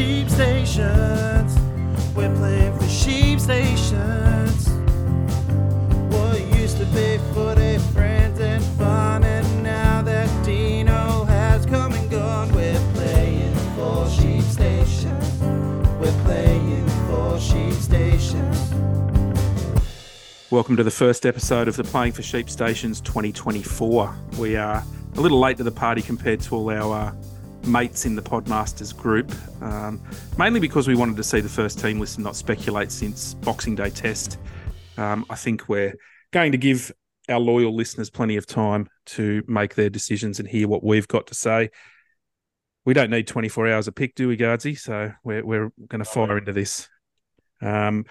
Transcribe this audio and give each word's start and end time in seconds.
sheep 0.00 0.30
stations. 0.30 1.58
We're 2.16 2.34
playing 2.36 2.78
for 2.78 2.88
sheep 2.88 3.38
stations. 3.38 4.70
What 6.08 6.40
used 6.56 6.78
to 6.78 6.86
be 6.86 7.18
footy, 7.34 7.76
friends 7.92 8.40
and 8.40 8.64
fun, 8.78 9.24
and 9.24 9.62
now 9.62 10.00
that 10.00 10.28
Dino 10.42 11.24
has 11.24 11.66
come 11.66 11.92
and 11.92 12.10
gone, 12.10 12.50
we're 12.54 12.80
playing 12.94 13.54
for 13.76 14.08
sheep 14.08 14.42
stations. 14.44 15.38
We're 16.00 16.24
playing 16.24 16.88
for 17.06 17.38
sheep 17.38 17.74
stations. 17.74 18.70
Welcome 20.50 20.78
to 20.78 20.82
the 20.82 20.90
first 20.90 21.26
episode 21.26 21.68
of 21.68 21.76
the 21.76 21.84
Playing 21.84 22.12
for 22.12 22.22
Sheep 22.22 22.48
Stations 22.48 23.02
2024. 23.02 24.14
We 24.38 24.56
are 24.56 24.82
a 25.16 25.20
little 25.20 25.40
late 25.40 25.58
to 25.58 25.62
the 25.62 25.70
party 25.70 26.00
compared 26.00 26.40
to 26.40 26.54
all 26.56 26.70
our 26.70 27.08
uh, 27.08 27.12
mates 27.66 28.06
in 28.06 28.14
the 28.14 28.22
Podmasters 28.22 28.96
group, 28.96 29.32
um, 29.62 30.00
mainly 30.38 30.60
because 30.60 30.88
we 30.88 30.94
wanted 30.94 31.16
to 31.16 31.24
see 31.24 31.40
the 31.40 31.48
first 31.48 31.78
team 31.78 32.00
list 32.00 32.16
and 32.16 32.24
not 32.24 32.36
speculate 32.36 32.90
since 32.90 33.34
Boxing 33.34 33.74
Day 33.74 33.90
test. 33.90 34.38
Um, 34.96 35.24
I 35.30 35.36
think 35.36 35.68
we're 35.68 35.94
going 36.32 36.52
to 36.52 36.58
give 36.58 36.92
our 37.28 37.38
loyal 37.38 37.74
listeners 37.74 38.10
plenty 38.10 38.36
of 38.36 38.46
time 38.46 38.88
to 39.06 39.42
make 39.46 39.74
their 39.74 39.90
decisions 39.90 40.40
and 40.40 40.48
hear 40.48 40.68
what 40.68 40.82
we've 40.82 41.08
got 41.08 41.26
to 41.28 41.34
say. 41.34 41.70
We 42.84 42.94
don't 42.94 43.10
need 43.10 43.26
24 43.26 43.68
hours 43.68 43.88
a 43.88 43.92
pick, 43.92 44.14
do 44.14 44.28
we, 44.28 44.36
Gardsy? 44.36 44.78
So 44.78 45.12
we're, 45.22 45.44
we're 45.44 45.70
going 45.88 46.02
to 46.02 46.04
fire 46.04 46.38
into 46.38 46.52
this. 46.52 46.88
Um, 47.62 48.06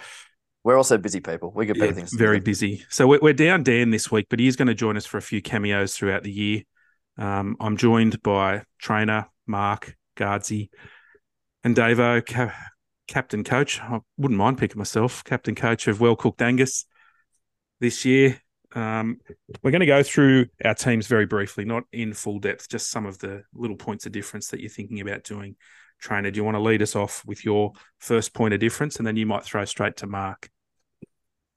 We're 0.63 0.77
also 0.77 0.97
busy 0.97 1.19
people. 1.19 1.52
We 1.55 1.66
get 1.66 1.75
better 1.75 1.88
yeah, 1.88 1.93
things. 1.93 2.13
very 2.13 2.39
busy. 2.39 2.85
So 2.89 3.07
we're, 3.07 3.19
we're 3.21 3.33
down 3.33 3.63
Dan 3.63 3.89
this 3.89 4.11
week, 4.11 4.27
but 4.29 4.39
he 4.39 4.47
is 4.47 4.55
going 4.55 4.67
to 4.67 4.75
join 4.75 4.95
us 4.97 5.05
for 5.05 5.17
a 5.17 5.21
few 5.21 5.41
cameos 5.41 5.95
throughout 5.95 6.23
the 6.23 6.31
year. 6.31 6.63
Um, 7.17 7.57
I'm 7.59 7.77
joined 7.77 8.21
by 8.21 8.63
trainer 8.77 9.27
Mark 9.49 9.95
Gardsy 10.16 10.70
and 11.63 11.76
Davo, 11.76 12.26
ca- 12.26 12.55
captain 13.08 13.44
coach. 13.44 13.81
I 13.81 13.99
wouldn't 14.17 14.38
mind 14.38 14.58
picking 14.58 14.77
myself, 14.77 15.23
captain 15.23 15.55
coach 15.55 15.88
of 15.88 16.00
Well 16.00 16.16
Cooked 16.16 16.41
Angus 16.41 16.86
this 17.81 18.06
year. 18.06 18.39
Um, 18.75 19.17
we're 19.64 19.72
going 19.72 19.80
to 19.80 19.88
go 19.88 20.03
through 20.03 20.45
our 20.64 20.75
teams 20.75 21.08
very 21.08 21.25
briefly, 21.25 21.66
not 21.66 21.83
in 21.91 22.14
full 22.14 22.39
depth, 22.39 22.69
just 22.69 22.91
some 22.91 23.06
of 23.06 23.17
the 23.17 23.44
little 23.53 23.75
points 23.75 24.06
of 24.06 24.11
difference 24.11 24.50
that 24.50 24.59
you're 24.61 24.69
thinking 24.69 25.02
about 25.02 25.23
doing. 25.23 25.56
Trainer, 26.00 26.31
do 26.31 26.38
you 26.38 26.44
want 26.44 26.56
to 26.56 26.61
lead 26.61 26.81
us 26.81 26.95
off 26.95 27.23
with 27.25 27.44
your 27.44 27.73
first 27.97 28.34
point 28.34 28.53
of 28.53 28.59
difference, 28.59 28.97
and 28.97 29.08
then 29.08 29.17
you 29.17 29.25
might 29.25 29.44
throw 29.44 29.66
straight 29.66 29.97
to 29.97 30.08
Mark? 30.08 30.50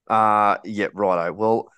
Uh 0.07 0.57
yeah, 0.65 0.87
righto. 0.93 1.31
Well, 1.31 1.69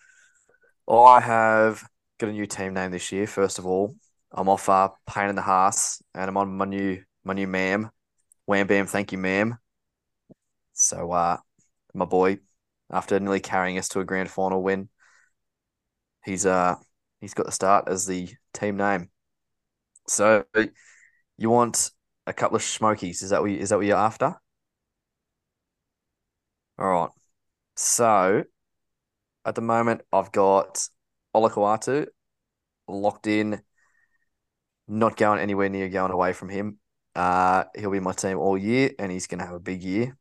I 0.89 1.19
have 1.19 1.87
got 2.17 2.29
a 2.29 2.33
new 2.33 2.47
team 2.47 2.73
name 2.73 2.91
this 2.91 3.11
year. 3.11 3.27
First 3.27 3.59
of 3.59 3.67
all, 3.67 3.95
I'm 4.35 4.49
off 4.49 4.69
uh 4.69 4.89
pain 5.07 5.29
in 5.29 5.35
the 5.35 5.41
Haas 5.41 6.01
and 6.13 6.29
I'm 6.29 6.37
on 6.37 6.55
my 6.57 6.65
new 6.65 7.03
my 7.23 7.33
new 7.33 7.47
ma'am. 7.47 7.89
Wham 8.45 8.67
bam, 8.67 8.85
thank 8.87 9.11
you, 9.11 9.17
ma'am. 9.17 9.57
So 10.73 11.11
uh 11.11 11.37
my 11.93 12.05
boy, 12.05 12.39
after 12.91 13.19
nearly 13.19 13.39
carrying 13.39 13.77
us 13.77 13.89
to 13.89 13.99
a 14.01 14.05
grand 14.05 14.29
final 14.29 14.61
win, 14.61 14.89
he's 16.25 16.45
uh 16.45 16.75
he's 17.21 17.33
got 17.33 17.45
the 17.45 17.51
start 17.51 17.87
as 17.87 18.05
the 18.05 18.29
team 18.53 18.77
name. 18.77 19.09
So 20.07 20.45
you 21.37 21.49
want 21.49 21.91
a 22.27 22.33
couple 22.33 22.55
of 22.55 22.63
smokies, 22.63 23.21
is 23.21 23.29
that 23.31 23.41
what 23.41 23.51
you, 23.51 23.57
is 23.59 23.69
that 23.69 23.77
what 23.77 23.85
you're 23.85 23.97
after? 23.97 24.35
All 26.77 26.87
right. 26.87 27.09
So 27.75 28.43
at 29.45 29.55
the 29.55 29.61
moment, 29.61 30.01
I've 30.11 30.31
got 30.31 30.87
Olakau'atu 31.35 32.07
locked 32.87 33.27
in, 33.27 33.61
not 34.87 35.17
going 35.17 35.39
anywhere 35.39 35.69
near 35.69 35.89
going 35.89 36.11
away 36.11 36.33
from 36.33 36.49
him. 36.49 36.77
Uh, 37.15 37.63
he'll 37.75 37.91
be 37.91 37.99
my 37.99 38.11
team 38.13 38.37
all 38.37 38.57
year, 38.57 38.91
and 38.99 39.11
he's 39.11 39.27
going 39.27 39.39
to 39.39 39.45
have 39.45 39.55
a 39.55 39.59
big 39.59 39.81
year. 39.83 40.17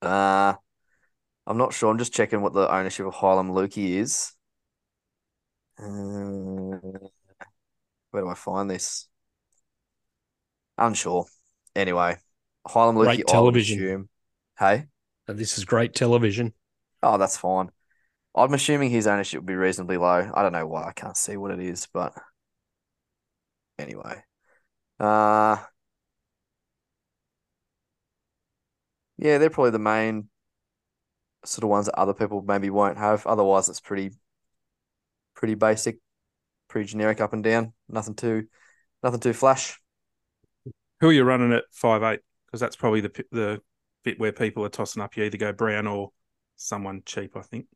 Uh, 0.00 0.54
I'm 1.46 1.58
not 1.58 1.72
sure. 1.74 1.90
I'm 1.90 1.98
just 1.98 2.12
checking 2.14 2.40
what 2.40 2.52
the 2.52 2.72
ownership 2.72 3.06
of 3.06 3.14
Heilum 3.14 3.50
Luki 3.50 3.96
is. 3.96 4.32
Uh, 5.78 6.98
where 8.10 8.22
do 8.22 8.28
I 8.28 8.34
find 8.34 8.70
this? 8.70 9.08
Unsure. 10.78 11.26
Anyway, 11.74 12.16
Heilum 12.66 12.94
Luki. 12.94 13.04
Great 13.04 13.26
television. 13.26 13.78
assume- 13.78 14.08
Hey. 14.58 14.86
And 15.26 15.38
this 15.38 15.58
is 15.58 15.64
great 15.64 15.94
television. 15.94 16.52
Oh, 17.02 17.16
that's 17.16 17.36
fine. 17.36 17.70
I'm 18.34 18.52
assuming 18.54 18.90
his 18.90 19.06
ownership 19.06 19.40
would 19.40 19.46
be 19.46 19.54
reasonably 19.54 19.96
low. 19.96 20.30
I 20.34 20.42
don't 20.42 20.52
know 20.52 20.66
why. 20.66 20.84
I 20.84 20.92
can't 20.92 21.16
see 21.16 21.36
what 21.36 21.50
it 21.50 21.60
is, 21.60 21.88
but 21.92 22.12
anyway. 23.80 24.22
Uh 24.98 25.56
yeah, 29.18 29.38
they're 29.38 29.50
probably 29.50 29.70
the 29.70 29.78
main 29.78 30.28
sort 31.44 31.64
of 31.64 31.70
ones 31.70 31.86
that 31.86 31.98
other 31.98 32.14
people 32.14 32.42
maybe 32.42 32.70
won't 32.70 32.98
have. 32.98 33.26
Otherwise, 33.26 33.68
it's 33.68 33.80
pretty 33.80 34.12
pretty 35.34 35.54
basic, 35.54 35.98
pretty 36.68 36.88
generic 36.88 37.20
up 37.20 37.32
and 37.32 37.44
down. 37.44 37.72
Nothing 37.88 38.14
too 38.14 38.46
nothing 39.02 39.20
too 39.20 39.32
flash. 39.32 39.80
Who 41.00 41.08
are 41.08 41.12
you 41.12 41.24
running 41.24 41.52
at 41.52 41.64
five 41.72 42.02
eight? 42.02 42.20
Because 42.46 42.60
that's 42.60 42.76
probably 42.76 43.00
the 43.00 43.24
the 43.30 43.60
bit 44.04 44.18
where 44.18 44.32
people 44.32 44.64
are 44.64 44.70
tossing 44.70 45.02
up. 45.02 45.16
You 45.16 45.24
either 45.24 45.38
go 45.38 45.52
Brown 45.52 45.86
or 45.86 46.12
someone 46.56 47.02
cheap. 47.04 47.36
I 47.36 47.42
think. 47.42 47.66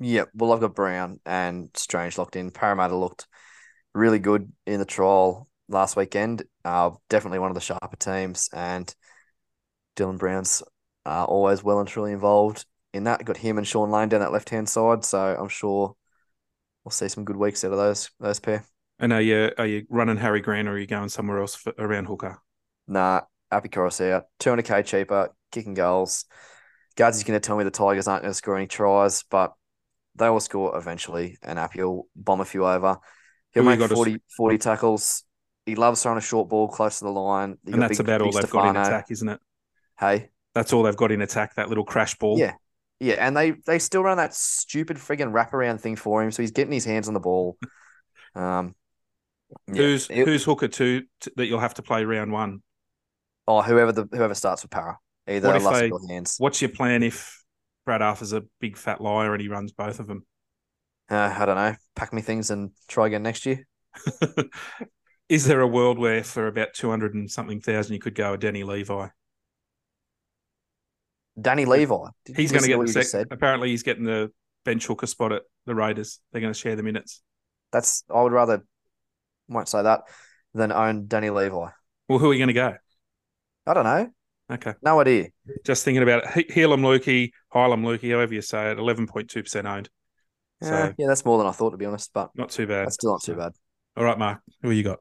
Yeah, 0.00 0.24
well, 0.32 0.52
I've 0.52 0.60
got 0.60 0.76
Brown 0.76 1.18
and 1.26 1.70
Strange 1.74 2.18
locked 2.18 2.36
in. 2.36 2.52
Parramatta 2.52 2.96
looked 2.96 3.26
really 3.98 4.18
good 4.18 4.50
in 4.66 4.78
the 4.78 4.86
trial 4.86 5.48
last 5.68 5.96
weekend. 5.96 6.44
Uh, 6.64 6.90
definitely 7.08 7.38
one 7.38 7.50
of 7.50 7.54
the 7.54 7.60
sharper 7.60 7.96
teams, 7.96 8.48
and 8.52 8.92
Dylan 9.96 10.18
Brown's 10.18 10.62
uh, 11.04 11.24
always 11.24 11.62
well 11.62 11.80
and 11.80 11.88
truly 11.88 12.12
involved 12.12 12.64
in 12.92 13.04
that. 13.04 13.24
Got 13.24 13.36
him 13.36 13.58
and 13.58 13.66
Shaun 13.66 13.90
Lane 13.90 14.08
down 14.08 14.20
that 14.20 14.32
left 14.32 14.50
hand 14.50 14.68
side, 14.68 15.04
so 15.04 15.36
I'm 15.38 15.48
sure 15.48 15.94
we'll 16.84 16.92
see 16.92 17.08
some 17.08 17.24
good 17.24 17.36
weeks 17.36 17.64
out 17.64 17.72
of 17.72 17.78
those 17.78 18.10
those 18.20 18.40
pair. 18.40 18.64
And 18.98 19.12
are 19.12 19.22
you 19.22 19.50
are 19.58 19.66
you 19.66 19.86
running 19.88 20.16
Harry 20.16 20.40
Grant 20.40 20.68
or 20.68 20.72
are 20.72 20.78
you 20.78 20.86
going 20.86 21.08
somewhere 21.08 21.40
else 21.40 21.54
for, 21.54 21.72
around 21.78 22.06
hooker? 22.06 22.38
Nah, 22.86 23.22
Api 23.50 23.68
Koroisau, 23.68 24.22
200k 24.40 24.84
cheaper, 24.84 25.30
kicking 25.52 25.74
goals. 25.74 26.24
Guards 26.96 27.16
is 27.16 27.24
going 27.24 27.38
to 27.38 27.46
tell 27.46 27.56
me 27.56 27.64
the 27.64 27.70
Tigers 27.70 28.08
aren't 28.08 28.22
going 28.22 28.32
to 28.32 28.34
score 28.34 28.56
any 28.56 28.66
tries, 28.66 29.22
but 29.24 29.52
they 30.16 30.28
will 30.28 30.40
score 30.40 30.76
eventually, 30.76 31.38
and 31.42 31.58
Appy 31.58 31.82
will 31.82 32.08
bomb 32.16 32.40
a 32.40 32.44
few 32.44 32.66
over. 32.66 32.98
He'll 33.54 33.62
Who 33.62 33.68
make 33.70 33.78
got 33.78 33.88
to- 33.88 33.94
40, 33.94 34.18
40 34.36 34.58
tackles. 34.58 35.24
He 35.66 35.74
loves 35.74 36.02
throwing 36.02 36.18
a 36.18 36.22
short 36.22 36.48
ball 36.48 36.68
close 36.68 36.98
to 37.00 37.04
the 37.04 37.10
line. 37.10 37.58
You 37.64 37.74
and 37.74 37.82
that's 37.82 37.98
big- 37.98 38.00
about 38.00 38.22
all 38.22 38.32
they've 38.32 38.48
got 38.50 38.70
in 38.70 38.76
attack, 38.76 39.06
isn't 39.10 39.28
it? 39.28 39.40
Hey, 40.00 40.30
That's 40.54 40.72
all 40.72 40.82
they've 40.82 40.96
got 40.96 41.12
in 41.12 41.20
attack. 41.22 41.54
That 41.56 41.68
little 41.68 41.84
crash 41.84 42.16
ball. 42.16 42.38
Yeah. 42.38 42.54
yeah, 43.00 43.14
and 43.18 43.36
they 43.36 43.50
they 43.66 43.78
still 43.78 44.02
run 44.02 44.16
that 44.16 44.34
stupid 44.34 44.96
friggin' 44.96 45.30
wraparound 45.32 45.80
thing 45.80 45.96
for 45.96 46.22
him, 46.22 46.30
so 46.30 46.42
he's 46.42 46.50
getting 46.52 46.72
his 46.72 46.84
hands 46.84 47.06
on 47.08 47.14
the 47.14 47.20
ball. 47.20 47.56
Um, 48.34 48.74
yeah. 49.66 49.74
Who's 49.74 50.08
It- 50.10 50.26
who's 50.26 50.44
hooker 50.44 50.68
two 50.68 51.04
t- 51.20 51.30
that 51.36 51.46
you'll 51.46 51.58
have 51.60 51.74
to 51.74 51.82
play 51.82 52.04
round 52.04 52.30
one? 52.30 52.62
oh 53.48 53.62
whoever 53.62 53.90
the 53.92 54.06
whoever 54.12 54.34
starts 54.34 54.62
with 54.62 54.70
para, 54.70 54.98
either 55.26 55.48
What 55.48 55.80
they- 55.80 55.90
Hands. 56.14 56.34
What's 56.38 56.60
your 56.60 56.68
plan 56.68 57.02
if 57.02 57.42
Brad 57.86 58.02
Arthur's 58.02 58.34
a 58.34 58.44
big 58.60 58.76
fat 58.76 59.00
liar 59.00 59.32
and 59.32 59.40
he 59.40 59.48
runs 59.48 59.72
both 59.72 59.98
of 60.00 60.06
them? 60.06 60.26
Uh, 61.10 61.34
I 61.38 61.44
don't 61.46 61.56
know. 61.56 61.74
Pack 61.96 62.12
me 62.12 62.22
things 62.22 62.50
and 62.50 62.70
try 62.86 63.06
again 63.06 63.22
next 63.22 63.46
year. 63.46 63.66
Is 65.28 65.44
there 65.44 65.60
a 65.60 65.66
world 65.66 65.98
where 65.98 66.22
for 66.24 66.46
about 66.46 66.68
two 66.74 66.88
hundred 66.90 67.14
and 67.14 67.30
something 67.30 67.60
thousand 67.60 67.94
you 67.94 68.00
could 68.00 68.14
go 68.14 68.34
a 68.34 68.38
Danny 68.38 68.62
Levi? 68.64 69.08
Danny 71.40 71.64
Levi. 71.64 71.96
Did 72.24 72.36
He's 72.36 72.50
going 72.50 72.62
to 72.62 72.68
get 72.68 72.78
what 72.78 72.86
the 72.88 72.92
sec- 72.92 73.06
said? 73.06 73.26
apparently 73.30 73.68
he's 73.68 73.82
getting 73.82 74.04
the 74.04 74.32
bench 74.64 74.86
hooker 74.86 75.06
spot 75.06 75.32
at 75.32 75.42
the 75.66 75.74
Raiders. 75.74 76.20
They're 76.32 76.40
going 76.40 76.52
to 76.52 76.58
share 76.58 76.76
the 76.76 76.82
minutes. 76.82 77.22
That's 77.72 78.02
I 78.12 78.22
would 78.22 78.32
rather 78.32 78.64
won't 79.48 79.68
say 79.68 79.82
that 79.82 80.02
than 80.54 80.72
own 80.72 81.06
Danny 81.06 81.30
Levi. 81.30 81.68
Well, 82.08 82.18
who 82.18 82.30
are 82.30 82.32
you 82.34 82.38
going 82.38 82.48
to 82.48 82.54
go? 82.54 82.74
I 83.66 83.74
don't 83.74 83.84
know. 83.84 84.10
Okay, 84.50 84.72
No 84.82 84.98
idea. 84.98 85.28
just 85.66 85.84
thinking 85.84 86.02
about 86.02 86.24
it. 86.24 86.30
He- 86.48 86.60
Heilum 86.62 86.80
Luki, 86.80 87.32
Heilum 87.54 87.82
Luki, 87.82 88.12
however 88.12 88.32
you 88.32 88.40
say 88.40 88.70
it, 88.70 88.78
eleven 88.78 89.06
point 89.06 89.28
two 89.28 89.42
percent 89.42 89.66
owned. 89.66 89.90
So 90.62 90.74
Eh, 90.74 90.92
yeah, 90.98 91.06
that's 91.06 91.24
more 91.24 91.38
than 91.38 91.46
I 91.46 91.52
thought 91.52 91.70
to 91.70 91.76
be 91.76 91.86
honest, 91.86 92.10
but 92.12 92.30
not 92.34 92.50
too 92.50 92.66
bad. 92.66 92.86
that's 92.86 92.94
still 92.94 93.12
not 93.12 93.22
too 93.22 93.34
bad. 93.36 93.52
All 93.96 94.04
right, 94.04 94.18
Mark, 94.18 94.40
who 94.62 94.70
you 94.70 94.82
got? 94.82 94.98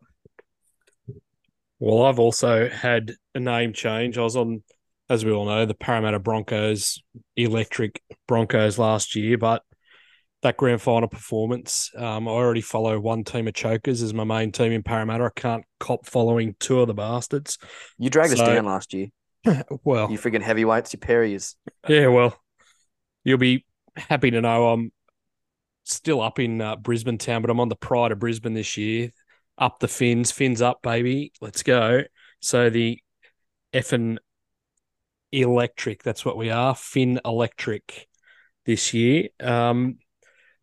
Well, 1.80 2.04
I've 2.06 2.20
also 2.20 2.70
had 2.70 3.14
a 3.36 3.40
name 3.40 3.74
change. 3.74 4.18
I 4.18 4.24
was 4.24 4.36
on, 4.36 4.64
as 5.10 5.24
we 5.24 5.32
all 5.32 5.46
know, 5.46 5.66
the 5.66 5.76
Parramatta 5.76 6.20
Broncos, 6.20 7.02
electric 7.36 8.02
Broncos 8.28 8.80
last 8.80 9.16
year, 9.16 9.38
but 9.38 9.64
that 10.42 10.58
grand 10.58 10.82
final 10.82 11.08
performance, 11.08 11.92
um, 11.98 12.28
I 12.28 12.32
already 12.32 12.62
follow 12.62 13.00
one 13.00 13.24
team 13.24 13.48
of 13.48 13.54
chokers 13.54 14.02
as 14.02 14.14
my 14.14 14.24
main 14.24 14.52
team 14.52 14.72
in 14.72 14.84
Parramatta. 14.84 15.26
I 15.26 15.30
can't 15.40 15.64
cop 15.80 16.06
following 16.06 16.56
two 16.60 16.80
of 16.80 16.88
the 16.88 16.94
bastards. 16.94 17.58
You 17.98 18.10
dragged 18.10 18.34
us 18.34 18.40
down 18.40 18.66
last 18.66 18.94
year. 18.94 19.08
Well, 19.86 20.12
you 20.12 20.18
freaking 20.18 20.42
heavyweights, 20.42 20.92
you 20.92 21.00
Perry's. 21.00 21.56
Yeah, 21.88 22.08
well, 22.08 22.38
you'll 23.24 23.38
be 23.38 23.66
happy 23.96 24.30
to 24.32 24.42
know 24.42 24.68
I'm 24.70 24.92
still 25.92 26.22
up 26.22 26.40
in 26.40 26.62
uh, 26.62 26.76
Brisbane 26.76 27.18
town, 27.18 27.42
but 27.42 27.50
I'm 27.50 27.60
on 27.60 27.70
the 27.70 27.76
Pride 27.76 28.12
of 28.12 28.20
Brisbane 28.20 28.54
this 28.54 28.78
year. 28.78 29.12
Up 29.58 29.80
the 29.80 29.88
fins, 29.88 30.32
fins 30.32 30.62
up, 30.62 30.82
baby. 30.82 31.32
Let's 31.42 31.64
go. 31.64 32.04
So 32.42 32.70
the 32.70 33.00
effing 33.74 34.18
electric. 35.32 36.04
That's 36.04 36.26
what 36.26 36.38
we 36.38 36.50
are, 36.50 36.76
Finn 36.76 37.20
Electric 37.26 38.08
this 38.66 38.94
year. 38.94 39.30
Um, 39.40 39.98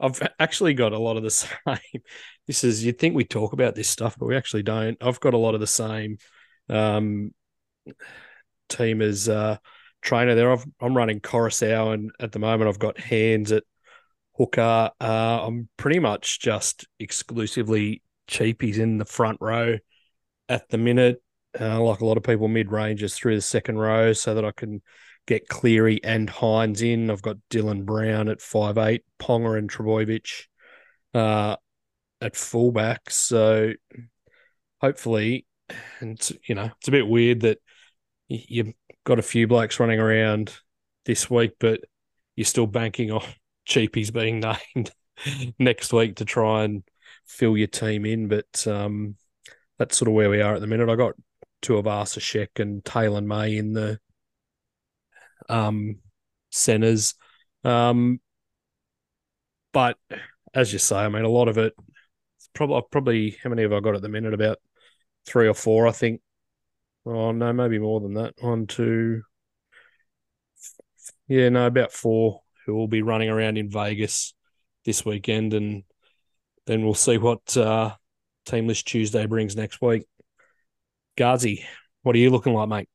I've 0.00 0.21
actually 0.38 0.75
got 0.75 0.93
a 0.93 0.99
lot 0.99 1.17
of 1.17 1.23
the 1.23 1.31
same. 1.31 2.03
This 2.47 2.65
is 2.65 2.85
you'd 2.85 2.99
think 2.99 3.15
we 3.15 3.25
talk 3.25 3.53
about 3.53 3.75
this 3.75 3.88
stuff, 3.88 4.17
but 4.19 4.27
we 4.27 4.37
actually 4.37 4.62
don't. 4.62 4.97
I've 5.03 5.20
got 5.20 5.35
a 5.35 5.38
lot 5.38 5.55
of 5.55 5.61
the 5.61 5.67
same 5.67 6.19
um, 6.69 7.32
team 8.69 9.00
as 9.03 9.29
uh, 9.29 9.56
trainer 10.03 10.35
there. 10.35 10.53
I've, 10.53 10.65
I'm 10.81 10.97
running 10.97 11.20
Koroisau, 11.20 11.94
and 11.94 12.11
at 12.20 12.32
the 12.32 12.38
moment 12.38 12.69
I've 12.69 12.79
got 12.79 12.99
hands 12.99 13.53
at 13.53 13.65
hooker. 14.36 14.90
Uh, 15.00 15.46
I'm 15.46 15.69
pretty 15.76 15.98
much 15.98 16.40
just 16.40 16.86
exclusively 16.98 18.02
cheapies 18.28 18.78
in 18.78 18.98
the 18.98 19.04
front 19.04 19.38
row 19.40 19.78
at 20.48 20.69
the 20.69 20.78
minute. 20.78 21.22
Uh, 21.58 21.81
like 21.81 22.00
a 22.00 22.06
lot 22.06 22.16
of 22.16 22.25
people, 22.25 22.48
mid 22.48 22.72
ranges 22.72 23.14
through 23.14 23.36
the 23.36 23.42
second 23.42 23.78
row, 23.78 24.12
so 24.12 24.34
that 24.34 24.44
I 24.44 24.50
can 24.50 24.82
get 25.26 25.48
Cleary 25.48 26.02
and 26.02 26.28
Hynes 26.28 26.82
in. 26.82 27.10
I've 27.10 27.22
got 27.22 27.36
Dylan 27.50 27.84
Brown 27.84 28.28
at 28.28 28.40
five 28.40 28.76
eight, 28.76 29.04
Ponga 29.20 29.56
and 29.56 29.70
Trbojevic 29.70 30.46
uh, 31.14 31.56
at 32.20 32.36
fullback. 32.36 33.08
So 33.10 33.72
hopefully, 34.81 35.46
and 36.00 36.19
you 36.48 36.56
know, 36.56 36.70
it's 36.78 36.88
a 36.88 36.92
bit 36.92 37.06
weird 37.06 37.42
that 37.42 37.58
you've 38.28 38.72
got 39.04 39.20
a 39.20 39.22
few 39.22 39.46
blokes 39.46 39.78
running 39.78 40.00
around 40.00 40.56
this 41.04 41.31
week, 41.31 41.52
but 41.60 41.81
you're 42.34 42.44
still 42.44 42.66
banking 42.66 43.10
on 43.12 43.22
cheapies 43.66 44.12
being 44.12 44.40
named 44.75 44.90
next 45.58 45.93
week 45.93 46.16
to 46.16 46.25
try 46.25 46.64
and 46.64 46.82
fill 47.26 47.56
your 47.56 47.69
team 47.69 48.05
in. 48.05 48.28
But 48.28 48.66
um, 48.66 49.16
that's 49.78 49.96
sort 49.96 50.08
of 50.08 50.14
where 50.14 50.31
we 50.31 50.40
are 50.40 50.55
at 50.55 50.61
the 50.61 50.66
minute. 50.66 50.88
I 50.88 50.96
got 50.96 51.14
two 51.62 51.78
of 51.78 51.84
Sheck 51.87 52.61
and 52.61 52.84
Taylor 52.84 53.20
May 53.20 53.56
in 53.56 53.72
the 53.72 53.99
um, 55.49 55.99
centers. 56.50 57.14
Um, 57.64 58.20
but 59.72 59.96
as 60.52 60.72
you 60.72 60.78
say, 60.78 60.96
I 60.96 61.08
mean, 61.08 61.25
a 61.25 61.28
lot 61.28 61.49
of 61.49 61.58
it, 61.58 61.75
probably, 62.55 62.82
probably, 62.90 63.37
how 63.43 63.50
many 63.50 63.62
have 63.62 63.72
I 63.72 63.81
got 63.81 63.96
at 63.96 64.02
the 64.02 64.08
minute? 64.08 64.34
About 64.34 64.58
three 65.26 65.49
or 65.49 65.55
four, 65.55 65.88
I 65.88 65.93
think. 65.93 66.20
Oh, 67.06 67.32
no, 67.32 67.52
maybe 67.52 67.78
more 67.78 68.00
than 68.00 68.14
that. 68.14 68.34
One, 68.40 68.67
two, 68.67 69.22
yeah, 71.28 71.49
no, 71.49 71.67
about 71.67 71.93
four 71.93 72.44
who 72.66 72.75
will 72.75 72.88
be 72.88 73.02
running 73.02 73.28
around 73.28 73.56
in 73.56 73.70
Vegas 73.70 74.34
this 74.84 75.05
weekend. 75.05 75.55
And 75.55 75.84
then 76.66 76.82
we'll 76.84 76.94
see 76.94 77.19
what 77.19 77.56
uh, 77.56 77.94
Team 78.46 78.66
List 78.66 78.87
Tuesday 78.87 79.26
brings 79.26 79.56
next 79.56 79.81
week. 79.81 80.06
Gazi, 81.16 81.64
what 82.02 82.16
are 82.16 82.19
you 82.19 82.31
looking 82.31 82.55
like, 82.55 82.69
mate? 82.69 82.88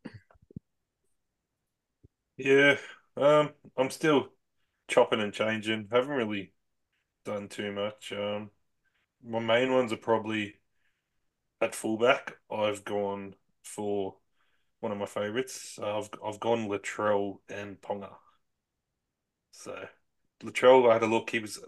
Yeah, 2.38 2.78
um, 3.18 3.52
I'm 3.78 3.90
still 3.90 4.30
chopping 4.88 5.20
and 5.20 5.34
changing. 5.34 5.90
Haven't 5.92 6.10
really 6.10 6.54
done 7.26 7.48
too 7.48 7.72
much. 7.72 8.14
Um, 8.14 8.50
my 9.24 9.40
main 9.40 9.74
ones 9.74 9.92
are 9.92 9.98
probably 9.98 10.56
at 11.62 11.76
fullback. 11.76 12.38
I've 12.50 12.86
gone 12.86 13.36
for 13.64 14.16
one 14.80 14.92
of 14.92 14.98
my 14.98 15.06
favourites. 15.06 15.78
Uh, 15.82 15.98
I've 15.98 16.10
I've 16.26 16.40
gone 16.40 16.70
Latrell 16.70 17.40
and 17.50 17.80
Ponga. 17.82 18.12
So 19.60 19.76
Latrell, 20.44 20.90
I 20.90 20.94
had 20.94 21.04
a 21.04 21.08
look. 21.08 21.30
He 21.30 21.40
was 21.40 21.60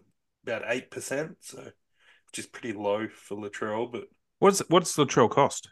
about 0.43 0.63
eight 0.67 0.91
percent, 0.91 1.37
so 1.41 1.57
which 1.57 2.39
is 2.39 2.47
pretty 2.47 2.73
low 2.73 3.07
for 3.07 3.35
Latrell. 3.37 3.91
But 3.91 4.05
what's 4.39 4.59
what's 4.69 4.95
Latrell 4.97 5.29
cost? 5.29 5.69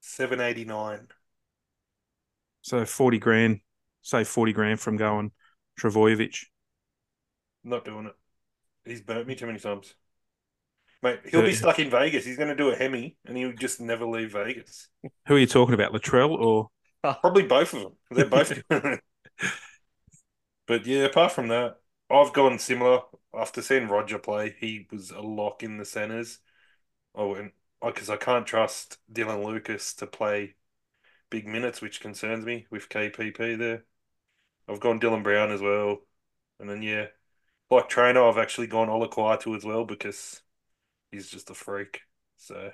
Seven 0.00 0.40
eighty 0.40 0.64
nine. 0.64 1.08
So 2.62 2.84
forty 2.84 3.18
grand 3.18 3.60
say 4.08 4.24
40 4.24 4.52
grand 4.52 4.80
from 4.80 4.96
going 4.96 5.32
Trbojevic. 5.78 6.46
Not 7.64 7.84
doing 7.84 8.06
it. 8.06 8.14
He's 8.84 9.02
burnt 9.02 9.26
me 9.26 9.34
too 9.34 9.46
many 9.46 9.58
times. 9.58 9.94
Mate, 11.02 11.20
he'll 11.30 11.42
be 11.42 11.54
stuck 11.54 11.78
in 11.78 11.90
Vegas. 11.90 12.24
He's 12.24 12.36
going 12.36 12.48
to 12.48 12.56
do 12.56 12.70
a 12.70 12.74
Hemi 12.76 13.16
and 13.24 13.36
he'll 13.36 13.52
just 13.52 13.80
never 13.80 14.04
leave 14.04 14.32
Vegas. 14.32 14.88
Who 15.26 15.36
are 15.36 15.38
you 15.38 15.46
talking 15.46 15.74
about, 15.74 15.92
Latrell 15.92 16.30
or? 16.30 16.68
Probably 17.20 17.44
both 17.44 17.72
of 17.74 17.82
them. 17.82 17.92
They're 18.10 18.26
both. 18.26 18.60
but 20.68 20.86
yeah, 20.86 21.04
apart 21.06 21.32
from 21.32 21.48
that, 21.48 21.80
I've 22.10 22.34
gone 22.34 22.60
similar. 22.60 23.02
After 23.34 23.62
seeing 23.62 23.88
Roger 23.88 24.20
play, 24.20 24.56
he 24.60 24.88
was 24.92 25.10
a 25.12 25.20
lock 25.20 25.64
in 25.64 25.78
the 25.78 25.86
centres. 25.86 26.40
Oh, 27.14 27.34
and 27.34 27.52
because 27.84 28.10
I 28.10 28.16
can't 28.16 28.46
trust 28.46 28.98
Dylan 29.12 29.44
Lucas 29.44 29.94
to 29.96 30.06
play 30.06 30.56
big 31.30 31.46
minutes, 31.46 31.82
which 31.82 32.00
concerns 32.00 32.44
me 32.44 32.66
with 32.70 32.88
KPP 32.88 33.56
there. 33.56 33.84
I've 34.68 34.80
gone 34.80 35.00
Dylan 35.00 35.24
Brown 35.24 35.52
as 35.52 35.62
well. 35.62 36.00
And 36.60 36.70
then, 36.70 36.82
yeah, 36.82 37.08
like 37.70 37.88
trainer, 37.88 38.24
I've 38.24 38.38
actually 38.38 38.68
gone 38.68 38.88
Olakau'atu 38.88 39.56
as 39.56 39.64
well 39.64 39.84
because 39.84 40.42
he's 41.12 41.30
just 41.30 41.50
a 41.50 41.54
freak. 41.54 42.02
So, 42.38 42.72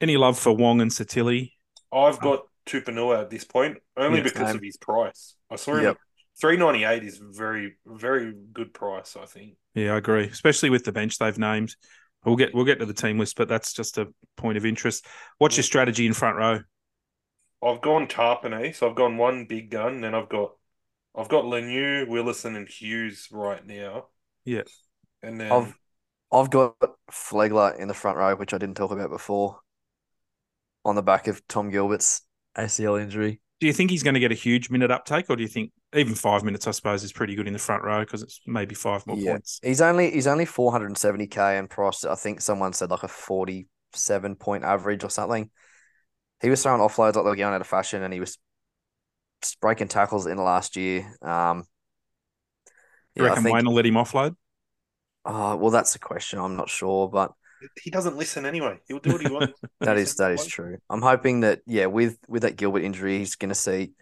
any 0.00 0.16
love 0.16 0.38
for 0.38 0.52
Wong 0.54 0.80
and 0.80 0.90
Sitili? 0.90 1.52
I've 1.92 2.20
got 2.20 2.46
Tupouniua 2.66 3.22
at 3.22 3.30
this 3.30 3.44
point 3.44 3.78
only 3.96 4.20
because 4.20 4.54
of 4.54 4.62
his 4.62 4.76
price. 4.76 5.34
I 5.50 5.56
saw 5.56 5.76
him. 5.76 5.82
Yep. 5.82 5.98
Three 6.40 6.56
ninety 6.56 6.84
eight 6.84 7.02
is 7.02 7.18
very 7.18 7.76
very 7.86 8.32
good 8.52 8.72
price. 8.72 9.16
I 9.20 9.26
think. 9.26 9.54
Yeah, 9.74 9.94
I 9.94 9.98
agree, 9.98 10.24
especially 10.24 10.70
with 10.70 10.84
the 10.84 10.92
bench 10.92 11.18
they've 11.18 11.38
named. 11.38 11.74
We'll 12.24 12.36
get 12.36 12.54
we'll 12.54 12.64
get 12.64 12.80
to 12.80 12.86
the 12.86 12.94
team 12.94 13.18
list, 13.18 13.36
but 13.36 13.48
that's 13.48 13.72
just 13.72 13.98
a 13.98 14.08
point 14.36 14.56
of 14.56 14.66
interest. 14.66 15.06
What's 15.38 15.56
your 15.56 15.64
strategy 15.64 16.06
in 16.06 16.14
front 16.14 16.36
row? 16.36 16.60
I've 17.62 17.80
gone 17.80 18.06
Tapine, 18.06 18.74
so 18.74 18.88
I've 18.88 18.96
gone 18.96 19.16
one 19.16 19.46
big 19.46 19.70
gun, 19.70 20.00
then 20.00 20.14
I've 20.14 20.28
got 20.28 20.52
I've 21.16 21.28
got 21.28 21.44
Lemieux, 21.44 22.06
Willison, 22.06 22.54
and 22.54 22.68
Hughes 22.68 23.28
right 23.32 23.64
now. 23.66 24.06
Yeah, 24.44 24.62
and 25.22 25.40
then 25.40 25.50
I've 25.50 25.76
I've 26.32 26.50
got 26.50 26.76
Flegler 27.10 27.78
in 27.78 27.88
the 27.88 27.94
front 27.94 28.18
row, 28.18 28.36
which 28.36 28.54
I 28.54 28.58
didn't 28.58 28.76
talk 28.76 28.90
about 28.90 29.10
before, 29.10 29.58
on 30.84 30.94
the 30.94 31.02
back 31.02 31.26
of 31.26 31.46
Tom 31.48 31.70
Gilbert's 31.70 32.22
ACL 32.56 33.00
injury. 33.00 33.40
Do 33.60 33.66
you 33.66 33.72
think 33.72 33.90
he's 33.90 34.04
going 34.04 34.14
to 34.14 34.20
get 34.20 34.30
a 34.30 34.36
huge 34.36 34.70
minute 34.70 34.90
uptake, 34.90 35.28
or 35.28 35.36
do 35.36 35.42
you 35.42 35.48
think 35.48 35.72
even 35.94 36.14
five 36.14 36.44
minutes, 36.44 36.66
I 36.66 36.72
suppose, 36.72 37.02
is 37.02 37.12
pretty 37.12 37.34
good 37.34 37.46
in 37.46 37.52
the 37.52 37.58
front 37.58 37.84
row 37.84 38.00
because 38.00 38.22
it's 38.22 38.40
maybe 38.46 38.74
five 38.74 39.06
more 39.06 39.16
yeah. 39.16 39.32
points? 39.32 39.60
He's 39.62 39.80
only 39.80 40.10
he's 40.10 40.26
only 40.26 40.44
four 40.44 40.72
hundred 40.72 40.86
and 40.86 40.98
seventy 40.98 41.26
k 41.26 41.58
and 41.58 41.68
priced. 41.68 42.06
I 42.06 42.14
think 42.14 42.40
someone 42.40 42.72
said 42.72 42.90
like 42.90 43.02
a 43.02 43.08
forty 43.08 43.68
seven 43.92 44.36
point 44.36 44.64
average 44.64 45.02
or 45.02 45.10
something 45.10 45.50
he 46.40 46.50
was 46.50 46.62
throwing 46.62 46.80
offloads 46.80 47.14
like 47.14 47.24
they 47.24 47.30
were 47.30 47.36
going 47.36 47.54
out 47.54 47.60
of 47.60 47.66
fashion, 47.66 48.02
and 48.02 48.12
he 48.12 48.20
was 48.20 48.38
breaking 49.60 49.88
tackles 49.88 50.26
in 50.26 50.36
the 50.36 50.42
last 50.42 50.76
year. 50.76 51.00
Um, 51.22 51.64
yeah, 53.14 53.22
you 53.22 53.24
reckon 53.24 53.42
think, 53.44 53.54
Wayne 53.54 53.66
will 53.66 53.74
let 53.74 53.86
him 53.86 53.94
offload? 53.94 54.36
Oh, 55.24 55.56
well, 55.56 55.70
that's 55.70 55.92
the 55.92 55.98
question. 55.98 56.38
I'm 56.38 56.56
not 56.56 56.68
sure, 56.68 57.08
but 57.08 57.32
he 57.82 57.90
doesn't 57.90 58.16
listen 58.16 58.46
anyway. 58.46 58.78
He'll 58.86 59.00
do 59.00 59.12
what 59.12 59.20
he 59.20 59.32
wants. 59.32 59.58
that 59.80 59.98
is 59.98 60.14
that 60.16 60.30
is 60.30 60.46
true. 60.46 60.78
I'm 60.88 61.02
hoping 61.02 61.40
that 61.40 61.60
yeah, 61.66 61.86
with 61.86 62.18
with 62.28 62.42
that 62.42 62.56
Gilbert 62.56 62.84
injury, 62.84 63.18
he's 63.18 63.34
going 63.34 63.48
to 63.48 63.54
see 63.54 63.92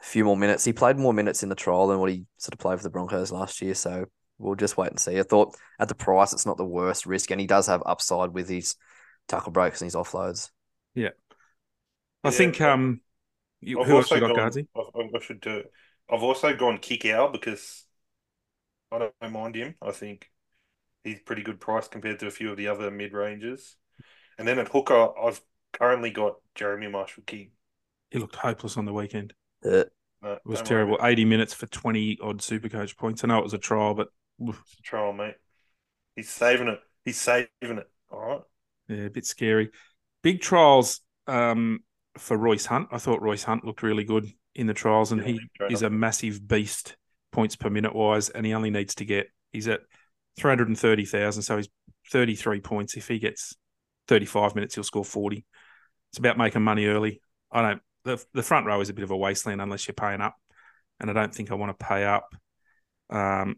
a 0.00 0.04
few 0.04 0.24
more 0.24 0.36
minutes. 0.36 0.64
He 0.64 0.72
played 0.72 0.96
more 0.96 1.12
minutes 1.12 1.42
in 1.42 1.48
the 1.48 1.54
trial 1.54 1.86
than 1.86 1.98
what 1.98 2.10
he 2.10 2.24
sort 2.38 2.54
of 2.54 2.58
played 2.58 2.78
for 2.78 2.82
the 2.84 2.90
Broncos 2.90 3.32
last 3.32 3.60
year. 3.60 3.74
So 3.74 4.06
we'll 4.38 4.54
just 4.54 4.76
wait 4.76 4.90
and 4.90 4.98
see. 5.00 5.18
I 5.18 5.22
thought 5.22 5.56
at 5.78 5.88
the 5.88 5.94
price, 5.94 6.32
it's 6.32 6.46
not 6.46 6.56
the 6.56 6.64
worst 6.64 7.06
risk, 7.06 7.30
and 7.30 7.40
he 7.40 7.46
does 7.46 7.66
have 7.66 7.82
upside 7.86 8.30
with 8.32 8.48
his 8.48 8.76
tackle 9.28 9.52
breaks 9.52 9.80
and 9.80 9.86
his 9.86 9.94
offloads. 9.94 10.50
Yeah, 10.94 11.10
I 12.24 12.30
yeah, 12.30 12.36
think 12.36 12.60
um, 12.60 13.00
you, 13.60 13.82
who 13.82 13.96
else 13.96 14.10
you 14.10 14.20
got, 14.20 14.36
Gardsy? 14.36 14.66
I, 14.76 14.80
I 15.16 15.20
should 15.20 15.40
do 15.40 15.58
it. 15.58 15.72
I've 16.10 16.22
also 16.22 16.56
gone 16.56 16.78
Kikau 16.78 17.32
because 17.32 17.84
I 18.90 18.98
don't 18.98 19.32
mind 19.32 19.54
him. 19.54 19.76
I 19.80 19.92
think 19.92 20.28
he's 21.04 21.20
pretty 21.20 21.42
good 21.42 21.60
price 21.60 21.88
compared 21.88 22.18
to 22.20 22.26
a 22.26 22.30
few 22.30 22.50
of 22.50 22.56
the 22.56 22.68
other 22.68 22.90
mid 22.90 23.12
ranges. 23.12 23.76
And 24.38 24.48
then 24.48 24.58
at 24.58 24.68
hooker, 24.68 25.10
I've 25.18 25.40
currently 25.72 26.10
got 26.10 26.36
Jeremy 26.54 26.88
Marshall 26.88 27.22
King. 27.26 27.50
He 28.10 28.18
looked 28.18 28.36
hopeless 28.36 28.76
on 28.76 28.86
the 28.86 28.92
weekend. 28.92 29.34
Uh, 29.64 29.84
no, 30.22 30.32
it 30.32 30.40
was 30.44 30.62
terrible. 30.62 30.98
Worry. 31.00 31.12
80 31.12 31.24
minutes 31.24 31.54
for 31.54 31.66
20 31.66 32.18
odd 32.22 32.42
super 32.42 32.68
coach 32.68 32.96
points. 32.96 33.24
I 33.24 33.28
know 33.28 33.38
it 33.38 33.44
was 33.44 33.54
a 33.54 33.58
trial, 33.58 33.94
but 33.94 34.08
it's 34.40 34.78
a 34.78 34.82
trial, 34.82 35.12
mate. 35.12 35.36
He's 36.16 36.28
saving 36.28 36.68
it. 36.68 36.80
He's 37.04 37.16
saving 37.16 37.48
it. 37.62 37.88
All 38.10 38.20
right. 38.20 38.40
Yeah, 38.88 39.04
a 39.04 39.10
bit 39.10 39.26
scary. 39.26 39.70
Big 40.22 40.40
trials. 40.40 41.00
Um, 41.26 41.80
for 42.18 42.36
Royce 42.36 42.66
Hunt. 42.66 42.88
I 42.90 42.98
thought 42.98 43.22
Royce 43.22 43.42
Hunt 43.44 43.64
looked 43.64 43.82
really 43.82 44.04
good 44.04 44.30
in 44.54 44.66
the 44.66 44.74
trials, 44.74 45.12
and 45.12 45.20
yeah, 45.20 45.34
he 45.68 45.74
is 45.74 45.82
a 45.82 45.90
massive 45.90 46.46
beast 46.46 46.96
points 47.32 47.56
per 47.56 47.70
minute 47.70 47.94
wise, 47.94 48.28
and 48.28 48.44
he 48.44 48.54
only 48.54 48.70
needs 48.70 48.94
to 48.96 49.04
get 49.04 49.28
he's 49.52 49.68
at 49.68 49.80
three 50.38 50.50
hundred 50.50 50.68
and 50.68 50.78
thirty 50.78 51.04
thousand, 51.04 51.42
so 51.42 51.56
he's 51.56 51.68
thirty 52.10 52.34
three 52.34 52.60
points. 52.60 52.96
If 52.96 53.08
he 53.08 53.18
gets 53.18 53.54
thirty 54.08 54.26
five 54.26 54.54
minutes, 54.54 54.74
he'll 54.74 54.84
score 54.84 55.04
forty. 55.04 55.44
It's 56.12 56.18
about 56.18 56.38
making 56.38 56.62
money 56.62 56.86
early. 56.86 57.20
I 57.52 57.62
don't. 57.62 57.82
The, 58.04 58.22
the 58.32 58.42
front 58.42 58.66
row 58.66 58.80
is 58.80 58.88
a 58.88 58.94
bit 58.94 59.04
of 59.04 59.10
a 59.10 59.16
wasteland 59.16 59.60
unless 59.60 59.86
you're 59.86 59.94
paying 59.94 60.20
up, 60.20 60.36
and 60.98 61.10
I 61.10 61.12
don't 61.12 61.34
think 61.34 61.50
I 61.50 61.54
want 61.54 61.78
to 61.78 61.84
pay 61.84 62.04
up. 62.04 62.34
Um, 63.10 63.56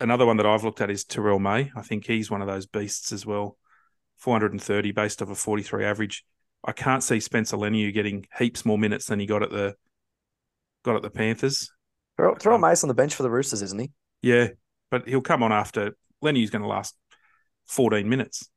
another 0.00 0.26
one 0.26 0.38
that 0.38 0.46
I've 0.46 0.64
looked 0.64 0.80
at 0.80 0.90
is 0.90 1.04
Terrell 1.04 1.38
May. 1.38 1.70
I 1.76 1.82
think 1.82 2.06
he's 2.06 2.30
one 2.30 2.40
of 2.40 2.48
those 2.48 2.66
beasts 2.66 3.12
as 3.12 3.24
well. 3.24 3.56
430 4.18 4.92
based 4.92 5.22
off 5.22 5.30
a 5.30 5.34
43 5.34 5.84
average 5.84 6.24
I 6.64 6.72
can't 6.72 7.02
see 7.02 7.20
Spencer 7.20 7.56
Leniu 7.56 7.92
getting 7.92 8.26
heaps 8.38 8.64
more 8.64 8.78
minutes 8.78 9.06
than 9.06 9.18
he 9.18 9.26
got 9.26 9.42
at 9.42 9.50
the 9.50 9.74
got 10.84 10.96
at 10.96 11.02
the 11.02 11.10
Panthers. 11.10 11.70
Throw, 12.16 12.34
throw 12.34 12.58
Mace 12.58 12.84
on 12.84 12.88
the 12.88 12.94
bench 12.94 13.14
for 13.14 13.22
the 13.22 13.30
Roosters, 13.30 13.62
isn't 13.62 13.80
he? 13.80 13.92
Yeah, 14.22 14.48
but 14.90 15.08
he'll 15.08 15.22
come 15.22 15.42
on 15.42 15.52
after 15.52 15.96
Leniu's 16.22 16.50
going 16.50 16.62
to 16.62 16.68
last 16.68 16.94
14 17.68 18.08
minutes, 18.08 18.49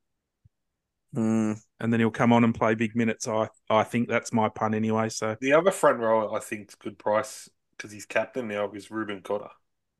Mm, 1.15 1.59
and 1.79 1.93
then 1.93 1.99
he'll 1.99 2.09
come 2.11 2.33
on 2.33 2.43
and 2.43 2.55
play 2.55 2.73
big 2.75 2.95
minutes. 2.95 3.27
I 3.27 3.49
I 3.69 3.83
think 3.83 4.07
that's 4.09 4.33
my 4.33 4.49
pun 4.49 4.73
anyway. 4.73 5.09
So 5.09 5.35
The 5.39 5.53
other 5.53 5.71
front 5.71 5.99
row, 5.99 6.33
I 6.33 6.39
think, 6.39 6.69
is 6.69 6.75
good 6.75 6.97
price 6.97 7.49
because 7.77 7.91
he's 7.91 8.05
captain 8.05 8.47
now. 8.47 8.71
Is 8.71 8.89
Reuben 8.89 9.21
Cotter. 9.21 9.49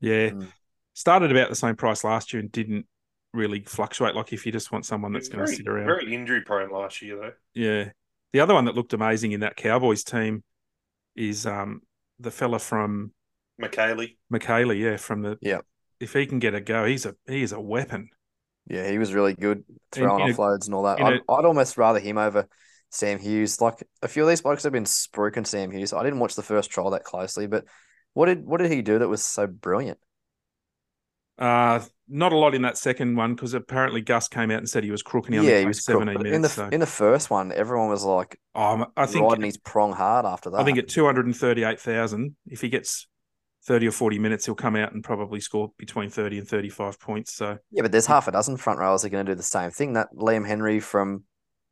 yeah, 0.00 0.30
Mm. 0.30 0.48
started 0.94 1.30
about 1.30 1.50
the 1.50 1.56
same 1.56 1.76
price 1.76 2.02
last 2.04 2.32
year 2.32 2.40
and 2.40 2.50
didn't 2.50 2.86
really 3.32 3.60
fluctuate. 3.64 4.14
Like 4.14 4.32
if 4.32 4.44
you 4.46 4.52
just 4.52 4.72
want 4.72 4.86
someone 4.86 5.12
that's 5.12 5.28
going 5.28 5.44
to 5.46 5.52
sit 5.52 5.66
around, 5.68 5.86
very 5.86 6.12
injury 6.14 6.40
prone 6.42 6.70
last 6.70 7.00
year 7.02 7.16
though. 7.16 7.32
yeah. 7.54 7.90
The 8.32 8.40
other 8.40 8.54
one 8.54 8.64
that 8.64 8.74
looked 8.74 8.92
amazing 8.92 9.30
in 9.30 9.40
that 9.40 9.54
Cowboys 9.56 10.02
team 10.02 10.42
is 11.14 11.46
um 11.46 11.82
the 12.18 12.30
fella 12.32 12.58
from 12.58 13.12
Mikaele. 13.62 14.16
Mikaele, 14.32 14.76
yeah, 14.78 14.96
from 14.96 15.22
the 15.22 15.38
Yeah. 15.40 15.60
If 16.00 16.12
he 16.12 16.26
can 16.26 16.40
get 16.40 16.54
a 16.54 16.60
go, 16.60 16.84
he's 16.84 17.06
a 17.06 17.14
he 17.28 17.42
is 17.42 17.52
a 17.52 17.60
weapon. 17.60 18.10
Yeah, 18.66 18.90
he 18.90 18.98
was 18.98 19.12
really 19.12 19.34
good 19.34 19.64
throwing 19.92 20.24
in 20.24 20.30
a- 20.30 20.34
offloads 20.34 20.66
and 20.66 20.74
all 20.74 20.84
that. 20.84 21.00
I'd, 21.00 21.14
a- 21.14 21.32
I'd 21.32 21.44
almost 21.44 21.76
rather 21.76 22.00
him 22.00 22.18
over 22.18 22.48
Sam 22.90 23.18
Hughes. 23.18 23.60
Like 23.60 23.82
a 24.02 24.08
few 24.08 24.22
of 24.22 24.28
these 24.28 24.40
blokes 24.40 24.62
have 24.62 24.72
been 24.72 24.84
spruiking 24.84 25.46
Sam 25.46 25.70
Hughes. 25.70 25.92
I 25.92 26.02
didn't 26.02 26.20
watch 26.20 26.34
the 26.34 26.42
first 26.42 26.70
trial 26.70 26.90
that 26.90 27.04
closely, 27.04 27.46
but 27.46 27.64
what 28.12 28.26
did 28.26 28.44
what 28.44 28.60
did 28.60 28.70
he 28.70 28.82
do 28.82 28.98
that 28.98 29.08
was 29.08 29.22
so 29.22 29.46
brilliant? 29.46 29.98
Uh 31.38 31.80
not 32.06 32.32
a 32.32 32.36
lot 32.36 32.54
in 32.54 32.62
that 32.62 32.76
second 32.78 33.16
one 33.16 33.34
because 33.34 33.54
apparently 33.54 34.00
Gus 34.02 34.28
came 34.28 34.50
out 34.50 34.58
and 34.58 34.68
said 34.68 34.84
he 34.84 34.90
was 34.90 35.02
crook 35.02 35.26
and 35.26 35.34
he 35.34 35.38
only 35.40 35.50
yeah, 35.52 35.60
he 35.60 35.66
was 35.66 35.80
crook, 35.80 36.02
17 36.04 36.14
but 36.14 36.22
minutes. 36.22 36.36
in 36.36 36.42
the 36.42 36.48
so, 36.48 36.68
in 36.68 36.80
the 36.80 36.86
first 36.86 37.30
one, 37.30 37.50
everyone 37.50 37.88
was 37.88 38.04
like 38.04 38.38
um, 38.54 38.86
I 38.96 39.06
think 39.06 39.28
riding 39.28 39.46
his 39.46 39.56
prong 39.56 39.92
hard 39.92 40.26
after 40.26 40.50
that. 40.50 40.60
I 40.60 40.64
think 40.64 40.78
at 40.78 40.88
238,000, 40.88 42.36
if 42.46 42.60
he 42.60 42.68
gets 42.68 43.08
30 43.66 43.88
or 43.88 43.92
40 43.92 44.18
minutes, 44.18 44.44
he'll 44.46 44.54
come 44.54 44.76
out 44.76 44.92
and 44.92 45.02
probably 45.02 45.40
score 45.40 45.72
between 45.78 46.10
30 46.10 46.38
and 46.38 46.48
35 46.48 47.00
points. 47.00 47.34
So, 47.34 47.58
yeah, 47.70 47.82
but 47.82 47.92
there's 47.92 48.06
half 48.06 48.28
a 48.28 48.32
dozen 48.32 48.56
front 48.56 48.78
rowers 48.78 49.02
that 49.02 49.08
are 49.08 49.10
going 49.10 49.24
to 49.26 49.32
do 49.32 49.36
the 49.36 49.42
same 49.42 49.70
thing. 49.70 49.94
That 49.94 50.08
Liam 50.14 50.46
Henry 50.46 50.80
from 50.80 51.24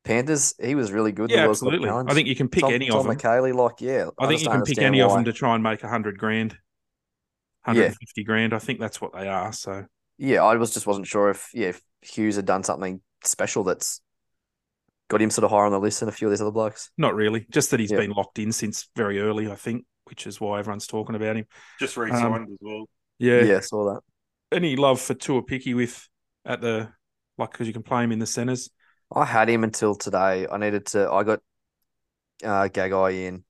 Panthers, 0.04 0.54
he 0.60 0.74
was 0.74 0.90
really 0.90 1.12
good. 1.12 1.30
yeah, 1.30 1.42
the 1.42 1.48
World 1.48 1.58
Cup 1.60 1.68
absolutely. 1.72 1.90
I 2.10 2.14
think 2.14 2.28
you 2.28 2.34
can 2.36 2.48
pick 2.48 2.62
Tom, 2.62 2.72
any 2.72 2.88
Tom 2.88 3.00
of 3.00 3.06
them. 3.06 3.16
Mikaele, 3.16 3.54
like 3.54 3.80
yeah, 3.80 4.06
I 4.18 4.26
think 4.26 4.40
you 4.42 4.48
can 4.48 4.62
pick 4.62 4.78
any 4.78 5.00
of 5.02 5.12
them 5.12 5.24
to 5.24 5.32
try 5.32 5.54
and 5.54 5.62
make 5.62 5.82
100 5.82 6.18
grand, 6.18 6.56
150 7.64 8.24
grand. 8.24 8.52
I 8.54 8.58
think 8.58 8.80
that's 8.80 9.00
what 9.00 9.12
they 9.12 9.28
are. 9.28 9.52
So, 9.52 9.84
Yeah, 10.18 10.42
I 10.42 10.56
was 10.56 10.72
just 10.74 10.86
wasn't 10.86 11.06
sure 11.06 11.30
if 11.30 11.50
yeah 11.54 11.68
if 11.68 11.82
Hughes 12.00 12.36
had 12.36 12.46
done 12.46 12.64
something 12.64 13.00
special 13.22 13.62
that's 13.64 14.00
got 15.08 15.22
him 15.22 15.30
sort 15.30 15.44
of 15.44 15.50
higher 15.50 15.64
on 15.66 15.72
the 15.72 15.78
list 15.78 16.00
than 16.00 16.08
a 16.08 16.12
few 16.12 16.26
of 16.26 16.32
these 16.32 16.40
other 16.40 16.50
blokes. 16.50 16.90
not 16.96 17.14
really. 17.14 17.46
Just 17.50 17.70
that 17.70 17.78
he's 17.80 17.92
Yeah. 17.92 17.98
been 17.98 18.10
locked 18.12 18.38
in 18.38 18.50
since 18.50 18.88
very 18.96 19.20
early, 19.20 19.50
I 19.50 19.54
think, 19.56 19.84
which 20.12 20.26
is 20.26 20.38
why 20.38 20.58
everyone's 20.58 20.86
talking 20.86 21.14
about 21.14 21.36
him. 21.36 21.46
Just 21.80 21.96
re-signed 21.96 22.48
as 22.50 22.58
well. 22.60 22.84
Yeah. 23.18 23.44
Yeah, 23.44 23.60
saw 23.60 23.94
that. 23.94 24.00
Any 24.54 24.76
love 24.76 25.00
for 25.00 25.14
Tuaupiki 25.14 25.74
with 25.74 26.06
at 26.44 26.60
the, 26.60 26.92
like, 27.38 27.50
because 27.50 27.66
you 27.66 27.72
can 27.72 27.82
play 27.82 28.04
him 28.04 28.12
in 28.12 28.18
the 28.18 28.26
centres? 28.26 28.68
I 29.10 29.24
had 29.24 29.48
him 29.48 29.64
until 29.64 29.94
today. 29.94 30.46
I 30.46 30.58
needed 30.58 30.84
to. 30.88 31.10
I 31.10 31.22
got 31.22 31.40
uh, 32.44 32.68
Gagai 32.68 33.26
in 33.26 33.44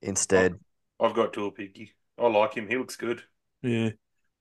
instead. 0.00 0.54
I've 0.98 1.14
got 1.14 1.34
Tuaupiki. 1.34 1.90
I 2.18 2.28
like 2.28 2.54
him. 2.54 2.66
He 2.66 2.78
looks 2.78 2.96
good. 2.96 3.22
Yeah. 3.60 3.90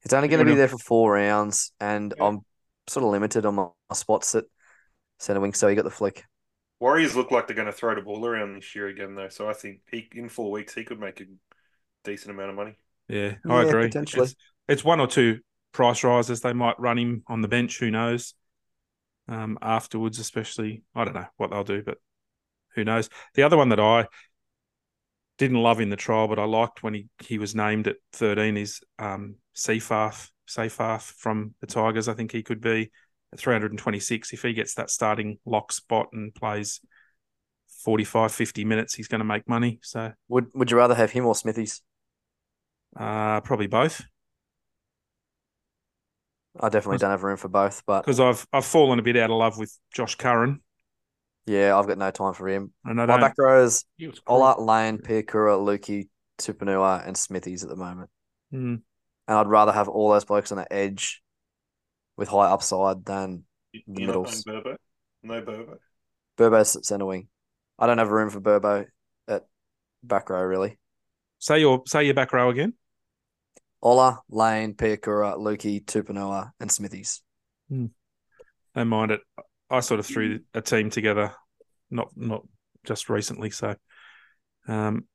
He's 0.03 0.13
only 0.13 0.30
going 0.30 0.46
to 0.46 0.50
be 0.50 0.56
there 0.56 0.70
for 0.70 0.77
four 0.77 1.12
rounds, 1.12 1.74
and 1.82 2.13
Yeah. 2.18 2.25
I'm 2.25 2.39
sort 2.88 3.03
of 3.03 3.12
limited 3.12 3.46
on 3.46 3.56
my, 3.56 3.68
my 3.89 3.96
spots 3.96 4.34
at 4.36 4.46
centre 5.20 5.41
wing. 5.41 5.53
So 5.53 5.68
he 5.68 5.75
got 5.75 5.84
the 5.84 5.91
flick. 5.91 6.24
Warriors 6.81 7.15
look 7.15 7.31
like 7.31 7.47
they're 7.47 7.55
going 7.55 7.67
to 7.67 7.71
throw 7.71 7.95
the 7.95 8.01
ball 8.01 8.25
around 8.25 8.55
this 8.55 8.75
year 8.75 8.88
again, 8.88 9.15
though. 9.15 9.29
So 9.29 9.47
I 9.47 9.53
think 9.53 9.81
he 9.89 10.09
in 10.13 10.27
four 10.29 10.51
weeks 10.51 10.73
he 10.73 10.83
could 10.83 11.00
make 11.00 11.21
a 11.21 11.25
decent 12.03 12.31
amount 12.31 12.50
of 12.50 12.55
money. 12.55 12.75
Yeah, 13.07 13.35
I 13.47 13.61
Yeah, 13.61 13.69
agree. 13.69 13.88
potentially. 13.88 14.25
It's, 14.25 14.35
it's 14.67 14.83
one 14.83 15.00
or 15.00 15.07
two 15.07 15.39
price 15.73 16.03
rises. 16.03 16.41
They 16.41 16.53
might 16.53 16.79
run 16.79 16.97
him 16.97 17.23
on 17.27 17.41
the 17.41 17.47
bench. 17.47 17.77
Who 17.79 17.91
knows? 17.91 18.33
Um, 19.27 19.59
afterwards, 19.61 20.17
especially, 20.17 20.83
I 20.95 21.05
don't 21.05 21.13
know 21.13 21.27
what 21.38 21.51
they'll 21.51 21.63
do, 21.63 21.83
but 21.83 22.00
who 22.75 22.83
knows? 22.83 23.09
The 23.35 23.43
other 23.43 23.57
one 23.57 23.69
that 23.69 23.79
I 23.79 24.07
didn't 25.38 25.61
love 25.61 25.79
in 25.79 25.89
the 25.89 25.95
trial, 25.95 26.27
but 26.27 26.39
I 26.39 26.45
liked 26.45 26.83
when 26.83 26.93
he, 26.93 27.07
he 27.19 27.38
was 27.38 27.55
named 27.55 27.88
at 27.88 27.97
13 28.13 28.57
is 28.57 28.81
um, 29.00 29.35
Seyfarth, 29.55 30.29
Seyfarth 30.47 31.13
from 31.17 31.53
the 31.61 31.67
Tigers. 31.67 32.07
I 32.07 32.13
think 32.13 32.31
he 32.31 32.43
could 32.43 32.61
be 32.61 32.83
at 32.83 32.89
326. 33.38 34.33
If 34.33 34.41
he 34.41 34.53
gets 34.53 34.75
that 34.75 34.89
starting 34.89 35.39
lock 35.45 35.71
spot 35.71 36.07
and 36.13 36.33
plays 36.33 36.81
45, 37.83 38.31
50 38.31 38.65
minutes, 38.65 38.93
he's 38.95 39.07
going 39.07 39.19
to 39.19 39.25
make 39.25 39.47
money. 39.47 39.79
So 39.83 40.11
Would 40.29 40.47
Would 40.53 40.71
you 40.71 40.77
rather 40.77 40.95
have 40.95 41.11
him 41.11 41.25
or 41.25 41.35
Smithies? 41.35 41.81
uh, 42.97 43.41
probably 43.41 43.67
both. 43.67 44.03
I 46.59 46.69
definitely 46.69 46.97
don't 46.97 47.11
have 47.11 47.23
room 47.23 47.38
for 47.38 47.47
both, 47.47 47.81
but 47.85 48.05
because 48.05 48.19
I've 48.19 48.45
I've 48.51 48.65
fallen 48.65 49.00
a 49.00 49.01
bit 49.01 49.15
out 49.17 49.29
of 49.29 49.38
love 49.38 49.57
with 49.57 49.77
Josh 49.93 50.15
Curran, 50.15 50.61
yeah, 51.45 51.77
I've 51.77 51.88
got 51.88 51.97
no 51.97 52.11
time 52.11 52.33
for 52.33 52.47
him. 52.50 52.73
and 52.85 53.00
I 53.01 53.05
My 53.05 53.13
don't. 53.13 53.21
back 53.21 53.35
row 53.38 53.63
is 53.63 53.85
He 53.97 54.07
was 54.07 54.19
Ola, 54.27 54.59
Lane, 54.61 54.97
Piakura, 54.97 55.57
Luki, 55.57 56.09
Tupouniua, 56.39 57.07
and 57.07 57.15
Smithies 57.15 57.63
at 57.63 57.69
the 57.69 57.75
moment. 57.77 58.09
Mm, 58.53 58.81
And 59.27 59.38
I'd 59.38 59.47
rather 59.47 59.71
have 59.71 59.88
all 59.88 60.11
those 60.11 60.25
blokes 60.25 60.51
on 60.51 60.57
the 60.57 60.71
edge 60.71 61.21
with 62.22 62.30
high 62.30 62.46
upside 62.51 63.04
than 63.04 63.44
You- 63.74 63.82
The 63.88 64.01
You're 64.04 64.13
not 64.13 64.22
middles. 64.22 64.44
going 64.44 64.63
Turbo? 64.63 64.78
No 65.24 65.42
Turbo. 65.44 65.78
Turbo's 66.38 66.75
at 66.75 66.86
centre 66.86 67.06
wing. 67.08 67.28
I 67.80 67.88
don't 67.88 67.98
have 67.98 68.10
room 68.12 68.30
for 68.30 68.40
Turbo 68.40 68.86
at 69.28 69.46
back 70.04 70.30
row, 70.30 70.44
really. 70.44 70.78
say 71.40 71.60
your 71.60 71.82
say 71.88 72.04
your 72.04 72.13
back 72.13 72.32
row 72.32 72.50
again. 72.51 72.74
Ola, 73.82 74.22
Lane, 74.30 74.75
Piakura, 74.75 75.36
Luki, 75.38 75.84
Tupouniua, 75.84 76.51
and 76.60 76.72
Smithies. 76.72 77.24
Don't 77.72 77.92
mind 78.75 79.10
it. 79.12 79.22
I 79.72 79.80
sort 79.80 80.00
of 80.00 80.06
threw 80.06 80.42
a 80.54 80.62
team 80.62 80.92
together, 80.92 81.34
not 81.90 82.12
not 82.16 82.44
just 82.86 83.10
recently. 83.10 83.50
So, 83.50 83.75
um, 84.68 85.08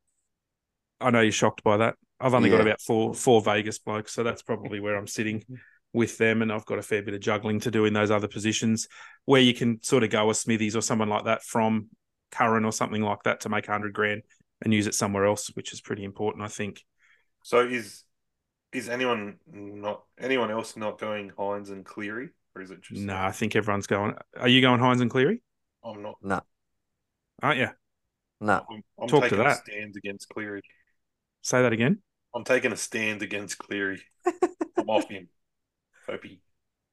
I 1.01 1.11
know 1.11 1.21
you're 1.21 1.31
shocked 1.31 1.63
by 1.63 1.77
that. 1.77 1.95
I've 2.19 2.35
only 2.35 2.51
got 2.51 2.63
about 2.63 2.81
four 2.81 3.15
four 3.15 3.41
Vegas 3.43 3.79
blokes, 3.79 4.13
so 4.13 4.25
that's 4.25 4.43
probably 4.43 4.81
where 4.81 4.97
I'm 4.97 5.07
sitting 5.07 5.45
with 5.97 6.19
them, 6.19 6.43
and 6.43 6.53
I've 6.53 6.67
got 6.67 6.79
a 6.79 6.83
fair 6.83 7.03
bit 7.03 7.15
of 7.15 7.21
juggling 7.21 7.61
to 7.61 7.71
do 7.73 7.85
in 7.87 7.93
those 7.95 8.13
other 8.13 8.29
positions 8.29 8.87
where 9.25 9.41
you 9.41 9.55
can 9.55 9.83
sort 9.83 10.05
of 10.05 10.11
go 10.11 10.31
a 10.31 10.35
Smithies 10.35 10.77
or 10.77 10.83
someone 10.83 11.09
like 11.09 11.25
that 11.25 11.43
from 11.43 11.89
Curran 12.31 12.65
or 12.65 12.73
something 12.73 13.03
like 13.03 13.23
that 13.25 13.41
to 13.41 13.49
make 13.49 13.67
hundred 13.67 13.95
grand 13.95 14.23
and 14.63 14.73
use 14.73 14.87
it 14.87 14.95
somewhere 14.95 15.27
else, 15.27 15.49
which 15.55 15.73
is 15.73 15.81
pretty 15.81 16.05
important, 16.05 16.45
I 16.45 16.49
think. 16.49 16.85
So 17.43 17.61
is 17.61 18.05
is 18.73 18.89
anyone 18.89 19.39
not 19.47 20.05
anyone 20.19 20.51
else 20.51 20.77
not 20.77 20.99
going 21.01 21.31
Hynes 21.31 21.71
and 21.71 21.85
Cleary, 21.85 22.31
or 22.55 22.63
is 22.63 22.71
it 22.71 22.83
just 22.83 23.01
No, 23.01 23.17
I 23.17 23.33
think 23.33 23.57
everyone's 23.57 23.87
going. 23.87 24.15
Are 24.39 24.49
you 24.49 24.61
going 24.61 24.81
Hynes 24.81 25.01
and 25.01 25.11
Cleary? 25.11 25.43
I'm 25.85 26.03
not. 26.03 26.19
No, 26.23 26.41
Aren't 27.43 27.59
you? 27.61 27.69
no. 28.41 28.67
I'm, 28.71 28.83
I'm 29.01 29.09
Talk 29.09 29.25
to 29.29 29.31
taking 29.31 29.41
a 29.41 29.45
that. 29.45 29.57
stand 29.57 29.95
against 29.97 30.29
Cleary. 30.29 30.63
Say 31.43 31.63
that 31.63 31.73
again. 31.73 32.03
I'm 32.35 32.45
taking 32.45 32.73
a 32.73 32.77
stand 32.77 33.23
against 33.23 33.59
Cleary. 33.59 34.03
I'm 34.79 34.89
off 34.91 35.09
him. 35.09 35.29
Hope 36.09 36.25
he 36.25 36.41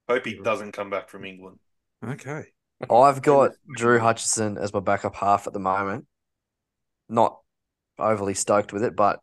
hope 0.10 0.26
he 0.26 0.40
doesn't 0.42 0.72
come 0.74 0.90
back 0.90 1.10
from 1.10 1.24
England. 1.26 1.60
Okay. 2.06 2.46
I've 2.90 3.22
got 3.22 3.52
Drew 3.76 4.00
Hutchison 4.00 4.58
as 4.58 4.74
my 4.74 4.80
backup 4.82 5.16
half 5.16 5.48
at 5.48 5.54
the 5.54 5.60
moment. 5.60 6.06
Not 7.08 7.40
overly 7.98 8.34
stoked 8.34 8.74
with 8.74 8.84
it, 8.84 8.96
but 8.96 9.20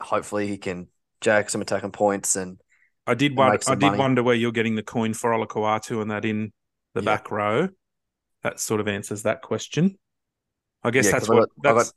hopefully 0.00 0.48
he 0.48 0.58
can 0.58 0.88
jack 1.20 1.50
some 1.50 1.60
attacking 1.60 1.92
points 1.92 2.34
and 2.36 2.58
I 3.06 3.14
did 3.14 3.36
wonder, 3.36 3.52
make 3.52 3.62
some 3.62 3.72
I 3.72 3.76
did 3.76 3.86
money. 3.86 3.98
wonder 3.98 4.22
where 4.22 4.34
you're 4.34 4.52
getting 4.52 4.74
the 4.74 4.82
coin 4.82 5.14
for 5.14 5.30
Olakau'atu 5.30 6.02
and 6.02 6.10
that 6.10 6.24
in 6.24 6.52
the 6.94 7.00
Yeah. 7.00 7.04
back 7.04 7.30
row. 7.30 7.68
That 8.42 8.58
sort 8.60 8.80
of 8.80 8.88
answers 8.88 9.22
that 9.24 9.42
question. 9.42 9.98
I 10.82 10.90
guess 10.90 11.06
Yeah, 11.06 11.12
that's 11.12 11.26
'cause 11.26 11.36
I 11.36 11.40
what 11.40 11.50
got- 11.62 11.70
I 11.70 11.74
that's 11.78 11.92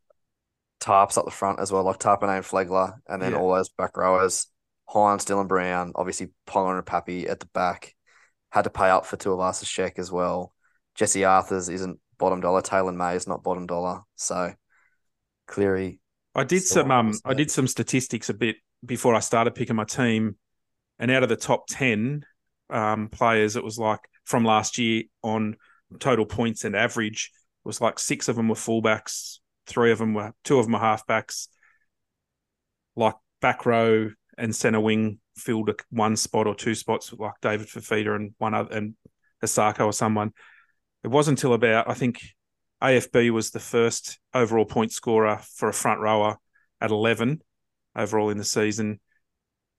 tarps 0.79 1.17
up 1.17 1.25
the 1.25 1.31
front 1.31 1.59
as 1.59 1.71
well, 1.71 1.83
like 1.83 1.99
Tapine 1.99 2.29
and 2.37 2.45
Flegler, 2.45 2.99
and 3.07 3.21
then 3.21 3.33
Yeah. 3.33 3.39
all 3.39 3.53
those 3.53 3.69
back 3.69 3.95
rowers. 3.97 4.47
Hynes, 4.93 5.25
Dylan 5.25 5.47
Brown, 5.47 5.93
obviously 5.95 6.29
Ponga 6.47 6.77
and 6.77 6.85
Pappy 6.85 7.27
at 7.27 7.39
the 7.39 7.47
back. 7.47 7.95
Had 8.49 8.63
to 8.63 8.69
pay 8.69 8.89
up 8.89 9.05
for 9.05 9.15
two 9.15 9.31
of 9.31 9.39
us 9.39 9.63
check 9.67 9.97
as 9.97 10.11
well. 10.11 10.53
Jesse 10.95 11.21
Arthars 11.21 11.71
isn't 11.71 11.99
bottom 12.17 12.41
dollar. 12.41 12.61
Taylor 12.61 12.91
May 12.91 13.15
is 13.15 13.27
not 13.27 13.43
bottom 13.43 13.65
dollar. 13.65 14.01
So 14.15 14.53
Cleary, 15.47 15.99
I 16.35 16.43
did 16.43 16.63
some 16.63 16.91
um 16.91 17.13
I 17.25 17.33
did 17.33 17.49
some 17.49 17.67
statistics 17.67 18.29
a 18.29 18.33
bit 18.33 18.57
before 18.85 19.15
I 19.15 19.19
started 19.19 19.55
picking 19.55 19.75
my 19.75 19.85
team, 19.85 20.35
and 20.99 21.09
out 21.11 21.23
of 21.23 21.29
the 21.29 21.35
top 21.35 21.65
ten 21.67 22.25
um, 22.69 23.09
players, 23.09 23.55
it 23.55 23.63
was 23.63 23.77
like 23.77 23.99
from 24.25 24.43
last 24.43 24.77
year 24.77 25.03
on 25.23 25.55
total 25.99 26.25
points 26.25 26.63
and 26.63 26.75
average, 26.75 27.31
it 27.33 27.67
was 27.67 27.81
like 27.81 27.99
six 27.99 28.27
of 28.27 28.35
them 28.35 28.47
were 28.47 28.55
fullbacks, 28.55 29.39
three 29.65 29.91
of 29.91 29.99
them 29.99 30.13
were 30.13 30.33
two 30.43 30.59
of 30.59 30.65
them 30.65 30.73
were 30.73 30.79
halfbacks, 30.79 31.47
like 32.95 33.15
back 33.41 33.65
row 33.65 34.09
and 34.41 34.55
centre 34.55 34.79
wing 34.79 35.19
filled 35.35 35.69
one 35.91 36.15
spot 36.15 36.47
or 36.47 36.55
two 36.55 36.73
spots 36.73 37.13
like 37.13 37.33
David 37.41 37.67
Fifita 37.67 38.15
and 38.15 38.33
one 38.39 38.55
other 38.55 38.75
and 38.75 38.95
Asako 39.43 39.85
or 39.85 39.93
someone. 39.93 40.31
It 41.03 41.09
wasn't 41.09 41.37
until 41.37 41.53
about 41.53 41.87
I 41.87 41.93
think 41.93 42.21
AFB 42.81 43.29
was 43.29 43.51
the 43.51 43.59
first 43.59 44.19
overall 44.33 44.65
point 44.65 44.91
scorer 44.91 45.39
for 45.55 45.69
a 45.69 45.73
front 45.73 46.01
rower 46.01 46.37
at 46.81 46.89
11 46.89 47.41
overall 47.95 48.31
in 48.31 48.39
the 48.39 48.43
season. 48.43 48.99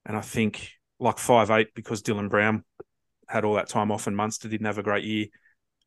And 0.06 0.16
I 0.16 0.20
think 0.20 0.70
like 1.00 1.18
five 1.18 1.50
eight 1.50 1.74
because 1.74 2.00
Dylan 2.00 2.30
Brown 2.30 2.64
had 3.28 3.44
all 3.44 3.54
that 3.54 3.68
time 3.68 3.90
off 3.90 4.06
and 4.06 4.16
Munster 4.16 4.48
didn't 4.48 4.66
have 4.66 4.78
a 4.78 4.84
great 4.84 5.04
year 5.04 5.26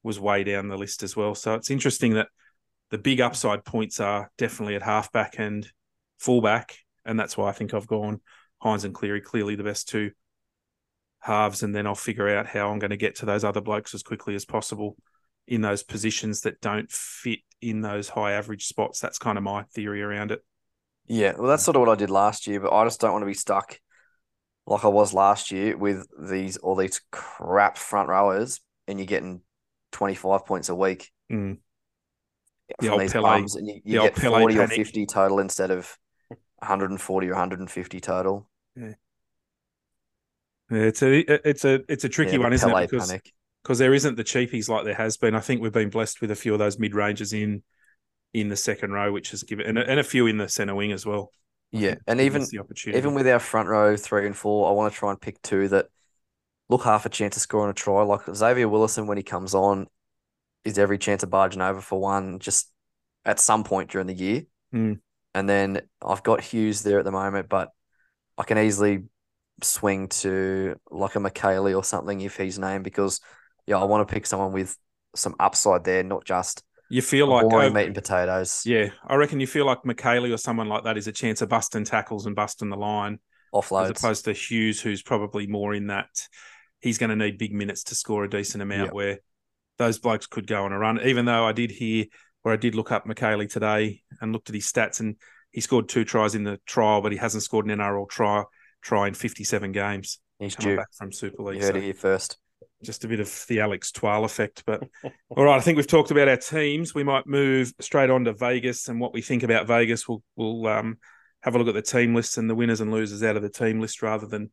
was 0.04 0.20
way 0.20 0.44
down 0.44 0.68
the 0.68 0.78
list 0.78 1.02
as 1.02 1.16
well. 1.16 1.34
So 1.34 1.54
it's 1.54 1.72
interesting 1.72 2.16
that 2.16 2.28
the 2.92 2.98
big 2.98 3.22
upside 3.22 3.64
points 3.64 4.02
are 4.02 4.30
definitely 4.38 4.76
at 4.76 4.84
halfback 4.84 5.40
and 5.40 5.66
fullback. 6.20 6.78
And 7.06 7.18
that's 7.18 7.38
why 7.38 7.50
I 7.50 7.54
think 7.54 7.74
I've 7.74 7.88
gone 7.88 8.20
Hynes 8.64 8.86
and 8.86 8.94
Cleary, 8.94 9.22
clearly 9.22 9.56
the 9.56 9.64
best 9.64 9.88
two 9.88 10.12
halves. 11.20 11.64
And 11.64 11.76
then 11.76 11.88
I'll 11.88 11.96
figure 11.96 12.30
out 12.30 12.48
how 12.48 12.70
I'm 12.70 12.80
going 12.80 12.92
to 12.92 12.98
get 12.98 13.16
to 13.18 13.26
those 13.26 13.44
other 13.44 13.62
blokes 13.62 13.94
as 13.94 14.04
quickly 14.04 14.36
as 14.36 14.46
possible 14.46 14.96
in 15.48 15.62
those 15.62 15.84
positions 15.84 16.42
that 16.42 16.62
don't 16.62 16.92
fit 16.92 17.40
in 17.62 17.82
those 17.82 18.10
high 18.10 18.32
average 18.34 18.66
spots. 18.66 19.00
That's 19.00 19.20
kind 19.20 19.38
of 19.38 19.44
my 19.44 19.64
theory 19.74 20.02
around 20.02 20.32
it. 20.32 20.44
Yeah, 21.08 21.34
well, 21.38 21.50
that's 21.50 21.64
sort 21.64 21.76
of 21.76 21.82
what 21.82 21.90
I 21.90 21.96
did 21.96 22.10
last 22.10 22.48
year, 22.48 22.60
but 22.60 22.74
I 22.74 22.84
just 22.84 23.00
don't 23.00 23.12
want 23.12 23.22
to 23.22 23.28
be 23.28 23.36
stuck 23.36 23.80
like 24.66 24.84
I 24.84 24.88
was 24.88 25.14
last 25.14 25.52
year 25.52 25.78
with 25.78 26.08
these 26.20 26.58
all 26.58 26.76
these 26.76 27.00
crap 27.12 27.78
front 27.78 28.10
rowers, 28.10 28.60
and 28.88 28.98
you're 28.98 29.06
getting 29.06 29.42
25 29.92 30.46
points 30.48 30.70
a 30.70 30.76
week 30.76 31.12
Mm. 31.32 31.58
The 32.80 32.88
from 32.88 32.94
old 32.94 33.02
these 33.02 33.14
Pele- 33.14 33.24
bums, 33.24 33.56
and 33.56 33.68
you, 33.68 33.82
the 33.84 33.92
you 33.92 34.00
old 34.00 34.14
get 34.14 34.22
Pele 34.22 34.40
40 34.40 34.60
or 34.60 34.68
50 34.68 35.06
total 35.06 35.40
instead 35.40 35.72
of 35.72 35.98
140 36.60 37.28
or 37.28 37.32
150 37.32 38.00
total. 38.00 38.48
Yeah, 38.76 38.94
yeah 40.72 40.82
it's 40.84 41.02
a 41.02 41.48
it's 41.50 41.66
a 41.66 41.82
it's 41.88 42.04
a 42.04 42.10
tricky 42.10 42.38
Yeah, 42.38 42.44
one, 42.44 42.54
isn't 42.54 42.70
Pele 42.70 42.84
it? 42.84 42.90
Because 42.90 43.08
panic. 43.08 43.34
because 43.64 43.80
there 43.80 43.94
isn't 43.94 44.16
the 44.16 44.24
cheapies 44.24 44.70
like 44.70 44.86
there 44.86 44.96
has 44.96 45.18
been. 45.18 45.36
I 45.36 45.40
think 45.40 45.62
we've 45.62 45.72
been 45.72 45.90
blessed 45.90 46.22
with 46.22 46.32
a 46.32 46.36
few 46.36 46.54
of 46.54 46.60
those 46.60 46.80
mid 46.80 46.96
ranges 46.96 47.34
in 47.34 47.64
in 48.34 48.50
the 48.50 48.56
second 48.56 48.92
row, 48.92 49.12
which 49.12 49.32
has 49.32 49.44
given 49.44 49.66
and 49.66 49.78
a, 49.78 49.90
and 49.90 50.00
a 50.00 50.04
few 50.04 50.28
in 50.28 50.38
the 50.38 50.50
centre 50.50 50.76
wing 50.76 50.92
as 50.92 51.06
well. 51.06 51.32
Yeah, 51.72 51.96
and 52.08 52.22
even 52.22 52.42
us 52.44 52.50
the 52.50 52.60
opportunity. 52.60 52.98
even 52.98 53.14
with 53.14 53.28
our 53.28 53.40
front 53.40 53.70
row 53.70 53.98
three 53.98 54.26
and 54.26 54.36
four, 54.36 54.70
I 54.70 54.72
want 54.72 54.92
to 54.92 54.98
try 54.98 55.12
and 55.12 55.20
pick 55.20 55.42
two 55.42 55.68
that 55.70 55.88
look 56.70 56.84
half 56.84 57.06
a 57.06 57.10
chance 57.10 57.36
of 57.36 57.42
scoring 57.42 57.72
a 57.72 57.74
try. 57.74 58.04
Like 58.04 58.22
Xavier 58.34 58.68
Willison, 58.70 59.08
when 59.08 59.18
he 59.18 59.24
comes 59.24 59.54
on, 59.54 59.88
is 60.64 60.80
every 60.80 60.98
chance 60.98 61.24
of 61.24 61.30
barging 61.30 61.62
over 61.62 61.82
for 61.82 62.00
one 62.00 62.40
just 62.40 62.72
at 63.24 63.40
some 63.40 63.64
point 63.64 63.92
during 63.92 64.08
the 64.08 64.14
year. 64.14 64.44
Hmm. 64.72 64.94
And 65.36 65.48
then 65.48 65.82
I've 66.04 66.24
got 66.24 66.42
Hughes 66.42 66.82
there 66.82 66.98
at 66.98 67.06
the 67.06 67.12
moment, 67.12 67.50
but 67.50 67.70
I 68.38 68.44
can 68.44 68.58
easily 68.58 69.04
swing 69.62 70.08
to 70.08 70.76
like 70.90 71.16
a 71.16 71.20
Mikaele 71.20 71.76
or 71.76 71.84
something 71.84 72.22
if 72.22 72.38
he's 72.38 72.58
named 72.58 72.84
because 72.84 73.22
yeah, 73.68 73.78
I 73.78 73.84
want 73.84 74.08
to 74.08 74.12
pick 74.12 74.26
someone 74.26 74.52
with 74.52 74.76
some 75.16 75.36
upside 75.40 75.84
there, 75.84 76.04
not 76.04 76.26
just 76.26 76.64
you 76.90 77.02
feel 77.02 77.28
like 77.28 77.50
boring 77.50 77.74
meat 77.74 77.86
and 77.88 77.96
potatoes 77.96 78.62
yeah, 78.64 78.90
I 79.08 79.16
reckon 79.16 79.40
you 79.40 79.48
feel 79.48 79.66
like 79.66 79.82
Mikaele 79.84 80.32
or 80.32 80.38
someone 80.38 80.70
like 80.70 80.84
that 80.84 80.98
is 80.98 81.08
a 81.08 81.12
chance 81.12 81.42
of 81.42 81.50
busting 81.50 81.84
tackles 81.84 82.28
and 82.28 82.36
busting 82.36 82.70
the 82.70 82.78
line 82.78 83.20
as 83.54 83.90
opposed 83.90 84.26
to 84.26 84.34
Hughes, 84.34 84.82
who's 84.82 85.02
probably 85.02 85.48
more 85.48 85.74
in 85.74 85.88
that 85.88 86.28
he's 86.80 86.98
going 86.98 87.10
to 87.10 87.16
need 87.16 87.38
big 87.38 87.54
minutes 87.54 87.84
to 87.86 87.96
score 87.96 88.24
a 88.24 88.30
decent 88.30 88.62
amount. 88.62 88.90
Yeah. 88.90 88.94
Where 88.94 89.20
those 89.78 90.00
blokes 90.00 90.28
could 90.28 90.48
go 90.48 90.66
on 90.66 90.72
a 90.72 90.78
run. 90.78 91.00
Even 91.04 91.26
though 91.26 91.46
I 91.46 91.52
did 91.52 91.72
hear, 91.72 92.06
or 92.46 92.54
I 92.54 92.56
did 92.56 92.76
look 92.76 92.94
up 92.94 93.06
Mikaele 93.06 93.52
today 93.52 94.04
and 94.22 94.32
looked 94.32 94.48
at 94.50 94.56
his 94.56 94.72
stats, 94.72 95.02
and 95.02 95.18
he 95.52 95.60
scored 95.60 95.90
two 95.90 96.06
tries 96.06 96.36
in 96.36 96.44
the 96.46 96.62
trial, 96.66 97.02
but 97.02 97.12
he 97.12 97.18
hasn't 97.18 97.44
scored 97.44 97.66
an 97.66 97.78
NRL 97.78 98.08
try 98.08 98.44
try 98.82 99.08
in 99.10 99.14
fifty 99.16 99.44
seven 99.44 99.74
games 99.74 100.20
He's 100.40 100.56
coming 100.56 100.74
due. 100.74 100.78
back 100.78 100.94
from 100.94 101.12
Super 101.12 101.42
You 101.42 101.48
League. 101.50 101.62
heard 101.62 101.72
So 101.74 101.78
it 101.80 101.84
here 101.84 101.94
first. 101.94 102.38
just 102.84 103.04
a 103.04 103.08
bit 103.08 103.20
of 103.20 103.46
the 103.50 103.60
Alex 103.62 103.92
Twal 103.92 104.24
effect. 104.26 104.64
But 104.66 104.84
all 105.30 105.44
right, 105.44 105.58
I 105.58 105.62
think 105.62 105.76
we've 105.78 105.88
talked 105.88 106.12
about 106.12 106.28
our 106.30 106.38
teams. 106.38 106.94
We 106.94 107.04
might 107.04 107.26
move 107.28 107.74
straight 107.82 108.10
on 108.10 108.26
to 108.26 108.34
Vegas 108.34 108.88
and 108.88 109.00
what 109.02 109.14
we 109.14 109.22
think 109.22 109.44
about 109.44 109.68
Vegas. 109.68 110.08
We'll 110.08 110.22
we'll 110.36 110.68
um, 110.68 111.00
have 111.42 111.56
a 111.56 111.58
look 111.58 111.68
at 111.68 111.74
the 111.74 111.82
team 111.82 112.14
lists 112.16 112.38
and 112.38 112.50
the 112.50 112.56
winners 112.56 112.80
and 112.82 112.92
losers 112.92 113.24
out 113.24 113.36
of 113.36 113.42
the 113.42 113.50
team 113.50 113.80
list 113.82 114.02
rather 114.02 114.28
than 114.28 114.52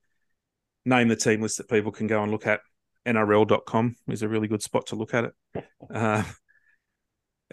name 0.85 1.09
the 1.09 1.17
team 1.17 1.41
list 1.43 1.59
that 1.59 1.69
people 1.69 1.93
can 1.93 2.07
go 2.07 2.23
and 2.23 2.33
look 2.33 2.47
at. 2.47 2.61
NRL.com 3.07 3.97
is 4.09 4.23
a 4.23 4.29
really 4.29 4.47
good 4.49 4.63
spot 4.63 4.87
to 4.87 4.97
look 4.97 5.13
at 5.13 5.25
it. 5.25 5.65
Uh, 5.93 6.23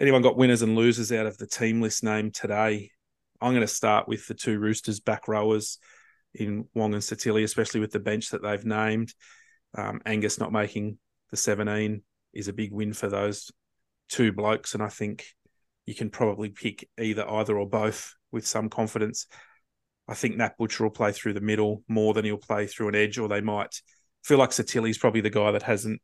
anyone 0.00 0.22
got 0.22 0.36
winners 0.36 0.62
and 0.62 0.74
losers 0.74 1.12
out 1.12 1.26
of 1.26 1.36
the 1.36 1.46
team 1.46 1.80
list 1.80 2.02
name 2.02 2.30
today? 2.30 2.90
I'm 3.40 3.52
going 3.52 3.60
to 3.60 3.66
start 3.66 4.08
with 4.08 4.26
the 4.26 4.34
two 4.34 4.58
Roosters 4.58 4.98
back 4.98 5.28
rowers 5.28 5.78
in 6.34 6.66
Wong 6.74 6.94
and 6.94 7.02
Sitili, 7.02 7.44
especially 7.44 7.80
with 7.80 7.92
the 7.92 8.00
bench 8.00 8.30
that 8.30 8.42
they've 8.42 8.64
named. 8.64 9.12
Um, 9.76 10.00
Angus 10.06 10.40
not 10.40 10.52
making 10.52 10.98
the 11.30 11.36
17 11.36 12.02
is 12.32 12.48
a 12.48 12.52
big 12.52 12.72
win 12.72 12.92
for 12.92 13.08
those 13.08 13.50
two 14.08 14.32
blokes, 14.32 14.74
and 14.74 14.82
I 14.82 14.88
think 14.88 15.26
you 15.86 15.94
can 15.94 16.10
probably 16.10 16.48
pick 16.48 16.88
either, 16.98 17.28
either 17.28 17.58
or 17.58 17.68
both 17.68 18.14
with 18.32 18.46
some 18.46 18.68
confidence. 18.68 19.26
I 20.08 20.14
think 20.14 20.36
Nat 20.36 20.56
Butcher 20.58 20.84
will 20.84 20.90
play 20.90 21.12
through 21.12 21.34
the 21.34 21.40
middle 21.40 21.84
more 21.88 22.14
than 22.14 22.24
he'll 22.24 22.38
play 22.38 22.66
through 22.66 22.88
an 22.88 22.94
edge, 22.94 23.18
or 23.18 23.28
they 23.28 23.40
might 23.40 23.80
feel 24.24 24.38
like 24.38 24.50
Sitili's 24.50 24.98
probably 24.98 25.20
the 25.20 25.30
guy 25.30 25.50
that 25.52 25.62
hasn't 25.62 26.00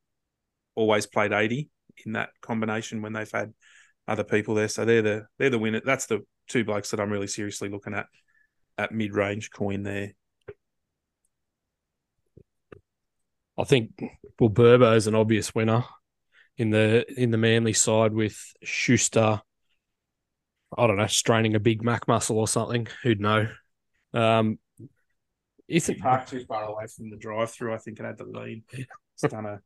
always 0.75 1.07
played 1.07 1.33
80 1.33 1.71
in 2.05 2.13
that 2.13 2.31
combination 2.43 3.03
when 3.03 3.15
they've 3.15 3.31
had 3.31 3.53
other 4.09 4.25
people 4.25 4.55
there. 4.55 4.69
So 4.69 4.85
they're 4.85 5.03
the 5.03 5.27
they're 5.39 5.51
the 5.51 5.59
winner. 5.59 5.81
That's 5.85 6.07
the 6.07 6.25
two 6.49 6.65
blokes 6.65 6.91
that 6.91 7.01
I'm 7.01 7.11
really 7.11 7.27
seriously 7.27 7.69
looking 7.69 7.95
at 7.95 8.07
at 8.79 8.93
mid 8.93 9.15
range 9.15 9.51
coin 9.51 9.83
there. 9.83 10.13
I 13.59 13.65
think 13.65 13.91
well, 14.39 14.51
Turbo 14.51 14.93
is 14.93 15.07
an 15.07 15.15
obvious 15.15 15.55
winner 15.55 15.85
in 16.59 16.71
the 16.71 17.05
in 17.21 17.31
the 17.31 17.39
Manly 17.39 17.73
side 17.73 18.13
with 18.13 18.39
Schuster. 18.63 19.41
I 20.77 20.87
don't 20.87 20.97
know, 20.97 21.07
straining 21.07 21.55
a 21.55 21.61
big 21.61 21.83
Mac 21.83 22.07
muscle 22.09 22.39
or 22.39 22.49
something. 22.49 22.89
Who'd 23.03 23.21
know? 23.21 23.49
Um, 24.13 24.59
Ethan 25.69 25.97
parked 25.97 26.31
too 26.31 26.45
far 26.45 26.65
away 26.65 26.87
from 26.87 27.11
the 27.11 27.17
drive 27.17 27.51
through, 27.51 27.75
I 27.75 27.79
think, 27.79 27.99
it 27.99 28.05
had 28.05 28.19
the 28.19 28.25
lean. 28.25 28.65
It's 28.73 29.23
done 29.23 29.47
a 29.47 29.61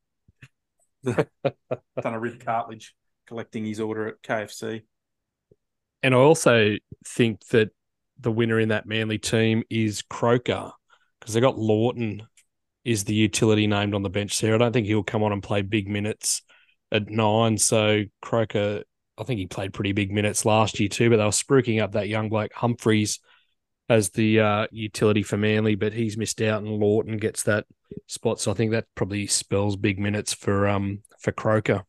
done 2.01 2.15
a 2.15 2.21
rib 2.21 2.45
cartilage 2.45 2.95
collecting 3.31 3.65
his 3.65 3.79
order 3.79 4.09
at 4.09 4.23
KFC. 4.23 4.83
And 6.03 6.15
I 6.15 6.19
also 6.19 6.75
think 7.07 7.47
that 7.51 7.71
the 8.19 8.33
winner 8.33 8.59
in 8.59 8.71
that 8.71 8.87
Manly 8.87 9.19
team 9.19 9.63
is 9.71 10.03
Croker 10.03 10.73
because 11.21 11.33
they 11.33 11.41
got 11.41 11.57
Lawton 11.57 12.23
is 12.85 13.05
the 13.05 13.15
utility 13.15 13.69
named 13.69 13.95
on 13.95 14.03
the 14.03 14.11
bench 14.11 14.41
there. 14.41 14.57
I 14.57 14.59
don't 14.59 14.73
think 14.73 14.89
he'll 14.89 15.05
come 15.05 15.23
on 15.23 15.33
and 15.33 15.43
play 15.45 15.63
big 15.63 15.87
minutes 15.87 16.43
at 16.91 17.09
nine. 17.09 17.57
So 17.57 18.03
Croker, 18.21 18.83
I 19.17 19.23
think 19.23 19.39
he 19.39 19.47
played 19.47 19.73
pretty 19.73 19.93
big 19.93 20.11
minutes 20.11 20.45
last 20.45 20.81
year 20.81 20.89
too, 20.89 21.09
but 21.09 21.19
they 21.19 21.25
were 21.25 21.31
spruiking 21.31 21.81
up 21.81 21.93
that 21.93 22.09
young 22.09 22.31
bloke 22.31 22.53
Humphreys 22.53 23.21
as 23.89 24.11
the 24.11 24.41
uh, 24.41 24.67
utility 24.73 25.23
for 25.23 25.37
Manly, 25.37 25.77
but 25.77 25.93
he's 25.93 26.17
missed 26.17 26.43
out 26.43 26.65
and 26.65 26.73
Lawton 26.73 27.17
gets 27.17 27.45
that 27.45 27.65
spot. 28.09 28.41
So 28.41 28.51
I 28.51 28.55
think 28.55 28.73
that 28.73 28.87
probably 28.97 29.29
spells 29.29 29.77
big 29.77 30.01
minutes 30.01 30.35
for 30.35 30.67
um 30.67 31.05
for 31.21 31.31
Croker. 31.31 31.85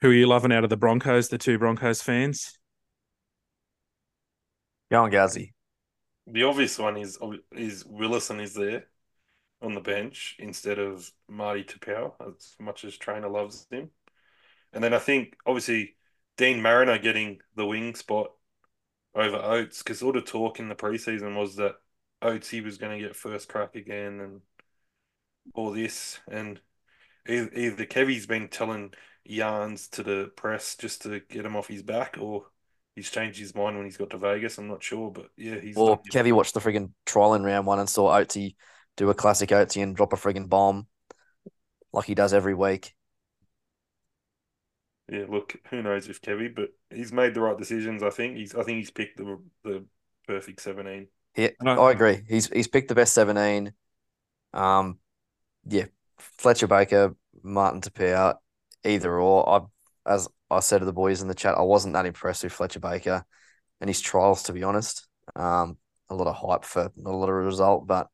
Who 0.00 0.10
are 0.10 0.14
you 0.14 0.26
loving 0.26 0.52
out 0.52 0.64
of 0.64 0.70
the 0.70 0.76
Broncos, 0.76 1.28
the 1.28 1.38
two 1.38 1.58
Broncos 1.58 2.02
fans? 2.02 2.58
Go 4.90 5.04
on, 5.04 5.10
Gazzy. 5.10 5.52
The 6.26 6.44
obvious 6.44 6.78
one 6.78 6.96
is 6.96 7.18
is 7.52 7.84
Willison 7.84 8.40
is 8.40 8.54
there 8.54 8.86
on 9.60 9.74
the 9.74 9.80
bench 9.80 10.36
instead 10.38 10.78
of 10.78 11.10
Marty 11.28 11.64
Taupau, 11.64 12.12
as 12.26 12.54
much 12.60 12.84
as 12.84 12.96
trainer 12.96 13.28
loves 13.28 13.66
him. 13.70 13.90
And 14.72 14.82
then 14.82 14.92
I 14.94 14.98
think 14.98 15.36
obviously 15.46 15.96
Deine 16.36 16.60
Mariner 16.60 16.98
getting 16.98 17.38
the 17.54 17.66
wing 17.66 17.94
spot 17.94 18.32
over 19.14 19.36
Oates 19.36 19.82
because 19.82 20.02
all 20.02 20.12
the 20.12 20.20
talk 20.20 20.58
in 20.58 20.68
the 20.68 20.74
preseason 20.74 21.36
was 21.36 21.56
that 21.56 21.76
Oates 22.20 22.50
he 22.50 22.60
was 22.60 22.78
going 22.78 22.98
to 22.98 23.06
get 23.06 23.16
first 23.16 23.48
crack 23.48 23.76
again 23.76 24.20
and 24.20 24.40
all 25.54 25.72
this 25.72 26.18
and 26.28 26.60
either, 27.28 27.50
either 27.54 27.86
Kevy's 27.86 28.26
been 28.26 28.48
telling 28.48 28.92
yarns 29.24 29.88
to 29.88 30.02
the 30.02 30.30
press 30.36 30.76
just 30.76 31.02
to 31.02 31.20
get 31.20 31.46
him 31.46 31.56
off 31.56 31.68
his 31.68 31.82
back 31.82 32.16
or 32.20 32.46
he's 32.94 33.10
changed 33.10 33.38
his 33.38 33.54
mind 33.54 33.76
when 33.76 33.84
he's 33.86 33.96
got 33.96 34.10
to 34.10 34.18
Vegas. 34.18 34.58
I'm 34.58 34.68
not 34.68 34.82
sure, 34.82 35.10
but 35.10 35.30
yeah, 35.36 35.58
he's 35.60 35.76
Or 35.76 35.96
done- 35.96 36.04
Kevy 36.12 36.32
watched 36.32 36.54
the 36.54 36.60
friggin' 36.60 36.92
trial 37.06 37.34
in 37.34 37.42
round 37.44 37.66
one 37.66 37.78
and 37.78 37.88
saw 37.88 38.12
Oatsy 38.12 38.56
do 38.96 39.10
a 39.10 39.14
classic 39.14 39.50
Oatsy 39.50 39.82
and 39.82 39.96
drop 39.96 40.12
a 40.12 40.16
friggin' 40.16 40.48
bomb 40.48 40.86
like 41.92 42.04
he 42.06 42.14
does 42.14 42.32
every 42.34 42.54
week. 42.54 42.94
Yeah, 45.10 45.26
look, 45.28 45.54
who 45.68 45.82
knows 45.82 46.08
if 46.08 46.22
Kevy, 46.22 46.54
but 46.54 46.70
he's 46.90 47.12
made 47.12 47.34
the 47.34 47.40
right 47.42 47.58
decisions. 47.58 48.02
I 48.02 48.08
think 48.10 48.36
he's. 48.36 48.54
I 48.54 48.62
think 48.62 48.78
he's 48.78 48.90
picked 48.90 49.18
the 49.18 49.38
the 49.62 49.84
perfect 50.26 50.62
seventeen. 50.62 51.08
Yeah, 51.36 51.50
I- 51.60 51.74
I 51.74 51.90
agree. 51.92 52.22
He's 52.26 52.46
he's 52.48 52.68
picked 52.68 52.88
the 52.88 52.94
best 52.94 53.12
seventeen. 53.12 53.74
Um, 54.54 54.98
yeah, 55.66 55.86
Fletcher 56.38 56.68
Baker, 56.68 57.14
Martin 57.42 57.82
Taupau, 57.82 58.36
either 58.84 59.18
or. 59.18 59.48
I, 59.48 59.60
as 60.06 60.28
I 60.50 60.60
said 60.60 60.80
to 60.80 60.84
the 60.84 60.92
boys 60.92 61.22
in 61.22 61.28
the 61.28 61.34
chat, 61.34 61.56
I 61.56 61.62
wasn't 61.62 61.94
that 61.94 62.06
impressed 62.06 62.44
with 62.44 62.52
Fletcher 62.52 62.80
Baker 62.80 63.24
and 63.80 63.88
his 63.88 64.00
trials, 64.00 64.44
to 64.44 64.52
be 64.52 64.62
honest. 64.62 65.06
Um, 65.34 65.78
a 66.10 66.14
lot 66.14 66.26
of 66.26 66.36
hype 66.36 66.64
for 66.64 66.90
not 66.96 67.14
a 67.14 67.16
lot 67.16 67.30
of 67.30 67.34
result, 67.34 67.86
but 67.86 68.08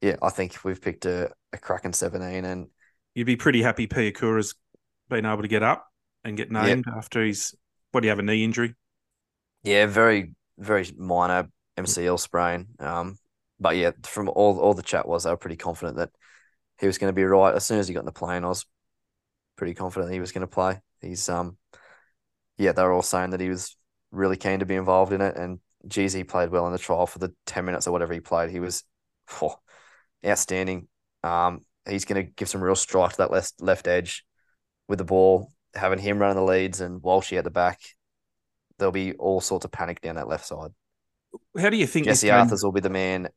yeah, 0.00 0.16
I 0.20 0.30
think 0.30 0.64
we've 0.64 0.82
picked 0.82 1.06
a, 1.06 1.30
a 1.52 1.58
cracking 1.58 1.92
seventeen, 1.92 2.44
and 2.44 2.68
You'd 3.18 3.26
be 3.26 3.34
pretty 3.34 3.62
happy 3.62 3.88
Piakura's 3.88 4.54
been 5.08 5.26
able 5.26 5.42
to 5.42 5.48
get 5.48 5.64
up 5.64 5.88
and 6.22 6.36
get 6.36 6.52
named 6.52 6.84
after 6.96 7.24
he's 7.24 7.52
what 7.90 8.02
do 8.02 8.06
you 8.06 8.10
have 8.10 8.20
a 8.20 8.22
knee 8.22 8.44
injury? 8.44 8.76
Yeah, 9.64 9.86
very 9.86 10.36
very 10.56 10.86
minor 10.96 11.48
MCL 11.76 12.20
sprain. 12.20 12.68
Um, 12.78 13.18
but 13.58 13.76
yeah, 13.76 13.90
from 14.04 14.28
all 14.28 14.60
all 14.60 14.72
the 14.72 14.84
chat 14.84 15.08
was 15.08 15.24
they 15.24 15.30
were 15.30 15.36
pretty 15.36 15.56
confident 15.56 15.96
that 15.96 16.10
he 16.78 16.86
was 16.86 16.98
going 16.98 17.10
to 17.10 17.16
be 17.16 17.24
right. 17.24 17.56
As 17.56 17.66
soon 17.66 17.80
as 17.80 17.88
he 17.88 17.94
got 17.94 18.00
in 18.00 18.06
the 18.06 18.12
plane, 18.12 18.44
I 18.44 18.48
was 18.48 18.64
pretty 19.58 19.74
confident 19.74 20.12
he 20.12 20.20
was 20.20 20.32
going 20.32 20.46
to 20.46 20.46
play. 20.46 20.80
He's 21.02 21.28
um, 21.28 21.58
yeah, 22.56 22.72
they 22.72 22.82
were 22.82 22.92
all 22.92 23.02
saying 23.02 23.30
that 23.30 23.40
he 23.40 23.50
was 23.50 23.76
really 24.10 24.36
keen 24.36 24.60
to 24.60 24.66
be 24.66 24.76
involved 24.76 25.12
in 25.12 25.20
it, 25.20 25.36
and 25.36 25.58
he 25.92 26.24
played 26.24 26.50
well 26.50 26.66
in 26.66 26.72
the 26.72 26.78
trial 26.78 27.06
for 27.06 27.18
the 27.18 27.34
ten 27.44 27.64
minutes 27.64 27.86
or 27.86 27.92
whatever 27.92 28.14
he 28.14 28.20
played. 28.20 28.50
He 28.50 28.60
was 28.60 28.84
oh, 29.42 29.56
outstanding. 30.24 30.88
Um, 31.22 31.60
he's 31.88 32.04
going 32.04 32.24
to 32.24 32.32
give 32.32 32.48
some 32.48 32.62
real 32.62 32.76
strike 32.76 33.12
to 33.12 33.18
that 33.18 33.30
left 33.30 33.60
left 33.60 33.86
edge 33.86 34.24
with 34.88 34.98
the 34.98 35.04
ball, 35.04 35.52
having 35.74 35.98
him 35.98 36.18
running 36.18 36.36
the 36.36 36.42
leads 36.42 36.80
and 36.80 37.02
Walshy 37.02 37.36
at 37.36 37.44
the 37.44 37.50
back. 37.50 37.80
There'll 38.78 38.92
be 38.92 39.14
all 39.14 39.40
sorts 39.40 39.64
of 39.64 39.72
panic 39.72 40.00
down 40.00 40.16
that 40.16 40.28
left 40.28 40.46
side. 40.46 40.70
How 41.58 41.70
do 41.70 41.76
you 41.76 41.86
think 41.86 42.06
Jesse 42.06 42.28
game, 42.28 42.36
Arthars 42.36 42.62
will 42.62 42.72
be 42.72 42.80
the 42.80 42.90
man. 42.90 43.28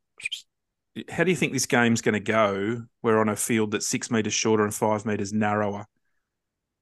how 1.09 1.23
do 1.23 1.31
you 1.31 1.35
think 1.35 1.53
this 1.53 1.65
game's 1.65 2.01
going 2.01 2.13
to 2.13 2.19
go? 2.19 2.83
We're 3.01 3.19
on 3.19 3.29
a 3.29 3.35
field 3.35 3.71
that's 3.71 3.87
six 3.87 4.11
meters 4.11 4.33
shorter 4.33 4.63
and 4.63 4.73
five 4.73 5.05
meters 5.05 5.33
narrower. 5.33 5.87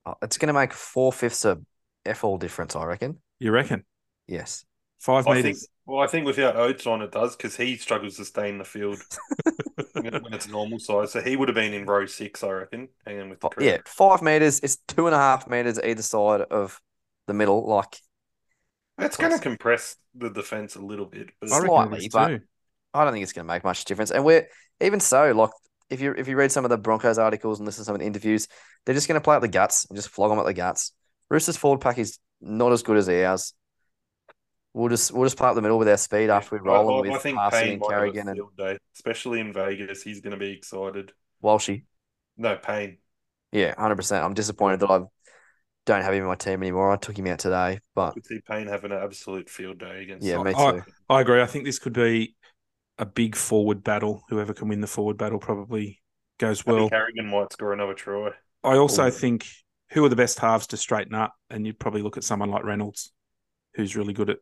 Uh, 0.10 0.16
It's 0.22 0.38
going 0.38 0.48
to 0.48 0.54
make 0.54 0.74
four 0.74 1.12
fifths 1.14 1.46
of 1.46 1.62
F 2.06 2.24
all 2.24 2.38
difference, 2.38 2.76
I 2.76 2.86
reckon. 2.86 3.18
You 3.40 3.52
reckon? 3.52 3.86
Yes. 4.28 4.66
Five 5.00 5.28
I 5.28 5.34
think. 5.36 5.46
meters. 5.46 5.68
Well, 5.86 6.02
I 6.02 6.08
think 6.08 6.26
without 6.26 6.56
Oates 6.56 6.86
on, 6.86 7.02
it 7.02 7.12
does 7.12 7.36
because 7.36 7.56
he 7.56 7.78
struggles 7.78 8.18
to 8.18 8.26
stay 8.26 8.50
in 8.50 8.58
the 8.58 8.64
field 8.66 9.00
when 9.94 10.14
when 10.22 10.34
it's 10.34 10.48
normal 10.48 10.78
size. 10.78 11.12
So 11.14 11.22
he 11.22 11.36
would 11.36 11.48
have 11.48 11.56
been 11.56 11.74
in 11.74 11.86
row 11.86 12.06
six, 12.06 12.44
I 12.44 12.50
reckon, 12.52 12.90
hanging 13.06 13.30
with 13.30 13.40
the 13.40 13.50
Fi- 13.50 13.64
Yeah, 13.64 13.78
five 13.86 14.22
meters. 14.22 14.60
It's 14.60 14.78
two 14.88 15.08
and 15.08 15.16
a 15.16 15.18
half 15.18 15.48
meters 15.48 15.80
either 15.84 16.02
side 16.02 16.42
of 16.42 16.80
the 17.28 17.34
middle. 17.34 17.66
Like 17.68 17.98
It's 19.00 19.18
going 19.18 19.32
to 19.32 19.40
compress 19.40 19.96
the 20.14 20.30
defense 20.30 20.76
a 20.76 20.82
little 20.82 21.06
bit. 21.06 21.30
But 21.40 21.52
I 21.52 21.60
reckon 21.60 21.94
it 21.94 22.02
slightly, 22.02 22.10
but- 22.12 22.28
too. 22.28 22.40
I 22.94 23.04
don't 23.04 23.14
think 23.14 23.24
it's 23.24 23.34
going 23.34 23.46
to 23.48 23.54
make 23.54 23.64
much 23.64 23.86
difference. 23.86 24.12
And 24.12 24.26
we're 24.26 24.48
even 24.82 25.00
so, 25.00 25.32
like 25.32 25.52
if 25.90 26.02
you 26.02 26.14
if 26.18 26.28
you 26.28 26.36
read 26.36 26.52
some 26.52 26.66
of 26.66 26.70
the 26.70 26.78
Broncos 26.78 27.18
articles 27.18 27.60
and 27.60 27.66
listen 27.66 27.82
to 27.82 27.86
some 27.86 27.96
of 27.96 28.00
the 28.02 28.08
interviews, 28.08 28.48
they're 28.86 28.96
just 28.96 29.08
going 29.08 29.20
to 29.20 29.24
play 29.24 29.36
up 29.36 29.42
the 29.42 29.48
guts 29.48 29.86
and 29.90 29.96
just 29.98 30.10
flog 30.10 30.30
them 30.30 30.40
at 30.40 30.46
the 30.46 30.54
guts. 30.54 30.94
Roosters 31.30 31.58
forward 31.58 31.82
pack 31.82 31.98
is 31.98 32.20
not 32.42 32.72
as 32.72 32.84
good 32.84 32.98
as 32.98 33.10
ours. 33.10 33.54
We'll 34.74 34.90
just 34.90 35.12
we'll 35.12 35.26
just 35.26 35.38
play 35.38 35.50
up 35.50 35.56
the 35.56 35.62
middle 35.62 35.80
with 35.80 35.88
our 35.90 35.98
speed 35.98 36.30
after 36.30 36.56
we 36.56 36.62
roll 36.62 37.00
I- 37.00 37.02
them 37.02 37.10
I 37.12 37.14
with 37.16 37.24
think 37.24 37.38
Parsi 37.38 37.58
Payne 37.58 37.72
and 37.74 37.80
might 37.82 37.92
have 37.92 38.02
a 38.04 38.12
Carrigan 38.12 38.28
and 38.30 38.42
day, 38.58 38.78
especially 38.96 39.40
in 39.40 39.52
Vegas. 39.52 40.04
He's 40.04 40.22
going 40.22 40.32
to 40.32 40.38
be 40.38 40.52
excited. 40.52 41.12
Walshy. 41.44 41.84
No, 42.38 42.56
Payne. 42.56 42.98
Yeah, 43.52 43.74
hundred 43.78 43.96
percent. 43.96 44.24
I'm 44.24 44.36
disappointed 44.36 44.82
that 44.82 44.92
I 44.92 45.00
don't 45.88 46.04
have 46.04 46.14
him 46.14 46.22
in 46.22 46.28
my 46.28 46.36
team 46.36 46.62
anymore. 46.62 46.92
I 46.92 46.98
took 46.98 47.18
him 47.18 47.26
out 47.28 47.40
today, 47.40 47.56
I 47.56 47.80
but 47.96 48.12
could 48.14 48.26
see 48.28 48.42
Payne 48.48 48.68
having 48.68 48.92
an 48.92 49.00
absolute 49.02 49.50
field 49.50 49.80
day 49.80 50.04
against. 50.04 50.26
yeah, 50.26 50.42
me 50.44 50.54
I- 50.56 50.72
too. 50.72 50.84
I 51.10 51.22
agree. 51.22 51.42
I 51.42 51.48
think 51.48 51.66
this 51.66 51.80
could 51.80 51.94
be 51.94 52.36
a 53.00 53.06
big 53.06 53.36
forward 53.36 53.84
battle. 53.84 54.22
Whoever 54.30 54.54
can 54.54 54.68
win 54.68 54.82
the 54.82 54.88
forward 54.88 55.18
battle 55.18 55.40
probably 55.40 56.02
goes 56.38 56.64
Well, 56.66 56.76
well. 56.76 56.90
Carrigan 56.90 57.28
might 57.28 57.52
score 57.54 57.74
another 57.74 57.94
try. 57.96 58.32
I 58.64 58.76
also 58.78 59.08
Ooh. 59.08 59.12
think 59.12 59.48
who 59.92 60.06
are 60.06 60.10
the 60.10 60.16
best 60.16 60.38
halves 60.40 60.68
to 60.68 60.78
straighten 60.78 61.16
up, 61.16 61.34
and 61.50 61.66
you'd 61.66 61.80
probably 61.80 62.02
look 62.04 62.18
at 62.18 62.24
someone 62.24 62.52
like 62.52 62.64
Reynolds, 62.64 63.12
who's 63.76 63.96
really 63.96 64.14
good 64.14 64.30
at 64.30 64.38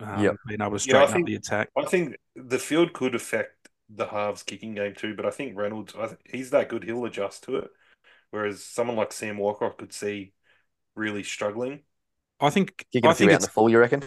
um, 0.00 0.24
Yep. 0.24 0.36
being 0.48 0.60
able 0.60 0.76
to 0.78 0.88
Yeah, 0.88 1.02
I 1.02 1.06
straighten 1.06 1.12
think- 1.12 1.22
up 1.24 1.26
the 1.28 1.34
attack. 1.36 1.68
I 1.76 1.84
think 1.84 2.16
the 2.34 2.58
field 2.58 2.92
could 2.92 3.14
affect 3.14 3.68
the 3.88 4.06
halves 4.06 4.42
kicking 4.42 4.74
game 4.74 4.94
too, 4.94 5.14
but 5.14 5.26
I 5.26 5.30
think 5.30 5.56
Reynolds, 5.56 5.94
I 5.94 6.06
th- 6.08 6.18
he's 6.24 6.50
that 6.50 6.68
good, 6.70 6.82
he'll 6.82 7.04
adjust 7.04 7.44
to 7.44 7.56
it. 7.56 7.70
Whereas 8.30 8.64
someone 8.64 8.96
like 8.96 9.12
Sam 9.12 9.36
Walker, 9.36 9.66
I 9.66 9.70
could 9.70 9.92
see 9.92 10.32
really 10.96 11.22
struggling. 11.22 11.80
I 12.40 12.48
think 12.50 12.86
Kicking 12.90 13.06
I 13.08 13.12
a 13.12 13.14
few 13.14 13.26
think 13.26 13.30
out 13.30 13.32
in 13.32 13.36
it's 13.36 13.46
the 13.46 13.52
full, 13.52 13.68
you 13.68 13.78
reckon? 13.78 14.02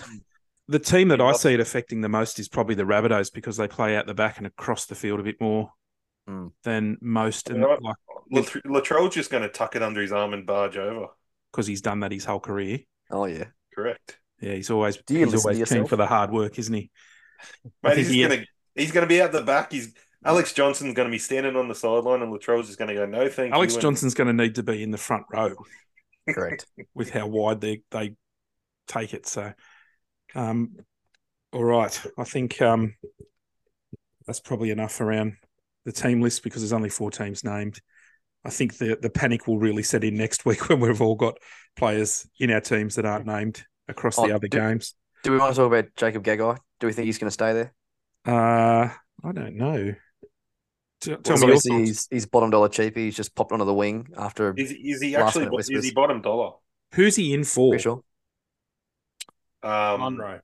The 0.68 0.80
team 0.80 1.10
that 1.10 1.22
I 1.22 1.34
see 1.34 1.54
it 1.54 1.60
affecting 1.60 2.02
the 2.02 2.10
most 2.10 2.40
is 2.40 2.48
probably 2.50 2.76
the 2.76 2.84
Rabbitohs 2.84 3.32
because 3.34 3.58
they 3.58 3.68
play 3.68 3.96
out 3.96 4.08
the 4.08 4.14
back 4.14 4.38
and 4.38 4.48
across 4.48 4.86
the 4.86 4.96
field 4.96 5.20
a 5.20 5.24
bit 5.24 5.40
more 5.42 5.72
Mm. 6.28 6.52
than 6.64 6.98
most, 7.02 7.52
and 7.52 7.60
You 7.60 7.68
know 7.68 7.78
like 7.82 8.48
Latrell's 8.66 9.14
just 9.14 9.30
going 9.30 9.44
to 9.44 9.50
tuck 9.50 9.76
it 9.76 9.84
under 9.84 10.02
his 10.02 10.12
arm 10.12 10.34
and 10.34 10.44
barge 10.44 10.76
over. 10.76 11.08
because 11.52 11.68
he's 11.68 11.82
done 11.82 12.00
that 12.00 12.12
his 12.12 12.26
whole 12.26 12.40
career. 12.40 12.80
Oh 13.12 13.26
yeah. 13.26 13.46
Correct. 13.76 14.18
Yeah, 14.42 14.54
he's 14.54 14.72
always 14.72 14.98
Do 15.06 15.14
he's 15.24 15.46
always 15.46 15.70
keen 15.70 15.86
for 15.86 15.98
the 15.98 16.08
hard 16.08 16.32
work, 16.32 16.58
isn't 16.58 16.74
he? 16.74 16.90
I 17.84 17.90
Mate, 17.90 17.98
he's 18.00 18.10
he- 18.10 18.24
going 18.26 18.40
to 18.42 18.46
he's 18.74 18.92
going 18.92 19.04
to 19.04 19.08
be 19.08 19.22
out 19.22 19.34
the 19.34 19.44
back. 19.44 19.72
He's 19.72 19.94
Alex 20.26 20.52
Johnson's 20.54 20.96
going 20.96 21.08
to 21.08 21.12
be 21.12 21.20
standing 21.20 21.56
on 21.56 21.68
the 21.68 21.76
sideline, 21.76 22.24
and 22.24 22.32
Latrell's 22.34 22.66
just 22.66 22.80
going 22.80 22.90
to 22.90 22.96
go, 22.96 23.06
"No, 23.06 23.30
thank 23.30 23.54
Alex 23.54 23.74
you." 23.74 23.78
and- 23.78 23.82
Johnson's 23.84 24.16
going 24.16 24.28
to 24.28 24.34
need 24.34 24.56
to 24.56 24.64
be 24.64 24.82
in 24.82 24.90
the 24.90 24.98
front 24.98 25.26
row 25.32 25.54
Correct. 26.28 26.66
with 26.96 27.12
how 27.12 27.28
wide 27.28 27.62
they 27.62 27.84
they 27.92 28.16
take 28.88 29.14
it. 29.14 29.28
So, 29.28 29.54
um, 30.36 30.76
all 31.54 31.64
right, 31.64 32.02
I 32.18 32.24
think 32.24 32.62
um, 32.62 32.96
that's 34.28 34.40
probably 34.40 34.72
enough 34.72 35.00
around 35.02 35.38
the 35.86 35.92
team 35.92 36.22
list 36.22 36.44
because 36.44 36.62
there's 36.62 36.74
only 36.74 36.90
four 36.90 37.12
teams 37.12 37.44
named. 37.44 37.80
I 38.44 38.50
think 38.50 38.78
the 38.78 38.98
the 39.02 39.10
panic 39.10 39.48
will 39.48 39.58
really 39.58 39.84
set 39.84 40.04
in 40.04 40.16
next 40.16 40.46
week 40.46 40.70
when 40.70 40.80
we've 40.80 41.02
all 41.02 41.16
got 41.16 41.38
players 41.76 42.28
in 42.40 42.52
our 42.52 42.62
teams 42.62 42.96
that 42.96 43.06
aren't 43.06 43.26
named 43.26 43.64
across 43.88 44.18
Oh, 44.20 44.28
the 44.28 44.36
other 44.36 44.48
do- 44.48 44.58
games. 44.60 44.94
Do 45.24 45.32
we 45.32 45.38
want 45.40 45.56
to 45.56 45.62
talk 45.62 45.68
about 45.68 45.86
Jacob 45.96 46.24
Gagai? 46.24 46.58
Do 46.80 46.88
we 46.88 46.94
think 46.94 47.08
he's 47.08 47.18
going 47.18 47.30
to 47.30 47.34
stay 47.34 47.54
there? 47.54 47.74
Uh, 48.28 48.90
I 49.24 49.32
don't 49.32 49.56
know. 49.56 49.96
Tell 51.02 51.18
Because 51.18 51.42
me 51.42 51.48
your 51.48 51.56
obviously 51.56 51.72
thoughts. 51.72 51.88
he's 51.88 52.08
he's 52.12 52.26
bottom 52.26 52.50
dollar 52.52 52.70
cheapy. 52.70 53.06
He's 53.06 53.16
just 53.16 53.34
popped 53.36 53.52
onto 53.52 53.66
the 53.66 53.74
wing 53.74 54.08
after. 54.18 54.54
Is, 54.58 54.72
is 54.72 55.02
he 55.02 55.16
actually 55.16 55.48
is 55.58 55.84
he 55.84 55.92
bottom 55.92 56.22
dollar? 56.22 56.54
Who's 56.94 57.16
he 57.16 57.34
in 57.34 57.44
for? 57.44 57.72
Pretty 57.72 57.84
sure. 57.84 58.04
Um, 59.66 60.00
Munro. 60.02 60.42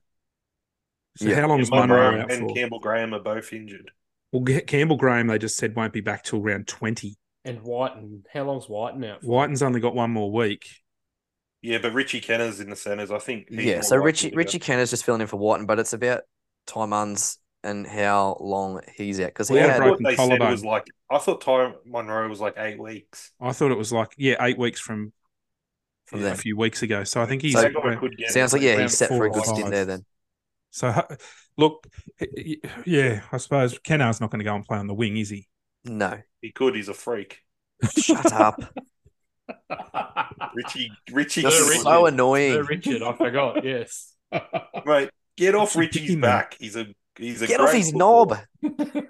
So 1.16 1.26
Yeah. 1.28 1.40
how 1.40 1.48
long 1.48 1.60
is 1.60 1.70
Munro 1.70 1.86
Munro 1.96 2.22
out 2.22 2.32
and 2.32 2.48
for? 2.48 2.54
Campbell 2.54 2.80
Graham 2.80 3.14
are 3.14 3.20
both 3.20 3.52
injured. 3.52 3.90
Well, 4.32 4.44
Campbell 4.66 4.96
Graham, 4.96 5.26
they 5.26 5.38
just 5.38 5.56
said 5.56 5.76
won't 5.76 5.92
be 5.92 6.00
back 6.00 6.24
till 6.24 6.40
round 6.40 6.66
twenty. 6.66 7.16
And 7.44 7.62
Whiten. 7.62 8.24
How 8.32 8.44
long's 8.44 8.66
Whiten 8.66 9.04
out? 9.04 9.20
for? 9.20 9.26
Whiten's 9.26 9.62
only 9.62 9.80
got 9.80 9.94
one 9.94 10.10
more 10.10 10.30
week. 10.32 10.64
Yeah, 11.60 11.78
but 11.78 11.92
Richie 11.92 12.20
Kennar's 12.20 12.60
in 12.60 12.70
the 12.70 12.76
centres. 12.76 13.10
I 13.10 13.18
think. 13.18 13.48
Yeah. 13.50 13.82
So 13.82 13.96
likely 13.96 14.06
Richie 14.06 14.30
go. 14.30 14.36
Richie 14.36 14.58
Kennar's 14.58 14.90
just 14.90 15.04
filling 15.04 15.20
in 15.20 15.26
for 15.26 15.36
Whiten, 15.36 15.66
but 15.66 15.78
it's 15.78 15.92
about 15.92 16.22
Tymans 16.66 17.38
and 17.64 17.86
how 17.86 18.36
long 18.40 18.80
he's 18.96 19.20
out 19.20 19.26
because 19.28 19.48
he 19.48 19.54
Well, 19.54 19.68
I 19.68 19.72
had 19.72 19.78
broke- 19.78 19.98
thought 19.98 20.02
broken 20.02 20.04
they 20.04 20.16
said 20.16 20.24
it 20.24 20.26
collarbone. 20.38 20.50
was 20.50 20.64
like 20.64 20.86
I 21.10 21.18
thought 21.18 21.40
Ty 21.42 21.74
Munro 21.84 22.28
was 22.28 22.40
like 22.40 22.54
eight 22.56 22.78
weeks. 22.80 23.30
I 23.40 23.52
thought 23.52 23.70
it 23.70 23.78
was 23.78 23.92
like 23.92 24.14
yeah, 24.16 24.36
eight 24.40 24.58
weeks 24.58 24.80
from 24.80 25.12
From 26.12 26.20
yeah, 26.20 26.26
then. 26.26 26.32
a 26.34 26.38
few 26.38 26.56
weeks 26.56 26.82
ago. 26.82 27.02
So 27.04 27.20
I 27.20 27.26
think 27.26 27.42
he's 27.42 27.54
So- 27.54 27.62
They 27.62 27.70
got 27.70 27.92
a 27.92 27.96
good 27.96 28.16
game. 28.16 28.28
sounds 28.28 28.52
like 28.52 28.62
yeah 28.62 28.80
he's 28.80 28.96
set 28.96 29.08
for 29.08 29.24
a 29.26 29.30
good 29.30 29.44
stint 29.44 29.70
there 29.70 29.84
then. 29.84 30.04
so. 30.70 30.92
Look, 31.58 31.86
y- 32.20 32.28
y- 32.36 32.70
yeah, 32.86 33.20
I 33.30 33.36
suppose 33.36 33.78
Kennar's 33.80 34.20
not 34.22 34.30
going 34.30 34.38
to 34.38 34.44
go 34.44 34.54
and 34.54 34.64
play 34.64 34.78
on 34.78 34.86
the 34.86 34.94
wing, 34.94 35.18
is 35.18 35.28
he? 35.28 35.48
No, 35.84 36.18
He 36.40 36.50
could. 36.50 36.74
He's 36.74 36.88
a 36.88 36.94
freak. 36.94 37.40
shut 37.98 38.32
up. 38.32 38.58
Richie. 40.54 40.90
Richie. 41.12 41.42
You're 41.42 41.50
Sir 41.50 41.72
could- 41.72 41.82
so 41.82 42.06
annoying. 42.06 42.52
Sir 42.54 42.62
Richard, 42.64 43.02
I 43.02 43.12
forgot. 43.16 43.64
Yes. 43.64 44.14
mate. 44.86 45.10
Get 45.36 45.54
off 45.54 45.74
You 45.76 45.82
should 45.82 45.92
pick 45.92 46.00
Richie's 46.02 46.10
him, 46.14 46.20
man. 46.20 46.30
back. 46.30 46.56
He's 46.58 46.76
a 46.76 46.86
he's 47.16 47.42
a 47.42 47.46
Get 47.46 47.60
off 47.60 47.72
his 47.72 47.90
footballer. 47.90 48.46
knob. 48.62 48.82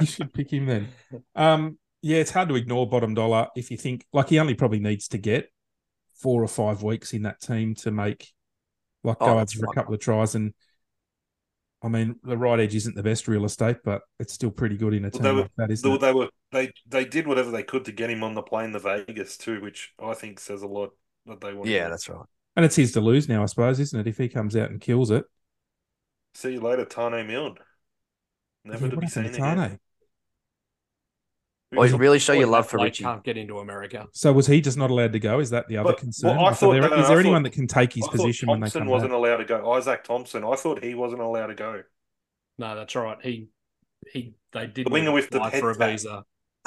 You 0.00 0.04
should 0.06 0.34
pick 0.34 0.52
him 0.52 0.66
then. 0.66 0.88
Um, 1.34 1.78
yeah, 2.02 2.18
it's 2.18 2.30
hard 2.30 2.50
to 2.50 2.56
ignore 2.56 2.86
bottom 2.86 3.14
dollar 3.14 3.48
if 3.56 3.70
you 3.70 3.78
think 3.78 4.04
like 4.12 4.28
he 4.28 4.38
only 4.38 4.52
probably 4.54 4.78
needs 4.80 5.08
to 5.08 5.16
get 5.18 5.48
four 6.20 6.42
or 6.42 6.48
five 6.48 6.82
weeks 6.82 7.12
in 7.12 7.22
that 7.22 7.40
team 7.40 7.74
to 7.76 7.90
make 7.90 8.32
like 9.04 9.20
Oh, 9.20 9.26
go 9.26 9.38
that's 9.38 9.56
over 9.56 9.66
a 9.66 9.68
couple 9.68 9.94
of 9.94 10.00
tries 10.00 10.34
and. 10.34 10.54
I 11.82 11.88
mean, 11.88 12.16
the 12.24 12.38
right 12.38 12.58
edge 12.58 12.74
isn't 12.74 12.96
the 12.96 13.02
best 13.02 13.28
real 13.28 13.44
estate, 13.44 13.76
but 13.84 14.02
it's 14.18 14.32
still 14.32 14.50
pretty 14.50 14.76
good 14.76 14.94
in 14.94 15.04
a 15.04 15.10
Well, 15.10 15.20
team 15.20 15.22
they 15.22 15.32
were- 15.32 15.42
like 15.42 15.52
that, 15.56 15.70
isn't 15.70 15.90
They, 15.90 15.96
it? 15.96 16.00
they 16.00 16.12
were 16.12 16.30
they 16.52 16.72
they 16.86 17.04
did 17.04 17.26
whatever 17.26 17.50
they 17.50 17.62
could 17.62 17.84
to 17.84 17.92
get 17.92 18.10
him 18.10 18.22
on 18.24 18.34
the 18.34 18.42
plane 18.42 18.72
to 18.72 18.78
Vegas 18.78 19.36
too, 19.36 19.60
which 19.60 19.92
I 19.98 20.14
think 20.14 20.40
says 20.40 20.62
a 20.62 20.66
lot 20.66 20.96
that 21.26 21.40
they 21.40 21.52
want. 21.52 21.68
Yeah, 21.70 21.88
that's 21.88 22.08
right. 22.08 22.24
And 22.56 22.64
it's 22.64 22.76
his 22.76 22.92
to 22.92 23.00
lose 23.00 23.28
now, 23.28 23.42
I 23.42 23.46
suppose, 23.46 23.78
isn't 23.80 23.98
it? 24.00 24.06
If 24.06 24.16
he 24.18 24.28
comes 24.28 24.56
out 24.56 24.70
and 24.70 24.80
kills 24.80 25.10
it. 25.10 25.24
See 26.34 26.52
you 26.52 26.60
later, 26.60 26.84
Taane 26.86 27.26
Milne. 27.26 27.58
Never 28.64 28.86
Yeah, 28.86 28.90
to 28.90 28.96
what 28.96 29.02
be 29.02 29.06
seen 29.08 29.24
to 29.32 29.38
again. 29.38 29.78
Taane? 31.72 31.78
Well, 31.78 31.88
you 31.88 31.96
really 31.96 32.18
show 32.18 32.32
your 32.32 32.46
love 32.46 32.68
for 32.68 32.76
bloke 32.78 32.86
Richie. 32.86 33.04
Can't 33.04 33.24
get 33.24 33.36
into 33.36 33.58
America. 33.58 34.06
So 34.12 34.32
was 34.32 34.46
he 34.46 34.60
just 34.60 34.78
not 34.78 34.90
allowed 34.90 35.12
to 35.14 35.18
go? 35.18 35.40
Is 35.40 35.50
that 35.50 35.66
the 35.68 35.78
other 35.78 35.90
But- 35.92 35.98
concern? 35.98 36.36
well, 36.36 36.46
I 36.46 36.52
thought- 36.52 36.72
there, 36.72 36.82
no, 36.82 36.88
no, 36.88 36.96
is 37.00 37.08
there 37.08 37.16
uh, 37.16 37.18
I 37.18 37.20
anyone 37.20 37.42
thought- 37.42 37.50
that 37.50 37.56
can 37.56 37.66
take 37.66 37.92
his 37.94 38.04
I 38.04 38.06
thought 38.06 38.12
position 38.16 38.48
when 38.48 38.60
they 38.60 38.66
come? 38.66 38.70
Thompson 38.70 38.80
come 38.82 38.88
wasn't 38.88 39.10
back? 39.10 39.16
allowed 39.18 39.36
to 39.38 39.44
go. 39.44 39.72
Isaac 39.72 40.04
Thompson. 40.04 40.44
I 40.44 40.54
thought 40.54 40.82
he 40.84 40.94
wasn't 40.94 41.22
allowed 41.22 41.46
to 41.48 41.54
go. 41.54 41.82
No, 42.58 42.74
that's 42.76 42.94
right. 42.94 43.18
He 43.22 43.48
he 44.12 44.34
they 44.52 44.66
didn't 44.68 44.84
The 44.86 44.92
winger 44.92 45.12
with 45.12 45.30
the 45.30 45.38
apply 45.38 45.50
head 45.50 45.60
for 45.60 45.70
a 45.72 45.76
tap. 45.76 45.90
visa. 45.90 46.24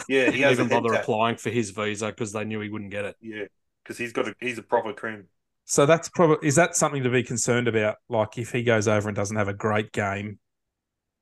Yeah, 0.08 0.26
he 0.32 0.38
didn't 0.40 0.52
even 0.52 0.68
bother 0.68 0.90
tap. 0.94 1.04
applying 1.04 1.38
for 1.38 1.50
his 1.50 1.70
visa 1.72 2.08
because 2.08 2.32
they 2.34 2.44
knew 2.46 2.60
he 2.60 2.70
wouldn't 2.70 2.92
get 2.92 3.06
it. 3.06 3.16
Yeah, 3.22 3.46
because 3.84 3.98
he's 3.98 4.12
got 4.14 4.28
a 4.28 4.36
he's 4.42 4.58
a 4.58 4.64
proper 4.64 4.92
cream. 4.94 5.26
So 5.66 5.86
that's 5.86 6.10
probably 6.10 6.46
is 6.48 6.56
that 6.56 6.76
something 6.76 7.04
to 7.04 7.10
be 7.10 7.24
concerned 7.24 7.68
about? 7.68 7.96
Like 8.10 8.38
if 8.38 8.52
he 8.52 8.64
goes 8.64 8.88
over 8.88 9.08
and 9.08 9.16
doesn't 9.16 9.38
have 9.38 9.48
a 9.48 9.54
great 9.54 9.92
game, 9.94 10.40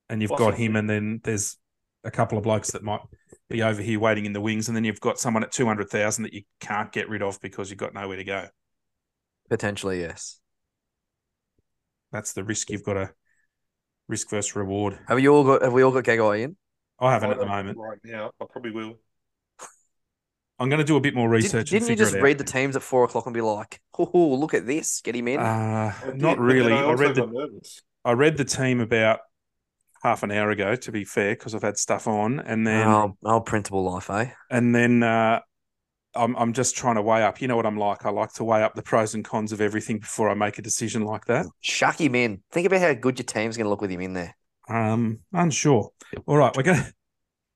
and 0.09 0.21
you've 0.21 0.31
got 0.31 0.55
him, 0.55 0.75
and 0.75 0.89
then 0.89 1.21
there's 1.23 1.57
a 2.03 2.11
couple 2.11 2.37
of 2.37 2.43
blokes 2.43 2.71
that 2.71 2.83
might 2.83 3.01
be 3.49 3.63
over 3.63 3.81
here 3.81 3.99
waiting 3.99 4.25
in 4.25 4.33
the 4.33 4.41
wings, 4.41 4.67
and 4.67 4.75
then 4.75 4.83
you've 4.83 4.99
got 4.99 5.19
someone 5.19 5.43
at 5.43 5.51
two 5.51 5.65
hundred 5.65 5.89
thousand 5.89 6.23
that 6.23 6.33
you 6.33 6.43
can't 6.59 6.91
get 6.91 7.09
rid 7.09 7.21
of 7.21 7.39
because 7.41 7.69
you've 7.69 7.79
got 7.79 7.93
nowhere 7.93 8.17
to 8.17 8.23
go. 8.23 8.47
Potentially, 9.49 10.01
yes. 10.01 10.39
That's 12.11 12.33
the 12.33 12.43
risk 12.43 12.69
you've 12.69 12.83
got 12.83 12.93
to 12.93 13.11
risk 14.07 14.29
versus 14.29 14.55
reward. 14.55 14.99
Have 15.07 15.19
you 15.19 15.33
all 15.33 15.43
got? 15.43 15.61
Have 15.61 15.73
we 15.73 15.83
all 15.83 15.91
got 15.91 16.03
Gagai 16.03 16.43
in? 16.43 16.57
I 16.99 17.11
haven't 17.13 17.31
at 17.31 17.37
the 17.37 17.45
moment. 17.45 17.77
Right 17.77 17.99
now, 18.03 18.31
I 18.41 18.45
probably 18.49 18.71
will. 18.71 18.95
I'm 20.59 20.69
going 20.69 20.79
to 20.79 20.85
do 20.85 20.95
a 20.97 21.01
bit 21.01 21.13
more 21.13 21.29
research. 21.29 21.71
and 21.71 21.81
didn't 21.81 21.89
you 21.89 21.95
just 21.95 22.15
it 22.15 22.19
out. 22.19 22.23
read 22.23 22.37
the 22.37 22.43
teams 22.43 22.75
at 22.75 22.81
four 22.81 23.03
o'clock 23.03 23.25
and 23.27 23.33
be 23.33 23.41
like, 23.41 23.79
"Oh, 23.97 24.35
look 24.35 24.53
at 24.53 24.65
this, 24.65 25.01
get 25.01 25.15
him 25.15 25.27
in"? 25.27 25.39
Uh, 25.39 25.93
not 26.15 26.39
really. 26.39 26.73
I 26.73 26.83
also 26.83 27.03
read 27.03 27.15
the 27.15 27.25
nervous. 27.27 27.81
I 28.03 28.11
read 28.13 28.37
the 28.37 28.45
team 28.45 28.79
about 28.79 29.19
half 30.03 30.23
an 30.23 30.31
hour 30.31 30.51
ago. 30.51 30.75
To 30.75 30.91
be 30.91 31.03
fair, 31.03 31.35
because 31.35 31.55
I've 31.55 31.61
had 31.61 31.77
stuff 31.77 32.07
on, 32.07 32.39
and 32.39 32.65
then 32.65 32.87
oh, 32.87 33.17
oh, 33.23 33.41
printable 33.41 33.83
life, 33.83 34.09
eh? 34.09 34.31
and 34.49 34.73
then 34.73 35.03
uh, 35.03 35.39
I'm 36.15 36.35
I'm 36.35 36.53
just 36.53 36.75
trying 36.75 36.95
to 36.95 37.01
weigh 37.01 37.23
up. 37.23 37.41
You 37.41 37.47
know 37.47 37.55
what 37.55 37.65
I'm 37.65 37.77
like. 37.77 38.05
I 38.05 38.09
like 38.09 38.33
to 38.33 38.43
weigh 38.43 38.63
up 38.63 38.75
the 38.75 38.83
pros 38.83 39.13
and 39.13 39.23
cons 39.23 39.51
of 39.51 39.61
everything 39.61 39.99
before 39.99 40.29
I 40.29 40.33
make 40.33 40.57
a 40.57 40.61
decision 40.61 41.03
like 41.03 41.25
that. 41.25 41.45
Shuck 41.61 41.99
him 41.99 42.15
in. 42.15 42.41
Think 42.51 42.67
about 42.67 42.81
how 42.81 42.93
good 42.93 43.19
your 43.19 43.25
team's 43.25 43.57
going 43.57 43.65
to 43.65 43.69
look 43.69 43.81
with 43.81 43.91
him 43.91 44.01
in 44.01 44.13
there. 44.13 44.35
Um, 44.69 45.19
unsure. 45.33 45.91
All 46.25 46.37
right, 46.37 46.55
we're 46.55 46.63
gonna. 46.63 46.91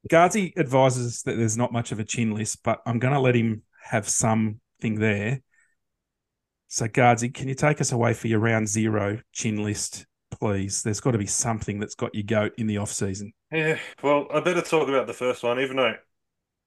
Ghazi 0.09 0.53
advises 0.57 1.05
us 1.05 1.21
that 1.23 1.37
there's 1.37 1.57
not 1.57 1.71
much 1.71 1.91
of 1.91 1.99
a 1.99 2.03
chin 2.03 2.33
list, 2.33 2.63
but 2.63 2.81
I'm 2.85 2.99
going 2.99 3.13
to 3.13 3.19
let 3.19 3.35
him 3.35 3.63
have 3.83 4.09
something 4.09 4.59
there. 4.95 5.41
So, 6.67 6.87
Ghazi, 6.87 7.29
can 7.29 7.47
you 7.47 7.53
take 7.53 7.81
us 7.81 7.91
away 7.91 8.13
for 8.13 8.27
your 8.27 8.39
round 8.39 8.67
zero 8.67 9.19
chin 9.31 9.63
list, 9.63 10.07
please? 10.31 10.81
There's 10.81 10.99
got 10.99 11.11
to 11.11 11.17
be 11.17 11.27
something 11.27 11.79
that's 11.79 11.95
got 11.95 12.15
your 12.15 12.23
goat 12.23 12.53
in 12.57 12.67
the 12.67 12.77
off 12.77 12.91
season. 12.91 13.33
Yeah, 13.51 13.79
well, 14.01 14.27
I 14.33 14.39
better 14.39 14.61
talk 14.61 14.87
about 14.87 15.07
the 15.07 15.13
first 15.13 15.43
one, 15.43 15.59
even 15.59 15.77
though 15.77 15.95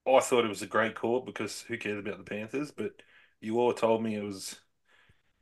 I 0.07 0.19
thought 0.19 0.45
it 0.45 0.49
was 0.49 0.61
a 0.61 0.67
great 0.67 0.95
call 0.95 1.21
because 1.21 1.61
who 1.61 1.77
cares 1.77 1.99
about 1.99 2.17
the 2.17 2.23
Panthers? 2.23 2.71
But 2.71 3.01
you 3.41 3.59
all 3.59 3.73
told 3.73 4.03
me 4.03 4.15
it 4.15 4.23
was 4.23 4.59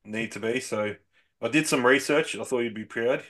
need 0.05 0.31
to 0.33 0.39
be. 0.39 0.59
So 0.59 0.95
I 1.41 1.47
did 1.49 1.67
some 1.67 1.85
research. 1.85 2.35
I 2.35 2.43
thought 2.43 2.59
you'd 2.59 2.73
be 2.73 2.85
proud. 2.85 3.23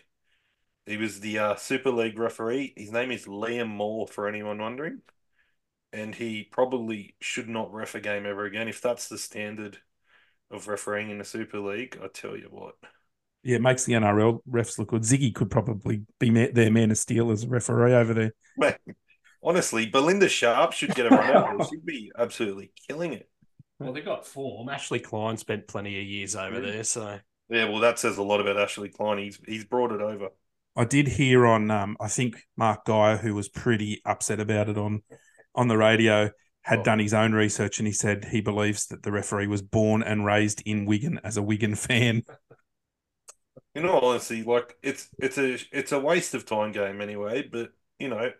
He 0.85 0.97
was 0.97 1.19
the 1.19 1.39
uh, 1.39 1.55
Super 1.55 1.91
League 1.91 2.19
referee. 2.19 2.73
His 2.75 2.91
name 2.91 3.11
is 3.11 3.25
Liam 3.25 3.69
Moore, 3.69 4.07
for 4.07 4.27
anyone 4.27 4.59
wondering. 4.59 5.01
And 5.93 6.13
he 6.13 6.43
probably 6.43 7.15
should 7.21 7.47
not 7.47 7.73
ref 7.73 7.95
a 7.95 7.99
game 7.99 8.25
ever 8.25 8.45
again. 8.45 8.67
If 8.67 8.81
that's 8.81 9.07
the 9.07 9.17
standard 9.17 9.77
of 10.51 10.67
refereeing 10.67 11.09
in 11.09 11.19
the 11.19 11.23
Super 11.23 11.59
League, 11.59 11.97
I 12.03 12.07
tell 12.07 12.35
you 12.35 12.47
what. 12.49 12.75
Yeah, 13.43 13.57
it 13.57 13.61
makes 13.61 13.83
the 13.85 13.93
NRL 13.93 14.39
refs 14.49 14.77
look 14.79 14.89
good. 14.89 15.01
Ziggy 15.01 15.33
could 15.35 15.51
probably 15.51 16.03
be 16.19 16.29
ma- 16.31 16.47
their 16.53 16.71
man 16.71 16.91
of 16.91 16.97
steel 16.97 17.29
as 17.31 17.43
a 17.43 17.47
referee 17.47 17.93
over 17.93 18.13
there. 18.13 18.31
Man, 18.57 18.75
honestly, 19.43 19.85
Belinda 19.85 20.29
Sharpe 20.29 20.71
should 20.71 20.95
get 20.95 21.07
a 21.07 21.09
run 21.09 21.29
out. 21.59 21.69
She'd 21.69 21.85
be 21.85 22.11
absolutely 22.17 22.71
killing 22.87 23.13
it. 23.13 23.29
Well, 23.79 23.91
they 23.93 24.01
got 24.01 24.25
form. 24.25 24.69
Ashley 24.69 24.99
Klein 24.99 25.35
spent 25.37 25.67
plenty 25.67 25.99
of 25.99 26.05
years 26.05 26.35
over 26.35 26.61
there, 26.61 26.83
so 26.85 27.19
Yeah, 27.49 27.65
well, 27.69 27.79
that 27.81 27.99
says 27.99 28.17
a 28.17 28.23
lot 28.23 28.39
about 28.39 28.57
Ashley 28.57 28.89
Klein. 28.89 29.17
He's 29.17 29.39
he's 29.45 29.65
brought 29.65 29.91
it 29.91 29.99
over. 30.01 30.29
I 30.75 30.85
did 30.85 31.07
hear 31.07 31.45
on, 31.45 31.69
um, 31.69 31.97
I 31.99 32.07
think 32.07 32.41
Mark 32.57 32.85
Geyer, 32.85 33.17
who 33.17 33.35
was 33.35 33.49
pretty 33.49 34.01
upset 34.05 34.39
about 34.39 34.69
it 34.69 34.77
on 34.77 35.03
on 35.53 35.67
the 35.67 35.77
radio, 35.77 36.31
had 36.61 36.79
Oh. 36.79 36.83
done 36.83 36.99
his 36.99 37.13
own 37.13 37.33
research 37.33 37.79
and 37.79 37.85
he 37.87 37.93
said 37.93 38.25
he 38.31 38.39
believes 38.39 38.87
that 38.87 39.03
the 39.03 39.11
referee 39.11 39.47
was 39.47 39.61
born 39.61 40.01
and 40.01 40.25
raised 40.25 40.61
in 40.65 40.85
Wigan 40.85 41.19
as 41.25 41.35
a 41.35 41.43
Wigan 41.43 41.75
fan. 41.75 42.23
In 43.75 43.85
all 43.87 44.05
honesty, 44.05 44.43
like 44.43 44.77
it's 44.83 45.09
it's 45.19 45.37
a 45.37 45.57
it's 45.71 45.91
a 45.91 45.99
waste 45.99 46.33
of 46.35 46.45
time 46.45 46.71
game 46.71 47.01
anyway. 47.01 47.41
But 47.43 47.73
you 47.99 48.07
know, 48.07 48.31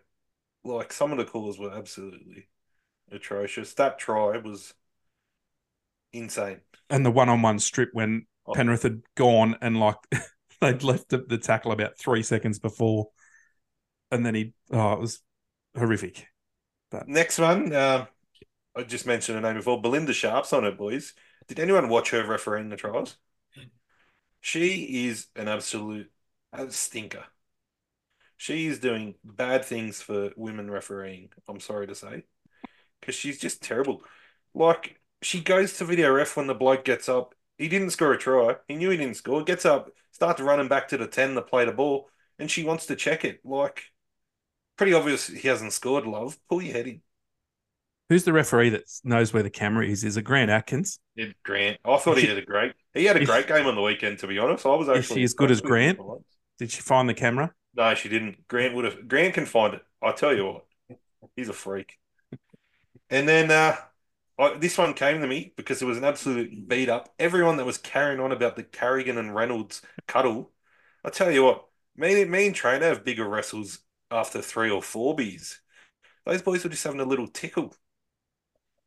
like 0.64 0.92
some 0.92 1.12
of 1.12 1.18
the 1.18 1.24
calls 1.26 1.58
were 1.58 1.72
absolutely 1.72 2.48
atrocious. 3.12 3.74
That 3.74 3.98
try 3.98 4.38
was 4.38 4.74
insane. 6.12 6.60
And 6.90 7.04
the 7.04 7.10
one 7.10 7.28
on 7.28 7.42
one 7.42 7.58
strip 7.58 7.90
when 7.92 8.26
Oh. 8.46 8.52
Penrith 8.52 8.82
had 8.82 9.00
gone 9.14 9.56
and 9.62 9.80
like 9.80 9.96
they'd 10.60 10.82
left 10.82 11.08
the, 11.08 11.18
the 11.18 11.38
tackle 11.38 11.72
about 11.72 11.98
three 11.98 12.22
seconds 12.22 12.58
before. 12.58 13.08
And 14.10 14.24
then 14.24 14.34
he, 14.34 14.52
oh, 14.70 14.92
it 14.92 15.00
was 15.00 15.20
horrific. 15.76 16.26
Next 17.06 17.38
one, 17.38 17.74
um, 17.74 18.06
I 18.76 18.82
just 18.84 19.06
mentioned 19.06 19.36
her 19.36 19.42
name 19.42 19.58
before. 19.58 19.80
Belinda 19.82 20.12
Sharpe's 20.12 20.52
on 20.52 20.64
it, 20.64 20.78
boys. 20.78 21.14
Did 21.48 21.60
anyone 21.60 21.88
watch 21.88 22.10
her 22.10 22.24
refereeing 22.26 22.68
the 22.70 22.76
trials? 22.76 23.16
She 24.44 25.06
is 25.08 25.28
an 25.36 25.48
absolute 25.48 26.12
stinker. 26.68 27.24
She 28.36 28.66
is 28.66 28.78
doing 28.78 29.14
bad 29.24 29.64
things 29.64 30.02
for 30.02 30.32
women 30.36 30.70
refereeing. 30.70 31.30
I'm 31.48 31.60
sorry 31.60 31.86
to 31.86 31.94
say, 31.94 32.24
because 33.00 33.14
she's 33.14 33.38
just 33.38 33.62
terrible. 33.62 34.02
Like 34.52 35.00
she 35.22 35.40
goes 35.40 35.78
to 35.78 35.86
video 35.86 36.12
ref 36.12 36.36
when 36.36 36.46
the 36.46 36.52
bloke 36.54 36.84
gets 36.84 37.08
up. 37.08 37.34
He 37.56 37.68
didn't 37.68 37.92
score 37.92 38.12
a 38.12 38.18
try. 38.18 38.56
He 38.68 38.74
knew 38.76 38.90
he 38.90 38.98
didn't 38.98 39.16
score. 39.16 39.42
Gets 39.42 39.64
up, 39.64 39.88
starts 40.10 40.42
running 40.42 40.68
back 40.68 40.88
to 40.88 40.98
the 40.98 41.06
ten 41.06 41.34
to 41.36 41.40
play 41.40 41.64
the 41.64 41.72
ball, 41.72 42.10
and 42.38 42.50
she 42.50 42.64
wants 42.64 42.84
to 42.86 42.96
check 42.96 43.24
it. 43.24 43.40
Like 43.44 43.84
pretty 44.76 44.92
obvious 44.92 45.26
he 45.26 45.48
hasn't 45.48 45.72
scored. 45.72 46.06
Love, 46.06 46.36
pull 46.50 46.60
your 46.60 46.74
head 46.74 46.86
in. 46.86 47.00
Who's 48.10 48.24
the 48.24 48.32
referee 48.32 48.70
that 48.70 48.82
knows 49.02 49.32
where 49.32 49.42
the 49.42 49.50
camera 49.50 49.86
is? 49.86 50.04
Is 50.04 50.16
it 50.16 50.22
Grant 50.22 50.50
Atkins? 50.50 50.98
Did 51.16 51.34
Grant? 51.42 51.78
I 51.84 51.96
thought 51.96 52.18
he 52.18 52.26
had 52.26 52.36
a 52.38 52.44
great. 52.44 52.74
He 52.92 53.04
had 53.06 53.16
a 53.16 53.22
Is- 53.22 53.28
great 53.28 53.46
game 53.48 53.66
on 53.66 53.74
the 53.74 53.82
weekend. 53.82 54.18
To 54.20 54.26
be 54.26 54.38
honest, 54.38 54.66
I 54.66 54.74
was 54.74 54.88
Is 54.88 54.98
actually. 54.98 55.20
she 55.20 55.24
as 55.24 55.34
good 55.34 55.50
as 55.50 55.60
impressed 55.60 55.74
with 55.74 55.96
his 55.98 56.06
Grant? 56.06 56.24
Did 56.58 56.70
she 56.70 56.80
find 56.82 57.08
the 57.08 57.14
camera? 57.14 57.52
No, 57.74 57.94
she 57.94 58.08
didn't. 58.08 58.46
Grant 58.46 58.74
would 58.74 58.84
have. 58.84 59.08
Grant 59.08 59.34
can 59.34 59.46
find 59.46 59.74
it. 59.74 59.82
I 60.02 60.12
tell 60.12 60.34
you 60.36 60.44
what, 60.44 60.64
he's 61.34 61.48
a 61.48 61.52
freak. 61.54 61.94
And 63.10 63.28
then 63.28 63.50
uh, 63.50 63.76
I, 64.38 64.54
this 64.58 64.76
one 64.78 64.94
came 64.94 65.20
to 65.20 65.26
me 65.26 65.52
because 65.56 65.80
it 65.80 65.86
was 65.86 65.98
an 65.98 66.04
absolute 66.04 66.68
beat 66.68 66.88
up. 66.88 67.08
Everyone 67.18 67.56
that 67.56 67.66
was 67.66 67.78
carrying 67.78 68.20
on 68.20 68.32
about 68.32 68.56
the 68.56 68.62
Carrigan 68.64 69.18
and 69.18 69.34
Reynolds 69.34 69.82
cuddle, 70.06 70.52
I 71.04 71.10
tell 71.10 71.30
you 71.30 71.44
what, 71.44 71.64
me, 71.96 72.24
me 72.24 72.46
and 72.46 72.54
Trainer 72.54 72.86
have 72.86 73.04
bigger 73.04 73.28
wrestles 73.28 73.78
after 74.10 74.40
three 74.42 74.70
or 74.70 74.82
four 74.82 75.14
beers. 75.14 75.60
Those 76.26 76.42
boys 76.42 76.64
were 76.64 76.70
just 76.70 76.84
having 76.84 77.00
a 77.00 77.04
little 77.04 77.28
tickle. 77.28 77.74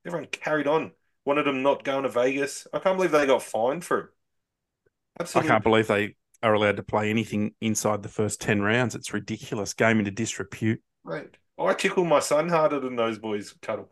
Everyone 0.07 0.27
carried 0.31 0.67
on. 0.67 0.91
One 1.25 1.37
of 1.37 1.45
them 1.45 1.61
not 1.61 1.83
going 1.83 2.03
to 2.03 2.09
Vegas. 2.09 2.65
I 2.73 2.79
can't 2.79 2.95
believe 2.95 3.11
they 3.11 3.25
got 3.25 3.43
fined 3.43 3.83
for 3.83 3.99
it. 3.99 5.25
I 5.35 5.41
can't 5.41 5.63
believe 5.63 5.87
they 5.87 6.15
are 6.41 6.53
allowed 6.53 6.77
to 6.77 6.83
play 6.83 7.09
anything 7.09 7.53
inside 7.59 8.01
the 8.01 8.09
first 8.09 8.39
10 8.39 8.61
rounds. 8.61 8.95
It's 8.95 9.13
ridiculous. 9.13 9.73
Game 9.73 9.99
into 9.99 10.11
disrepute. 10.11 10.81
Right. 11.03 11.29
I 11.59 11.73
tickle 11.73 12.05
my 12.05 12.19
son 12.19 12.47
harder 12.49 12.79
than 12.79 12.95
those 12.95 13.17
boys 13.17 13.53
cuddle. 13.61 13.89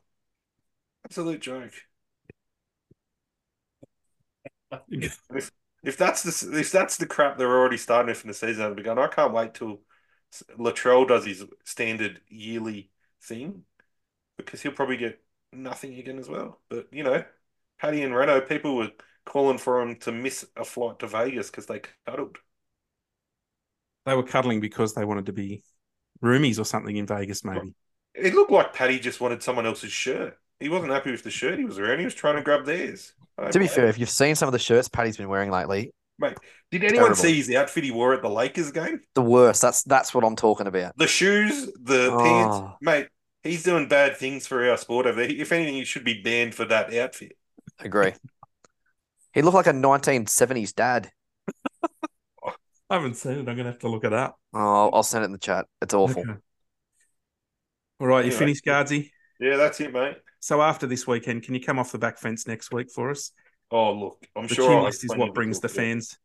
Absolute 1.04 1.41
joke. 1.41 1.73
If, 4.89 5.51
if 5.84 5.95
that's 5.95 6.23
the 6.23 6.60
if 6.60 6.71
that's 6.71 6.97
the 6.97 7.06
crap 7.06 7.38
they're 7.38 7.47
already 7.47 7.78
starting 7.78 8.10
with 8.10 8.23
in 8.23 8.28
the 8.28 8.34
season 8.34 8.63
at 8.63 8.69
the 8.69 8.75
beginning, 8.75 9.04
I 9.04 9.08
can't 9.08 9.32
wait 9.32 9.54
till 9.54 9.82
Latrell 10.58 11.08
does 11.08 11.25
his 11.25 11.45
standard 11.63 12.19
yearly 12.28 12.89
thing 13.21 13.63
because 14.36 14.62
he'll 14.62 14.73
probably 14.73 14.97
get 14.97 15.21
nothing 15.55 15.95
again 15.95 16.19
as 16.19 16.29
well. 16.29 16.61
But 16.69 16.87
you 16.91 17.03
know, 17.03 17.23
Paddy 17.79 18.03
and 18.03 18.15
Reno, 18.15 18.41
people 18.41 18.75
were 18.75 18.91
calling 19.25 19.57
for 19.57 19.81
him 19.81 19.97
to 20.01 20.11
miss 20.11 20.45
a 20.55 20.63
flight 20.65 20.99
to 20.99 21.07
Vegas 21.07 21.49
because 21.49 21.65
they 21.67 21.81
cuddled. 22.05 22.37
They 24.05 24.15
were 24.15 24.23
cuddling 24.23 24.59
because 24.59 24.93
they 24.93 25.05
wanted 25.05 25.25
to 25.27 25.33
be 25.33 25.63
roomies 26.23 26.59
or 26.59 26.65
something 26.65 26.95
in 26.95 27.07
Vegas, 27.07 27.43
maybe. 27.43 27.75
It 28.13 28.33
looked 28.33 28.51
like 28.51 28.73
Paddy 28.73 28.99
just 28.99 29.19
wanted 29.21 29.43
someone 29.43 29.65
else's 29.65 29.91
shirt. 29.91 30.37
He 30.59 30.69
wasn't 30.69 30.91
happy 30.93 31.11
with 31.11 31.23
the 31.23 31.31
shirt 31.31 31.59
he 31.59 31.65
was 31.65 31.77
wearing. 31.77 31.99
He 31.99 32.05
was 32.05 32.15
trying 32.15 32.35
to 32.37 32.41
grab 32.41 32.65
theirs. 32.65 33.13
I 33.37 33.51
To 33.51 33.59
be 33.59 33.65
blame 33.65 33.75
fair, 33.75 33.87
if 33.87 33.97
you've 33.99 34.09
seen 34.09 34.35
some 34.35 34.47
of 34.47 34.53
the 34.53 34.59
shirts 34.59 34.87
Paddy's 34.87 35.17
been 35.17 35.29
wearing 35.29 35.51
lately, 35.51 35.91
mate, 36.19 36.37
Did 36.71 36.83
anyone 36.83 37.07
Terrible. 37.07 37.15
see 37.15 37.35
his 37.35 37.53
outfit 37.53 37.83
he 37.83 37.91
wore 37.91 38.13
at 38.13 38.21
the 38.21 38.29
Lakers 38.29 38.71
game? 38.71 39.01
the 39.15 39.21
worst. 39.21 39.61
That's 39.61 39.83
that's 39.83 40.13
what 40.13 40.23
I'm 40.23 40.35
talking 40.35 40.67
about. 40.67 40.93
The 40.97 41.07
shoes, 41.07 41.71
the 41.81 42.11
Oh. 42.11 42.17
pants, 42.17 42.61
mate. 42.81 43.07
He's 43.45 43.63
doing 43.63 43.88
bad 43.88 44.17
things 44.17 44.47
for 44.47 44.67
our 44.67 44.75
sport 44.75 45.05
over 45.05 45.21
there. 45.21 45.29
If 45.29 45.51
anything, 45.51 45.75
he 45.75 45.86
should 45.86 46.03
be 46.03 46.21
banned 46.21 46.55
for 46.55 46.65
that 46.65 46.91
outfit. 46.93 47.38
I 47.79 47.86
Agree. 47.86 48.13
He 49.34 49.41
looked 49.43 49.55
like 49.55 49.67
a 49.67 49.73
1970s 49.73 50.73
dad. 50.73 51.12
I 52.89 52.95
haven't 52.95 53.15
seen 53.17 53.34
it. 53.34 53.38
I'm 53.39 53.45
going 53.45 53.58
to 53.58 53.65
have 53.65 53.79
to 53.79 53.88
look 53.88 54.03
it 54.03 54.13
up. 54.13 54.39
Oh, 54.53 54.89
I'll 54.91 55.03
send 55.03 55.23
it 55.23 55.25
in 55.25 55.31
the 55.31 55.38
chat. 55.38 55.65
It's 55.81 55.93
awful. 55.93 56.21
Okay. 56.21 56.34
All 57.99 58.08
right, 58.08 58.25
you 58.25 58.31
Anyway. 58.31 58.39
finished, 58.39 58.65
Gardsy? 58.65 59.12
Yeah, 59.39 59.58
that's 59.58 59.79
it, 59.79 59.93
mate. 59.93 60.17
So 60.39 60.62
after 60.62 60.88
this 60.88 61.05
weekend, 61.05 61.43
can 61.43 61.53
you 61.53 61.62
come 61.62 61.77
off 61.79 61.91
the 61.91 61.97
back 61.97 62.17
fence 62.17 62.47
next 62.47 62.71
week 62.71 62.91
for 62.91 63.12
us? 63.12 63.31
Oh, 63.71 63.93
look, 63.93 64.27
I'm 64.36 64.47
The 64.47 64.55
sure 64.55 64.69
chin 64.69 64.84
list 64.84 65.03
is 65.03 65.15
what 65.15 65.34
brings 65.34 65.60
the 65.60 65.67
about. 65.67 65.75
fans. 65.75 66.17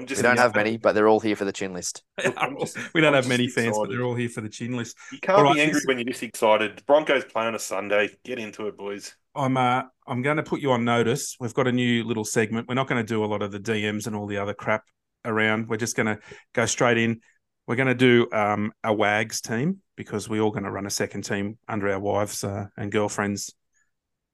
I'm 0.00 0.06
We 0.16 0.22
don't 0.22 0.38
have 0.38 0.54
many, 0.54 0.76
but 0.76 0.94
they're 0.94 1.08
all 1.08 1.20
here 1.20 1.36
for 1.36 1.44
the 1.44 1.52
chin 1.52 1.72
list. 1.74 2.02
Just- 2.20 2.76
we 2.94 3.00
don't 3.00 3.08
I'm 3.08 3.14
have 3.14 3.24
just 3.24 3.28
many 3.28 3.48
fans, 3.48 3.76
but 3.76 3.82
excited. 3.84 3.90
they're 3.98 4.04
all 4.06 4.14
here 4.14 4.28
for 4.28 4.40
the 4.40 4.48
chin 4.48 4.76
list. 4.76 4.96
You 5.12 5.18
can't 5.20 5.38
All 5.38 5.44
right, 5.44 5.54
be 5.54 5.60
angry 5.60 5.74
this- 5.74 5.84
when 5.86 5.98
you're 5.98 6.04
this 6.04 6.22
excited. 6.22 6.82
Broncos 6.86 7.24
play 7.24 7.46
on 7.46 7.54
a 7.54 7.58
Sunday. 7.58 8.10
Get 8.24 8.38
into 8.38 8.66
it, 8.66 8.76
boys. 8.76 9.14
I'm 9.34 9.56
uh, 9.56 9.82
I'm 10.06 10.22
going 10.22 10.38
to 10.38 10.42
put 10.42 10.60
you 10.60 10.72
on 10.72 10.84
notice. 10.84 11.36
We've 11.38 11.54
got 11.54 11.68
a 11.68 11.72
new 11.72 12.02
little 12.04 12.24
segment. 12.24 12.66
We're 12.68 12.74
not 12.74 12.88
going 12.88 13.04
to 13.04 13.06
do 13.06 13.24
a 13.24 13.26
lot 13.26 13.42
of 13.42 13.52
the 13.52 13.60
DMs 13.60 14.06
and 14.06 14.16
all 14.16 14.26
the 14.26 14.38
other 14.38 14.54
crap 14.54 14.84
around. 15.24 15.68
We're 15.68 15.76
just 15.76 15.96
going 15.96 16.06
to 16.06 16.18
go 16.54 16.66
straight 16.66 16.98
in. 16.98 17.20
we're 17.66 17.76
going 17.76 17.86
to 17.88 17.94
do 17.94 18.26
um, 18.32 18.72
a 18.82 18.92
WAGs 18.92 19.40
team 19.40 19.78
because 19.96 20.28
we're 20.28 20.40
all 20.40 20.50
going 20.50 20.64
to 20.64 20.70
run 20.70 20.86
a 20.86 20.90
second 20.90 21.22
team 21.22 21.58
under 21.68 21.88
our 21.90 22.00
wives 22.00 22.42
uh, 22.42 22.66
and 22.76 22.90
girlfriends, 22.90 23.54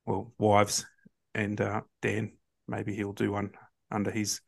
well, 0.07 0.33
wives, 0.39 0.87
and 1.35 1.61
uh, 1.61 1.81
Dan. 2.01 2.33
Maybe 2.69 2.95
he'll 2.95 3.13
do 3.13 3.33
one 3.33 3.51
under 3.91 4.11
his 4.11 4.41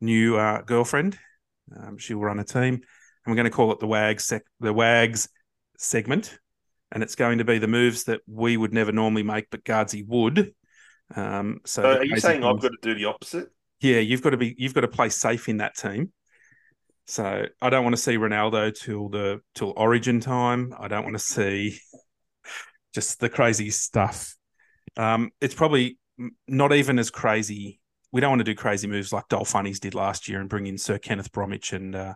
new 0.00 0.36
uh, 0.36 0.62
girlfriend. 0.62 1.18
Um, 1.76 1.98
she 1.98 2.14
will 2.14 2.22
run 2.22 2.38
a 2.38 2.44
team, 2.44 2.74
and 2.74 2.82
we're 3.26 3.34
going 3.34 3.44
to 3.44 3.50
call 3.50 3.72
it 3.72 3.80
the 3.80 3.86
WAGs 3.86 4.24
sec- 4.24 4.46
the 4.60 4.72
WAGs 4.72 5.28
segment, 5.78 6.38
and 6.92 7.02
it's 7.02 7.14
going 7.14 7.38
to 7.38 7.44
be 7.44 7.58
the 7.58 7.66
moves 7.68 8.04
that 8.04 8.20
we 8.26 8.56
would 8.56 8.72
never 8.72 8.92
normally 8.92 9.22
make, 9.22 9.50
but 9.50 9.64
Gardsy 9.64 10.06
would. 10.06 10.54
Um, 11.14 11.60
so, 11.64 11.82
So 11.82 11.88
are 11.98 12.04
you 12.04 12.18
saying 12.18 12.44
I've 12.44 12.60
got 12.60 12.70
to 12.70 12.78
do 12.82 12.94
the 12.94 13.06
opposite? 13.06 13.48
yeah, 13.80 13.98
you've 13.98 14.22
got 14.22 14.30
to 14.30 14.36
be 14.36 14.54
you've 14.58 14.74
got 14.74 14.82
to 14.82 14.88
play 14.88 15.08
safe 15.08 15.48
in 15.48 15.58
that 15.58 15.76
team. 15.76 16.12
So 17.06 17.46
I 17.62 17.70
don't 17.70 17.84
want 17.84 17.94
to 17.94 18.02
see 18.02 18.16
Ronaldo 18.16 18.74
till 18.74 19.08
the 19.08 19.40
till 19.54 19.72
Origin 19.76 20.20
time. 20.20 20.74
I 20.78 20.88
don't 20.88 21.04
want 21.04 21.14
to 21.14 21.20
see 21.24 21.78
just 22.94 23.20
the 23.20 23.28
crazy 23.28 23.70
stuff. 23.70 24.34
Um, 24.96 25.30
it's 25.40 25.54
probably 25.54 25.98
not 26.48 26.72
even 26.72 26.98
as 26.98 27.10
crazy. 27.10 27.80
We 28.12 28.20
don't 28.20 28.30
want 28.30 28.40
to 28.40 28.44
do 28.44 28.54
crazy 28.54 28.86
moves 28.86 29.12
like 29.12 29.28
Dolphinies 29.28 29.80
did 29.80 29.94
last 29.94 30.28
year 30.28 30.40
and 30.40 30.48
bring 30.48 30.66
in 30.66 30.78
Sir 30.78 30.98
Kenneth 30.98 31.32
Bromwich 31.32 31.72
and 31.72 31.94
uh, 31.94 32.14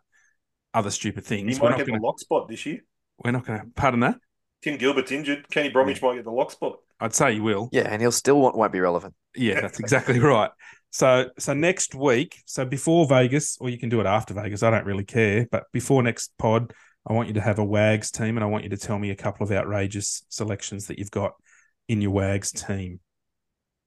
other 0.73 0.91
stupid 0.91 1.25
He 1.45 1.55
things. 1.55 1.61
We're 1.61 1.71
might 1.71 1.71
not 1.71 1.79
get 1.79 1.87
going 1.87 1.95
the 1.95 2.01
to. 2.01 2.07
lock 2.07 2.21
spot 2.21 2.49
this 2.49 2.65
year. 2.67 2.81
We're 3.25 3.33
not 3.33 3.45
going 3.45 3.61
to. 3.61 3.67
Pardon 3.75 4.01
that. 4.01 4.17
Tim 4.63 4.77
Gilbert's 4.77 5.13
injured. 5.13 5.49
Kenny 5.51 5.71
Bromwich 5.71 6.03
might 6.03 6.17
get 6.17 6.25
the 6.25 6.31
lock 6.31 6.51
spot. 6.51 6.79
I'd 7.01 7.15
say 7.15 7.33
you 7.33 7.43
will. 7.43 7.69
Yeah, 7.73 7.89
and 7.89 8.01
he'll 8.03 8.13
still 8.13 8.41
won't, 8.41 8.57
won't 8.57 8.73
be 8.73 8.81
relevant. 8.81 9.15
Yeah, 9.35 9.61
that's 9.61 9.81
exactly 9.81 10.19
right. 10.19 10.51
So 10.91 11.31
so 11.39 11.55
next 11.55 11.95
week, 11.95 12.43
so 12.47 12.65
before 12.65 13.07
Vegas, 13.09 13.57
or 13.61 13.71
you 13.71 13.79
can 13.79 13.89
do 13.89 14.01
it 14.01 14.07
after 14.07 14.35
Vegas, 14.35 14.63
I 14.63 14.71
don't 14.71 14.85
really 14.85 15.05
care. 15.05 15.47
But 15.51 15.65
before 15.73 16.03
next 16.03 16.33
pod, 16.37 16.73
I 17.07 17.13
want 17.13 17.29
you 17.29 17.35
to 17.35 17.41
have 17.41 17.59
a 17.59 17.65
WAGs 17.65 18.11
team 18.11 18.37
and 18.37 18.45
I 18.45 18.49
want 18.49 18.65
you 18.65 18.71
to 18.71 18.77
tell 18.77 18.99
me 18.99 19.11
a 19.11 19.17
couple 19.17 19.45
of 19.45 19.53
outrageous 19.53 20.25
selections 20.29 20.89
that 20.89 20.99
you've 20.99 21.11
got 21.11 21.33
in 21.89 22.03
your 22.03 22.11
WAGs 22.11 22.53
team. 22.53 23.01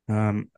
Um 0.10 0.50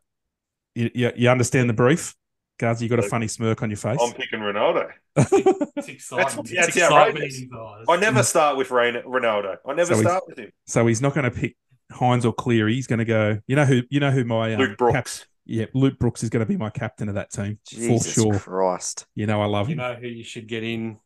you, 0.76 0.92
you, 0.94 1.12
you 1.16 1.30
understand 1.30 1.70
the 1.70 1.74
brief? 1.74 2.16
Guards, 2.58 2.82
you 2.82 2.88
got 2.88 3.00
a 3.00 3.04
funny 3.04 3.28
smirk 3.28 3.62
on 3.64 3.70
your 3.70 3.76
face. 3.78 3.98
I'm 4.02 4.14
picking 4.14 4.40
Ronaldo. 4.40 4.90
It's 5.18 5.88
exciting. 5.90 6.26
That's- 6.26 6.38
It's 6.38 6.52
that's 6.54 6.68
excitement 6.78 6.94
outrageous. 7.18 7.38
in 7.42 7.44
his 7.44 7.52
eyes. 7.54 7.86
I 7.90 7.98
never 7.98 8.24
start 8.24 8.56
with 8.58 8.72
Rain- 8.72 9.04
Ronaldo. 9.06 9.58
I 9.68 9.74
never 9.74 9.94
So 9.96 10.02
start 10.02 10.24
with 10.28 10.38
him. 10.40 10.52
so 10.66 10.88
he's 10.88 11.02
not 11.02 11.14
going 11.14 11.30
to 11.30 11.32
pick 11.38 11.58
Hynes 11.92 12.24
or 12.24 12.32
Cleary. 12.34 12.76
He's 12.76 12.88
going 12.88 13.00
to 13.00 13.06
go. 13.06 13.40
You 13.48 13.58
know 13.58 13.66
who? 13.66 13.82
You 13.90 14.00
know 14.00 14.12
who 14.12 14.24
my 14.24 14.54
um, 14.54 14.60
Luke 14.62 14.78
Brooks. 14.78 15.20
cap- 15.20 15.28
yeah, 15.46 15.66
Luke 15.74 16.00
Brooks 16.00 16.24
is 16.24 16.30
going 16.30 16.46
to 16.46 16.46
be 16.46 16.56
my 16.58 16.70
captain 16.70 17.10
of 17.10 17.16
that 17.16 17.30
team 17.32 17.60
Jesus 17.68 18.14
for 18.16 18.22
sure. 18.22 18.40
Christ. 18.40 19.06
You 19.16 19.28
know 19.28 19.42
I 19.42 19.46
love 19.48 19.68
You 19.70 19.74
him. 19.74 19.80
You 19.80 19.86
know 19.88 19.96
who 19.96 20.08
you 20.08 20.24
should 20.24 20.48
get 20.48 20.64
in? 20.64 20.98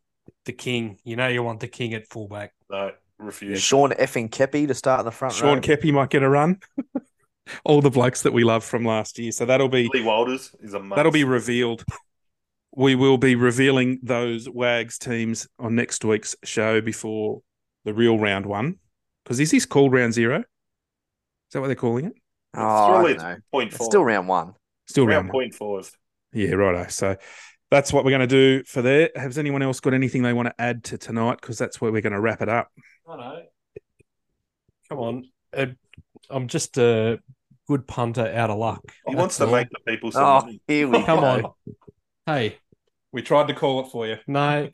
The 0.45 0.53
king. 0.53 0.99
You 1.03 1.15
know 1.15 1.27
you 1.27 1.41
want 1.41 1.60
the 1.62 1.67
king 1.67 1.93
at 1.95 2.08
fullback. 2.08 2.53
No, 2.69 2.91
refuse. 3.17 3.60
Sean 3.62 3.89
effing 3.91 4.29
Keppie 4.29 4.67
to 4.67 4.73
start 4.75 4.99
in 4.99 5.05
the 5.05 5.12
front 5.12 5.34
Sean 5.34 5.55
row. 5.55 5.62
Keppie 5.62 5.91
might 5.91 6.12
get 6.12 6.21
a 6.23 6.29
run. 6.29 6.60
All 7.63 7.81
the 7.81 7.89
blokes 7.89 8.21
that 8.23 8.33
we 8.33 8.43
love 8.43 8.63
from 8.63 8.85
last 8.85 9.17
year. 9.19 9.31
So 9.31 9.45
that'll 9.45 9.69
be 9.69 9.89
Lee 9.93 10.03
Wilders 10.03 10.55
is 10.62 10.73
a 10.73 10.79
must. 10.79 10.97
that'll 10.97 11.12
be 11.12 11.23
revealed. 11.23 11.83
We 12.75 12.95
will 12.95 13.17
be 13.17 13.35
revealing 13.35 13.99
those 14.03 14.47
WAGs 14.47 14.97
teams 14.99 15.47
on 15.57 15.75
next 15.75 16.05
week's 16.05 16.35
show 16.43 16.81
before 16.81 17.41
the 17.83 17.93
real 17.93 18.17
round 18.19 18.45
one. 18.45 18.75
Because 19.23 19.39
is 19.39 19.51
this 19.51 19.65
called 19.65 19.91
round 19.91 20.13
zero? 20.13 20.39
Is 20.39 20.45
that 21.53 21.62
what 21.62 21.67
they're 21.67 21.75
calling 21.75 22.05
it? 22.05 22.13
oh, 22.55 22.62
I 22.62 23.01
don't 23.01 23.12
it's 23.12 23.23
know. 23.23 23.38
point 23.51 23.69
It's 23.69 23.77
five. 23.77 23.85
still 23.85 24.03
round 24.05 24.27
one. 24.27 24.53
Still 24.88 25.05
round 25.05 25.15
round 25.15 25.27
one. 25.29 25.33
point 25.33 25.55
five. 25.55 25.91
Yeah, 26.33 26.51
righto. 26.51 26.88
So 26.89 27.15
that's 27.71 27.91
what 27.91 28.05
we're 28.05 28.12
going 28.12 28.21
to 28.21 28.27
do 28.27 28.63
for 28.65 28.81
there. 28.81 29.09
Has 29.15 29.38
anyone 29.38 29.62
else 29.62 29.79
got 29.79 29.93
anything 29.93 30.21
they 30.23 30.33
want 30.33 30.47
to 30.47 30.62
add 30.62 30.83
to 30.85 30.97
tonight? 30.97 31.39
Because 31.41 31.57
that's 31.57 31.81
where 31.81 31.91
we're 31.91 32.01
going 32.01 32.13
to 32.13 32.19
wrap 32.19 32.41
it 32.41 32.49
up. 32.49 32.69
I 33.07 33.17
know. 33.17 33.41
Come 34.89 34.97
on. 34.99 35.29
Uh, 35.55 35.65
I'm 36.29 36.47
just 36.47 36.77
a 36.77 37.19
good 37.69 37.88
punter 37.88 38.25
out 38.25 38.49
of 38.49 38.58
luck. 38.58 38.82
He 39.08 39.15
wants 39.15 39.38
to 39.38 39.45
all. 39.45 39.51
make 39.51 39.69
the 39.69 39.79
people 39.91 40.12
some 40.12 40.23
Oh, 40.23 40.39
money. 40.41 40.60
here 40.67 40.88
we 40.88 41.03
Come 41.03 41.19
go. 41.19 41.25
on. 41.27 41.53
Hey, 42.25 42.58
We 43.12 43.21
tried 43.21 43.47
to 43.49 43.53
call 43.53 43.82
it 43.86 43.91
for 43.91 44.08
you. 44.08 44.17
no. 44.27 44.69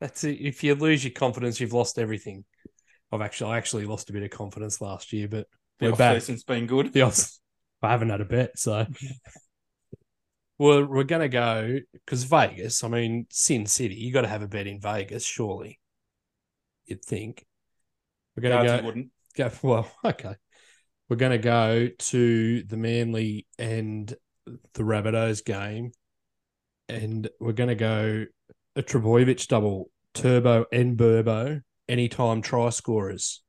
That's 0.00 0.24
it. 0.24 0.38
If 0.40 0.64
you 0.64 0.74
lose 0.74 1.04
your 1.04 1.12
confidence, 1.12 1.60
you've 1.60 1.72
lost 1.72 1.98
everything. 1.98 2.44
I've 3.12 3.20
actually, 3.20 3.52
I 3.52 3.58
actually 3.58 3.86
lost 3.86 4.10
a 4.10 4.12
bit 4.12 4.22
of 4.24 4.30
confidence 4.30 4.80
last 4.80 5.12
year, 5.12 5.28
but 5.28 5.46
The 5.78 5.86
we're 5.86 5.92
off 5.92 5.98
back. 5.98 6.20
season's 6.20 6.42
been 6.44 6.66
good. 6.66 6.92
The 6.92 7.02
odds. 7.02 7.40
I 7.80 7.90
haven't 7.90 8.10
had 8.10 8.20
a 8.20 8.24
bet, 8.24 8.58
so 8.58 8.86
well, 10.58 10.84
we're 10.84 11.04
gonna 11.04 11.28
go 11.28 11.78
because 11.92 12.24
Vegas. 12.24 12.82
I 12.82 12.88
mean, 12.88 13.26
Sin 13.30 13.66
City. 13.66 13.94
You 13.94 14.12
got 14.12 14.22
to 14.22 14.28
have 14.28 14.42
a 14.42 14.48
bet 14.48 14.66
in 14.66 14.80
Vegas, 14.80 15.24
surely. 15.24 15.78
You'd 16.86 17.04
think. 17.04 17.46
We're 18.36 18.42
gonna 18.42 18.64
Guards 18.66 18.80
go. 18.82 18.86
wouldn't. 18.86 19.08
Go 19.36 19.50
well. 19.62 19.90
Okay, 20.04 20.34
we're 21.08 21.16
gonna 21.16 21.38
go 21.38 21.88
to 21.88 22.62
the 22.64 22.76
Manly 22.76 23.46
and 23.58 24.14
the 24.46 24.82
Rabbitohs 24.82 25.44
game, 25.44 25.92
and 26.88 27.28
we're 27.40 27.52
gonna 27.52 27.74
go 27.74 28.26
a 28.76 28.82
Trbojevic 28.82 29.48
double, 29.48 29.90
Turbo 30.14 30.66
and 30.72 30.98
Burbo, 30.98 31.62
anytime 31.88 32.42
try 32.42 32.70
scorers. 32.70 33.42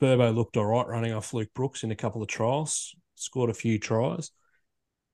Burbo 0.00 0.34
looked 0.34 0.56
all 0.56 0.66
right 0.66 0.86
running 0.86 1.12
off 1.12 1.34
Luke 1.34 1.52
Brooks 1.54 1.84
in 1.84 1.90
a 1.90 1.96
couple 1.96 2.22
of 2.22 2.28
trials, 2.28 2.94
scored 3.14 3.50
a 3.50 3.54
few 3.54 3.78
tries. 3.78 4.30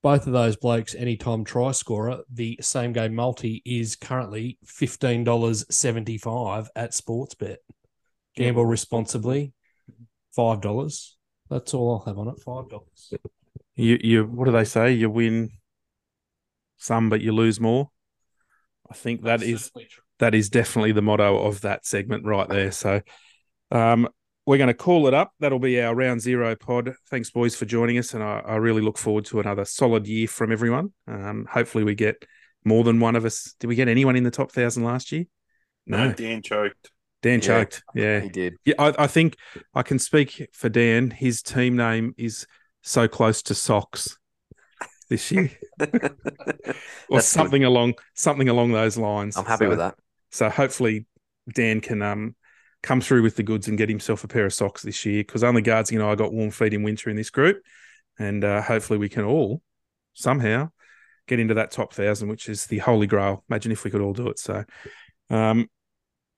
Both 0.02 0.28
of 0.28 0.32
those 0.32 0.56
blokes, 0.56 0.94
anytime 0.94 1.44
try 1.44 1.72
scorer, 1.72 2.20
the 2.32 2.58
same 2.60 2.92
game 2.92 3.14
multi 3.14 3.62
is 3.64 3.96
currently 3.96 4.58
$15.75 4.64 6.68
at 6.76 6.92
Sportsbet. 6.92 7.56
Gamble 8.36 8.66
responsibly, 8.66 9.52
$5. 10.36 11.12
That's 11.50 11.74
all 11.74 11.92
I'll 11.92 12.06
have 12.06 12.18
on 12.18 12.28
it, 12.28 12.40
$5. 12.44 13.18
You, 13.76 13.98
you, 14.02 14.24
what 14.24 14.46
do 14.46 14.52
they 14.52 14.64
say? 14.64 14.92
You 14.92 15.10
win 15.10 15.50
some, 16.78 17.08
but 17.08 17.20
you 17.20 17.32
lose 17.32 17.60
more. 17.60 17.90
I 18.90 18.94
think 18.94 19.22
that 19.22 19.42
is 19.42 19.72
that 20.18 20.34
is 20.34 20.48
definitely 20.48 20.92
the 20.92 21.02
motto 21.02 21.38
of 21.38 21.60
that 21.62 21.84
segment 21.84 22.24
right 22.24 22.48
there. 22.48 22.70
So, 22.70 23.02
um, 23.70 24.08
we're 24.46 24.58
going 24.58 24.68
to 24.68 24.74
call 24.74 25.08
it 25.08 25.14
up. 25.14 25.32
That'll 25.40 25.58
be 25.58 25.80
our 25.82 25.94
round 25.94 26.20
zero 26.20 26.54
pod. 26.54 26.94
Thanks, 27.10 27.30
boys, 27.30 27.56
for 27.56 27.64
joining 27.64 27.98
us, 27.98 28.14
and 28.14 28.22
I, 28.22 28.42
I 28.46 28.56
really 28.56 28.80
look 28.80 28.96
forward 28.96 29.24
to 29.26 29.40
another 29.40 29.64
solid 29.64 30.06
year 30.06 30.28
from 30.28 30.52
everyone. 30.52 30.92
Um, 31.08 31.48
hopefully, 31.50 31.82
we 31.82 31.96
get 31.96 32.24
more 32.64 32.84
than 32.84 33.00
one 33.00 33.16
of 33.16 33.24
us. 33.24 33.54
Did 33.58 33.66
we 33.66 33.74
get 33.74 33.88
anyone 33.88 34.14
in 34.14 34.22
the 34.22 34.30
top 34.30 34.52
thousand 34.52 34.84
last 34.84 35.10
year? 35.10 35.24
No, 35.84 36.08
No, 36.08 36.12
Dan 36.12 36.42
choked. 36.42 36.92
Dan 37.22 37.40
Yeah. 37.40 37.46
choked. 37.46 37.82
Yeah, 37.94 38.20
He 38.20 38.28
did. 38.28 38.54
yeah. 38.64 38.74
I, 38.78 38.94
I 39.04 39.06
think 39.06 39.36
I 39.74 39.82
can 39.82 39.98
speak 39.98 40.48
for 40.52 40.68
Dan. 40.68 41.10
His 41.10 41.42
team 41.42 41.76
name 41.76 42.14
is 42.16 42.46
so 42.82 43.08
close 43.08 43.42
to 43.44 43.54
socks 43.54 44.16
this 45.08 45.30
year, 45.32 45.50
or 45.80 45.88
That's 47.10 47.26
something 47.26 47.64
along 47.64 47.94
something 48.14 48.48
along 48.48 48.72
those 48.72 48.96
lines. 48.96 49.36
I'm 49.36 49.44
happy 49.44 49.64
So- 49.64 49.68
with 49.70 49.78
that. 49.78 49.94
so 50.30 50.48
hopefully 50.50 51.06
Dan 51.54 51.80
can 51.80 52.02
um 52.02 52.34
come 52.82 53.00
through 53.00 53.22
with 53.22 53.34
the 53.36 53.42
goods 53.42 53.66
and 53.68 53.78
get 53.78 53.88
himself 53.88 54.22
a 54.22 54.28
pair 54.28 54.46
of 54.46 54.52
socks 54.52 54.82
this 54.82 55.04
year 55.04 55.20
because 55.22 55.42
only 55.42 55.62
Gardsy 55.62 55.94
and 55.94 56.02
I 56.02 56.14
got 56.14 56.32
warm 56.32 56.50
feet 56.50 56.74
in 56.74 56.82
winter 56.82 57.10
in 57.10 57.16
this 57.16 57.30
group, 57.30 57.60
and 58.18 58.44
uh, 58.44 58.62
hopefully 58.62 58.98
we 58.98 59.08
can 59.08 59.24
all 59.24 59.62
somehow 60.14 60.70
get 61.26 61.40
into 61.40 61.54
that 61.54 61.70
top 61.72 61.92
thousand, 61.92 62.28
which 62.28 62.48
is 62.48 62.66
the 62.66 62.78
holy 62.78 63.06
grail. 63.08 63.44
Imagine 63.50 63.72
if 63.72 63.82
we 63.84 63.90
could 63.90 64.00
all 64.00 64.12
do 64.12 64.28
it. 64.28 64.38
So, 64.38 64.64
um, 65.30 65.68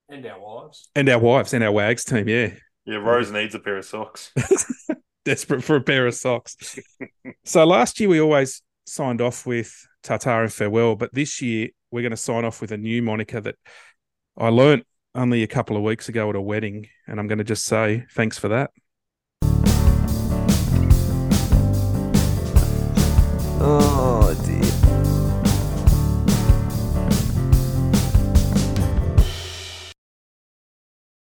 And 0.09 0.25
our 0.25 0.39
wives. 0.39 0.89
and 0.95 1.07
our 1.07 1.19
wives 1.19 1.53
and 1.53 1.63
our 1.63 1.71
wags 1.71 2.03
team, 2.03 2.27
yeah, 2.27 2.49
Yeah, 2.85 2.97
Rose 2.97 3.31
needs 3.31 3.53
a 3.53 3.59
pair 3.59 3.77
of 3.77 3.85
socks. 3.85 4.31
desperate 5.25 5.63
for 5.63 5.75
a 5.75 5.81
pair 5.81 6.07
of 6.07 6.15
socks. 6.15 6.79
so 7.45 7.63
last 7.63 7.99
year 7.99 8.09
we 8.09 8.19
always 8.19 8.63
signed 8.87 9.21
off 9.21 9.45
with 9.45 9.71
Tartar 10.01 10.41
and 10.41 10.51
farewell, 10.51 10.95
but 10.95 11.13
this 11.13 11.41
year 11.43 11.69
we're 11.91 12.01
going 12.01 12.09
to 12.09 12.17
sign 12.17 12.43
off 12.43 12.59
with 12.59 12.71
a 12.71 12.77
new 12.77 13.03
moniker 13.03 13.39
that 13.39 13.55
I 14.35 14.49
learnt 14.49 14.87
only 15.13 15.43
a 15.43 15.47
couple 15.47 15.77
of 15.77 15.83
weeks 15.83 16.09
ago 16.09 16.29
at 16.29 16.35
a 16.35 16.41
wedding, 16.41 16.87
and 17.07 17.19
I'm 17.19 17.27
going 17.27 17.37
to 17.37 17.43
just 17.43 17.65
say 17.65 18.05
thanks 18.11 18.39
for 18.39 18.47
that. 18.47 18.71
Oh 23.61 24.33